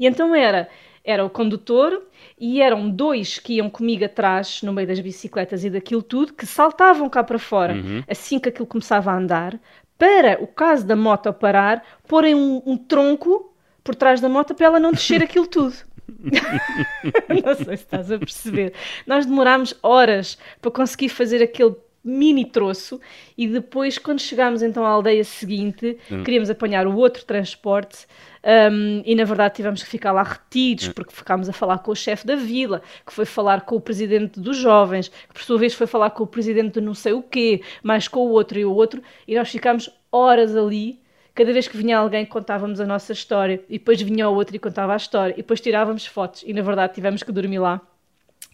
E 0.00 0.06
então 0.06 0.34
era, 0.34 0.66
era 1.04 1.22
o 1.26 1.28
condutor 1.28 2.07
e 2.40 2.60
eram 2.60 2.88
dois 2.88 3.38
que 3.38 3.54
iam 3.54 3.68
comigo 3.68 4.04
atrás, 4.04 4.62
no 4.62 4.72
meio 4.72 4.86
das 4.86 5.00
bicicletas 5.00 5.64
e 5.64 5.70
daquilo 5.70 6.02
tudo, 6.02 6.32
que 6.32 6.46
saltavam 6.46 7.08
cá 7.08 7.22
para 7.24 7.38
fora 7.38 7.74
uhum. 7.74 8.02
assim 8.08 8.38
que 8.38 8.48
aquilo 8.48 8.66
começava 8.66 9.10
a 9.10 9.16
andar, 9.16 9.58
para 9.98 10.42
o 10.42 10.46
caso 10.46 10.86
da 10.86 10.94
moto 10.94 11.32
parar, 11.32 11.84
porem 12.06 12.34
um, 12.34 12.62
um 12.64 12.76
tronco 12.76 13.52
por 13.82 13.94
trás 13.94 14.20
da 14.20 14.28
moto 14.28 14.54
para 14.54 14.66
ela 14.66 14.80
não 14.80 14.92
descer 14.92 15.20
aquilo 15.24 15.46
tudo. 15.46 15.74
não 17.44 17.54
sei 17.54 17.76
se 17.76 17.84
estás 17.84 18.10
a 18.10 18.18
perceber. 18.18 18.72
Nós 19.06 19.26
demorámos 19.26 19.74
horas 19.82 20.38
para 20.60 20.70
conseguir 20.70 21.10
fazer 21.10 21.42
aquele 21.42 21.74
mini 22.02 22.44
troço 22.44 23.00
e 23.36 23.46
depois 23.46 23.98
quando 23.98 24.20
chegámos 24.20 24.62
então 24.62 24.84
à 24.86 24.88
aldeia 24.88 25.24
seguinte 25.24 25.98
hum. 26.10 26.22
queríamos 26.22 26.48
apanhar 26.48 26.86
o 26.86 26.96
outro 26.96 27.24
transporte 27.24 28.06
um, 28.44 29.02
e 29.04 29.14
na 29.14 29.24
verdade 29.24 29.56
tivemos 29.56 29.82
que 29.82 29.88
ficar 29.88 30.12
lá 30.12 30.22
retidos, 30.22 30.88
hum. 30.88 30.92
porque 30.92 31.14
ficámos 31.14 31.48
a 31.48 31.52
falar 31.52 31.78
com 31.78 31.90
o 31.90 31.96
chefe 31.96 32.26
da 32.26 32.36
vila, 32.36 32.82
que 33.06 33.12
foi 33.12 33.24
falar 33.24 33.62
com 33.62 33.76
o 33.76 33.80
presidente 33.80 34.40
dos 34.40 34.56
jovens, 34.56 35.08
que 35.08 35.34
por 35.34 35.42
sua 35.42 35.58
vez 35.58 35.74
foi 35.74 35.86
falar 35.86 36.10
com 36.10 36.22
o 36.22 36.26
presidente 36.26 36.74
de 36.74 36.80
não 36.80 36.94
sei 36.94 37.12
o 37.12 37.22
quê, 37.22 37.62
mais 37.82 38.08
com 38.08 38.20
o 38.20 38.30
outro 38.30 38.58
e 38.58 38.64
o 38.64 38.72
outro, 38.72 39.02
e 39.26 39.34
nós 39.34 39.50
ficámos 39.50 39.90
horas 40.10 40.56
ali. 40.56 41.00
Cada 41.34 41.52
vez 41.52 41.68
que 41.68 41.76
vinha 41.76 41.98
alguém, 41.98 42.26
contávamos 42.26 42.80
a 42.80 42.86
nossa 42.86 43.12
história, 43.12 43.62
e 43.68 43.78
depois 43.78 44.00
vinha 44.02 44.28
o 44.28 44.34
outro 44.34 44.56
e 44.56 44.58
contava 44.58 44.92
a 44.92 44.96
história, 44.96 45.34
e 45.34 45.36
depois 45.36 45.60
tirávamos 45.60 46.04
fotos, 46.04 46.42
e 46.44 46.52
na 46.52 46.62
verdade 46.62 46.94
tivemos 46.94 47.22
que 47.22 47.30
dormir 47.30 47.58
lá. 47.58 47.80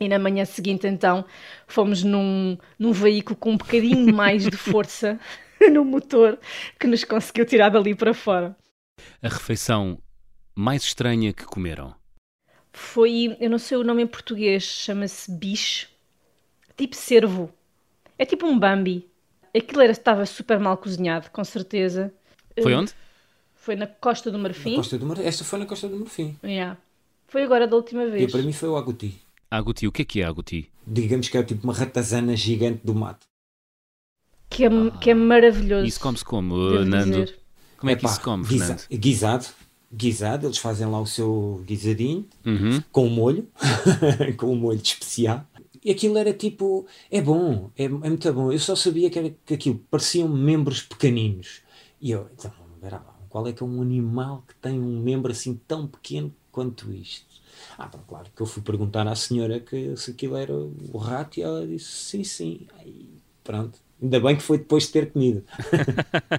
E 0.01 0.09
na 0.09 0.19
manhã 0.19 0.45
seguinte, 0.45 0.87
então, 0.87 1.25
fomos 1.67 2.03
num, 2.03 2.59
num 2.79 2.93
veículo 2.93 3.37
com 3.37 3.53
um 3.53 3.57
bocadinho 3.57 4.13
mais 4.13 4.45
de 4.45 4.57
força 4.57 5.19
no 5.71 5.85
motor 5.85 6.39
que 6.79 6.87
nos 6.87 7.05
conseguiu 7.05 7.47
tirar 7.47 7.69
dali 7.69 7.95
para 7.95 8.13
fora. 8.13 8.57
A 9.23 9.29
refeição 9.29 9.99
mais 10.55 10.83
estranha 10.83 11.33
que 11.33 11.45
comeram? 11.45 11.95
Foi, 12.73 13.37
eu 13.39 13.49
não 13.49 13.59
sei 13.59 13.77
o 13.77 13.85
nome 13.85 14.03
em 14.03 14.07
português, 14.07 14.65
chama-se 14.65 15.31
bicho, 15.31 15.89
tipo 16.77 16.97
cervo. 16.97 17.53
É 18.19 18.25
tipo 18.25 18.47
um 18.47 18.59
Bambi. 18.59 19.09
Aquilo 19.57 19.81
era, 19.81 19.93
estava 19.93 20.27
super 20.27 20.59
mal 20.59 20.77
cozinhado, 20.77 21.31
com 21.31 21.45
certeza. 21.45 22.13
Foi 22.61 22.75
onde? 22.75 22.93
Foi 23.55 23.77
na 23.77 23.87
Costa 23.87 24.31
do 24.31 24.39
Marfim. 24.39 24.73
Na 24.73 24.77
Costa 24.77 24.99
do 24.99 25.07
Mar... 25.07 25.19
Esta 25.21 25.45
foi 25.45 25.59
na 25.61 25.67
Costa 25.67 25.89
do 25.89 25.97
Marfim. 25.97 26.37
Yeah. 26.43 26.77
Foi 27.29 27.43
agora 27.43 27.67
da 27.67 27.77
última 27.77 28.07
vez. 28.07 28.29
E 28.29 28.31
para 28.31 28.43
mim 28.43 28.53
foi 28.53 28.69
o 28.69 28.77
aguti. 28.77 29.24
Aguti, 29.57 29.87
o 29.87 29.93
que 29.93 30.03
é 30.03 30.05
que 30.05 30.21
é 30.21 30.25
aguti? 30.25 30.69
Digamos 30.85 31.29
que 31.29 31.39
é 31.39 31.43
tipo 31.45 31.63
uma 31.63 31.73
ratazana 31.73 32.35
gigante 32.37 32.81
do 32.85 32.93
mato. 32.93 33.25
Que 34.51 34.65
é, 34.65 34.69
ah, 34.69 34.91
que 35.01 35.11
é 35.11 35.15
maravilhoso. 35.15 35.87
Isso 35.87 36.01
come-se 36.01 36.25
como, 36.25 36.57
Nando? 36.85 37.25
Dizer. 37.25 37.39
Como 37.79 37.91
é 37.91 37.97
que 37.97 38.05
isso 38.05 38.21
come, 38.21 38.45
guisa, 38.45 38.77
Guisado. 38.91 39.47
Guisado, 39.93 40.47
eles 40.49 40.59
fazem 40.59 40.89
lá 40.89 41.01
o 41.01 41.07
seu 41.07 41.63
guisadinho 41.65 42.27
uhum. 42.45 42.83
com 42.91 43.07
o 43.07 43.11
molho, 43.11 43.47
com 44.37 44.53
o 44.53 44.57
molho 44.57 44.81
especial. 44.83 45.47
E 45.85 45.91
aquilo 45.91 46.19
era 46.19 46.33
tipo, 46.33 46.87
é 47.09 47.21
bom, 47.21 47.71
é, 47.77 47.85
é 47.85 47.89
muito 47.89 48.33
bom. 48.33 48.51
Eu 48.51 48.59
só 48.59 48.75
sabia 48.75 49.09
que, 49.09 49.19
era, 49.19 49.35
que 49.47 49.55
aquilo 49.55 49.79
pareciam 49.89 50.27
membros 50.29 50.83
pequeninos. 50.83 51.61
E 52.01 52.11
eu, 52.11 52.29
então, 52.33 52.51
qual 53.29 53.47
é 53.47 53.53
que 53.53 53.63
é 53.63 53.67
um 53.67 53.81
animal 53.81 54.43
que 54.49 54.55
tem 54.57 54.81
um 54.81 55.01
membro 55.01 55.31
assim 55.31 55.61
tão 55.69 55.87
pequeno 55.87 56.35
quanto 56.55 56.93
isto? 56.93 57.43
Ah, 57.77 57.91
claro 58.07 58.29
que 58.35 58.41
eu 58.41 58.47
fui 58.47 58.63
perguntar 58.63 59.09
à 59.09 59.17
senhora 59.17 59.59
que, 59.59 59.97
se 59.97 60.13
aquilo 60.13 60.37
era 60.37 60.55
o 60.55 60.97
rato 60.97 61.41
e 61.41 61.43
ela 61.43 61.67
disse 61.67 61.91
sim, 61.91 62.23
sim. 62.23 62.67
Aí, 62.79 63.09
pronto. 63.43 63.77
Ainda 64.01 64.21
bem 64.21 64.37
que 64.37 64.43
foi 64.43 64.59
depois 64.59 64.85
de 64.85 64.93
ter 64.93 65.11
comido. 65.11 65.45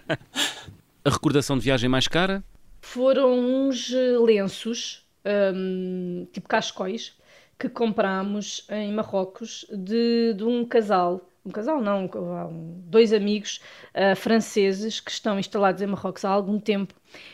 A 1.03 1.09
recordação 1.09 1.57
de 1.57 1.65
viagem 1.65 1.89
mais 1.89 2.07
cara? 2.07 2.43
Foram 2.81 3.37
uns 3.37 3.91
eh, 3.91 4.17
lenços, 4.19 5.05
um, 5.53 6.25
tipo 6.31 6.47
cascóis, 6.47 7.13
que 7.59 7.67
comprámos 7.67 8.65
em 8.69 8.93
Marrocos 8.93 9.65
de, 9.69 10.33
de 10.33 10.43
um 10.43 10.65
casal 10.65 11.29
um 11.45 11.51
casal 11.51 11.79
não, 11.79 12.05
um, 12.05 12.81
dois 12.87 13.13
amigos 13.13 13.61
uh, 13.93 14.15
franceses 14.15 14.99
que 14.99 15.11
estão 15.11 15.37
instalados 15.37 15.81
em 15.81 15.85
Marrocos 15.85 16.25
há 16.25 16.29
algum 16.29 16.59
tempo 16.59 16.93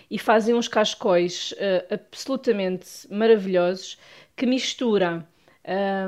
e 0.10 0.20
fazem 0.20 0.54
uns 0.54 0.68
cascóis 0.68 1.54
uh, 1.54 1.94
absolutamente 1.94 3.08
maravilhosos 3.10 3.98
que 4.36 4.46
misturam 4.46 5.26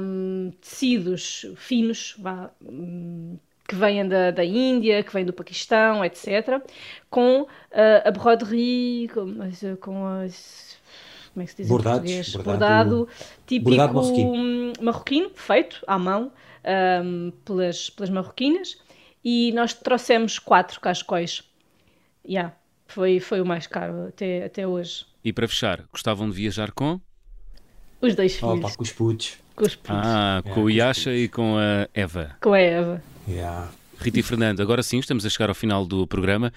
um, 0.01 0.51
tecidos 0.59 1.45
finos, 1.55 2.15
vá, 2.19 2.51
um, 2.61 3.37
que 3.67 3.75
vêm 3.75 4.07
da, 4.07 4.31
da 4.31 4.43
Índia, 4.43 5.03
que 5.03 5.13
vêm 5.13 5.25
do 5.25 5.33
Paquistão, 5.33 6.03
etc., 6.03 6.61
com 7.09 7.43
uh, 7.43 7.47
a 8.03 8.11
broderie, 8.11 9.09
com, 9.13 9.77
com 9.79 10.05
as. 10.05 10.77
Como 11.33 11.41
é 11.41 11.45
que 11.45 11.51
se 11.51 11.57
diz 11.57 11.67
Bordados, 11.67 12.11
em 12.11 12.15
português? 12.15 12.35
Bordado, 12.35 12.89
bordado 12.89 13.09
típico 13.47 13.69
bordado 13.69 13.93
marroquino. 13.93 14.73
marroquino, 14.81 15.31
feito 15.33 15.83
à 15.87 15.97
mão 15.97 16.31
um, 17.03 17.31
pelas, 17.45 17.89
pelas 17.89 18.09
marroquinas, 18.09 18.77
e 19.23 19.51
nós 19.53 19.73
trouxemos 19.73 20.39
quatro 20.39 20.79
cascóis. 20.79 21.43
Yeah, 22.27 22.53
foi, 22.87 23.19
foi 23.19 23.41
o 23.41 23.45
mais 23.45 23.67
caro 23.67 24.07
até, 24.07 24.45
até 24.45 24.67
hoje. 24.67 25.05
E 25.23 25.31
para 25.33 25.47
fechar, 25.47 25.83
gostavam 25.91 26.29
de 26.29 26.35
viajar 26.35 26.71
com? 26.71 26.99
Os 28.01 28.15
dois 28.15 28.35
filhos. 28.35 28.59
Opa, 28.59 28.71
com 28.75 28.83
os 28.83 28.91
putos. 28.91 29.37
Com 29.55 29.63
os 29.65 29.75
putos. 29.75 30.01
Ah, 30.05 30.41
É, 30.43 30.49
com 30.49 30.53
com 30.55 30.63
o 30.63 30.69
Yasha 30.69 31.09
putos. 31.11 31.23
e 31.23 31.27
com 31.29 31.57
a 31.57 31.87
Eva. 31.93 32.35
Com 32.41 32.53
a 32.53 32.59
Eva. 32.59 33.03
Yeah. 33.27 33.71
Rita 33.99 34.19
e 34.19 34.23
Fernando, 34.23 34.61
agora 34.61 34.83
sim 34.83 34.99
estamos 34.99 35.25
a 35.25 35.29
chegar 35.29 35.47
ao 35.49 35.55
final 35.55 35.85
do 35.85 36.05
programa. 36.05 36.51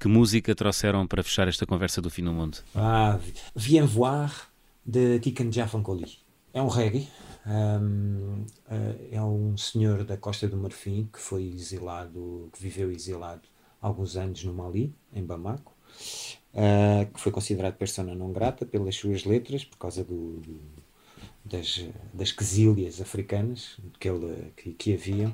Que 0.00 0.08
música 0.08 0.54
trouxeram 0.54 1.06
para 1.06 1.22
fechar 1.22 1.46
esta 1.48 1.66
conversa 1.66 2.00
do 2.00 2.10
fim 2.10 2.24
do 2.24 2.32
mundo? 2.32 2.58
Ah, 2.74 3.18
Viens 3.54 3.90
voir 3.90 4.48
de 4.84 5.18
Tiken 5.20 5.52
Jafankoli. 5.52 6.18
É 6.52 6.62
um 6.62 6.68
reggae. 6.68 7.08
Um, 7.50 8.44
é 9.10 9.22
um 9.22 9.56
senhor 9.56 10.04
da 10.04 10.16
Costa 10.18 10.46
do 10.46 10.56
Marfim 10.58 11.08
que 11.10 11.18
foi 11.18 11.44
exilado, 11.44 12.50
que 12.52 12.60
viveu 12.62 12.90
exilado 12.92 13.42
alguns 13.80 14.16
anos 14.16 14.44
no 14.44 14.52
Mali, 14.52 14.94
em 15.14 15.24
Bamako, 15.24 15.72
eh, 16.52 17.06
que 17.14 17.18
foi 17.18 17.32
considerado 17.32 17.74
persona 17.76 18.14
não 18.14 18.32
grata 18.32 18.66
pelas 18.66 18.94
suas 18.96 19.24
letras 19.24 19.64
por 19.64 19.78
causa 19.78 20.04
do, 20.04 20.40
do- 20.40 20.78
das, 21.44 21.86
das 22.12 22.30
quesílias 22.32 23.00
africanas 23.00 23.78
que, 23.98 24.06
ele, 24.10 24.52
que, 24.54 24.72
que 24.74 24.92
haviam. 24.94 25.32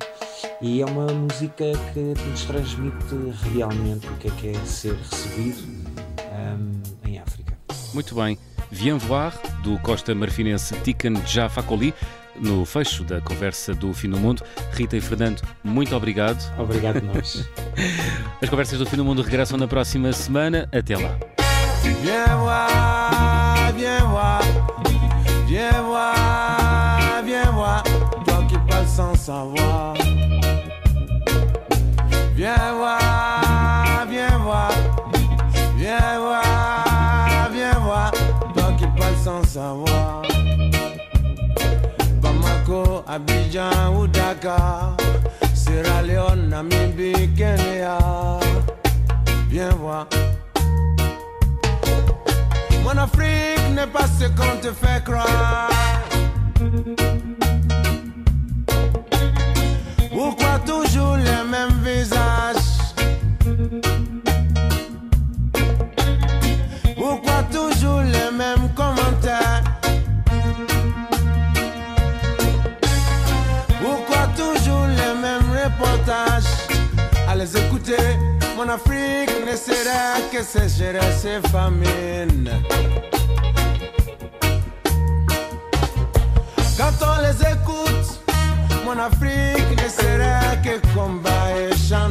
E 0.62 0.80
é 0.80 0.86
uma 0.86 1.06
música 1.12 1.64
que 1.92 2.00
nos 2.30 2.44
transmite 2.44 3.14
realmente 3.52 4.06
o 4.06 4.16
que 4.18 4.28
é 4.28 4.30
que 4.36 4.48
é 4.48 4.64
ser 4.64 4.94
recebido 4.94 5.62
um, 6.30 7.08
em 7.08 7.18
África. 7.18 7.58
Muito 7.92 8.14
bem. 8.14 8.38
Viens 8.74 8.98
voir, 8.98 9.32
do 9.62 9.78
Costa 9.78 10.12
Marfinense 10.16 10.74
Tiken 10.82 11.14
Jafakoli, 11.24 11.94
no 12.34 12.64
fecho 12.64 13.04
da 13.04 13.20
conversa 13.20 13.72
do 13.72 13.94
fim 13.94 14.10
do 14.10 14.18
mundo. 14.18 14.42
Rita 14.72 14.96
e 14.96 15.00
Fernando, 15.00 15.40
muito 15.62 15.94
obrigado. 15.94 16.42
Obrigado, 16.58 17.00
nós. 17.00 17.48
As 18.42 18.50
conversas 18.50 18.80
do 18.80 18.84
fim 18.84 18.96
do 18.96 19.04
mundo 19.04 19.22
regressam 19.22 19.56
na 19.56 19.68
próxima 19.68 20.12
semana. 20.12 20.68
Até 20.72 20.96
lá. 20.96 21.16
Viens 22.02 22.26
voir, 22.36 23.72
viens 23.76 24.02
voir, 24.02 24.42
viens 25.46 25.82
voir, 25.86 27.22
viens 27.24 27.50
voir, 27.52 27.82
toi 28.24 28.44
qui 28.48 28.58
parles 28.68 28.88
sans 28.88 29.14
savoir. 29.16 29.93
Abidjan 43.14 43.94
ou 43.94 44.08
Dakar, 44.08 44.96
Sierra 45.54 46.02
Leone, 46.02 46.48
Namibie, 46.48 47.30
Kenya. 47.36 47.96
Viens 49.48 49.72
voir. 49.78 50.08
Mon 52.82 52.98
Afrique 52.98 53.70
n'est 53.72 53.86
pas 53.86 54.08
ce 54.18 54.24
qu'on 54.24 54.56
te 54.60 54.72
fait 54.72 55.04
croire. 55.04 55.70
Pourquoi 60.10 60.58
toujours 60.66 61.16
les 61.16 61.44
mêmes 61.48 61.78
visages 61.84 62.56
Pourquoi 66.96 67.44
toujours 67.52 68.00
les 68.00 68.36
mêmes 68.36 68.68
commentaires 68.74 69.43
Afrique 78.74 79.30
ne 79.46 79.56
sera 79.56 80.18
que 80.32 80.42
sécheresse 80.42 81.24
et 81.24 81.48
famine. 81.48 82.50
Quand 86.76 86.96
on 87.06 87.22
les 87.22 87.40
écoute, 87.52 88.20
mon 88.84 88.98
Afrique 88.98 89.70
ne 89.80 89.88
sera 89.88 90.56
que 90.56 90.80
combat 90.92 91.52
et 91.56 91.76
chant 91.88 92.10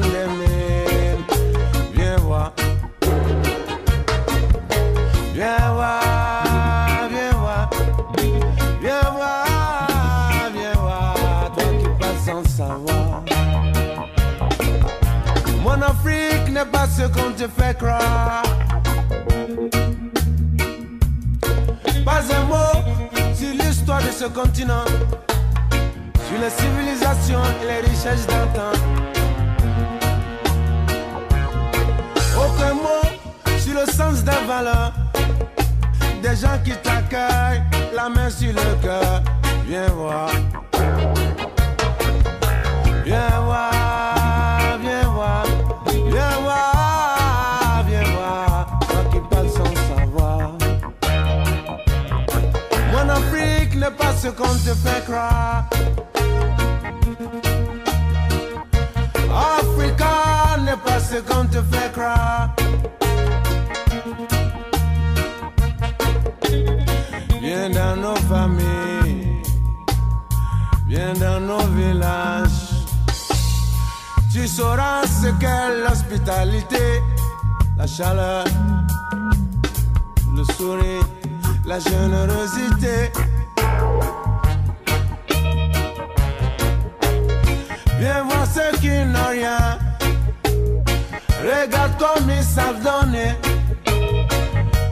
pas 16.73 16.87
ce 16.87 17.03
qu'on 17.03 17.31
te 17.31 17.47
fait 17.57 17.77
croire. 17.77 18.43
Pas 22.03 22.23
un 22.37 22.43
mot 22.51 22.75
sur 23.33 23.53
l'histoire 23.59 24.01
de 24.01 24.11
ce 24.11 24.25
continent, 24.25 24.85
sur 26.27 26.37
les 26.43 26.53
civilisations 26.61 27.45
et 27.61 27.65
les 27.71 27.81
richesses 27.89 28.27
d'antan. 28.27 28.73
Aucun 32.45 32.73
mot 32.85 33.05
sur 33.59 33.75
le 33.79 33.85
sens 33.85 34.23
des 34.23 34.41
valeurs, 34.47 34.93
des 36.21 36.35
gens 36.35 36.59
qui 36.65 36.73
t'accueillent, 36.85 37.63
la 37.95 38.09
main 38.09 38.29
sur 38.29 38.51
le 38.51 38.67
cœur. 38.81 39.21
Viens 39.67 39.91
voir. 39.95 40.29
Viens 43.05 43.39
voir, 43.45 43.72
ce 54.23 54.29
qu'on 54.29 54.55
te 54.67 54.73
fait 54.83 55.03
croire. 55.03 55.65
Africa 59.59 60.15
n'est 60.63 60.81
pas 60.85 60.99
ce 60.99 61.17
qu'on 61.27 61.45
te 61.45 61.61
fait 61.71 61.91
croire. 61.91 62.55
Viens 67.41 67.69
dans 67.69 67.97
nos 67.97 68.15
familles, 68.31 69.41
viens 70.87 71.13
dans 71.25 71.41
nos 71.41 71.67
villages. 71.79 72.69
Tu 74.31 74.47
sauras 74.47 75.03
ce 75.05 75.27
qu'est 75.41 75.69
l'hospitalité, 75.83 77.01
la 77.77 77.87
chaleur, 77.87 78.45
le 80.33 80.43
sourire, 80.55 81.05
la 81.65 81.79
générosité. 81.79 83.11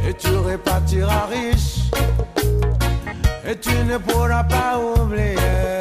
Et 0.08 0.14
tu 0.14 0.30
repartiras 0.30 1.28
riche. 1.30 1.92
Et 3.46 3.56
tu 3.56 3.72
ne 3.86 3.98
pourras 3.98 4.44
pas 4.44 4.78
oublier. 4.78 5.81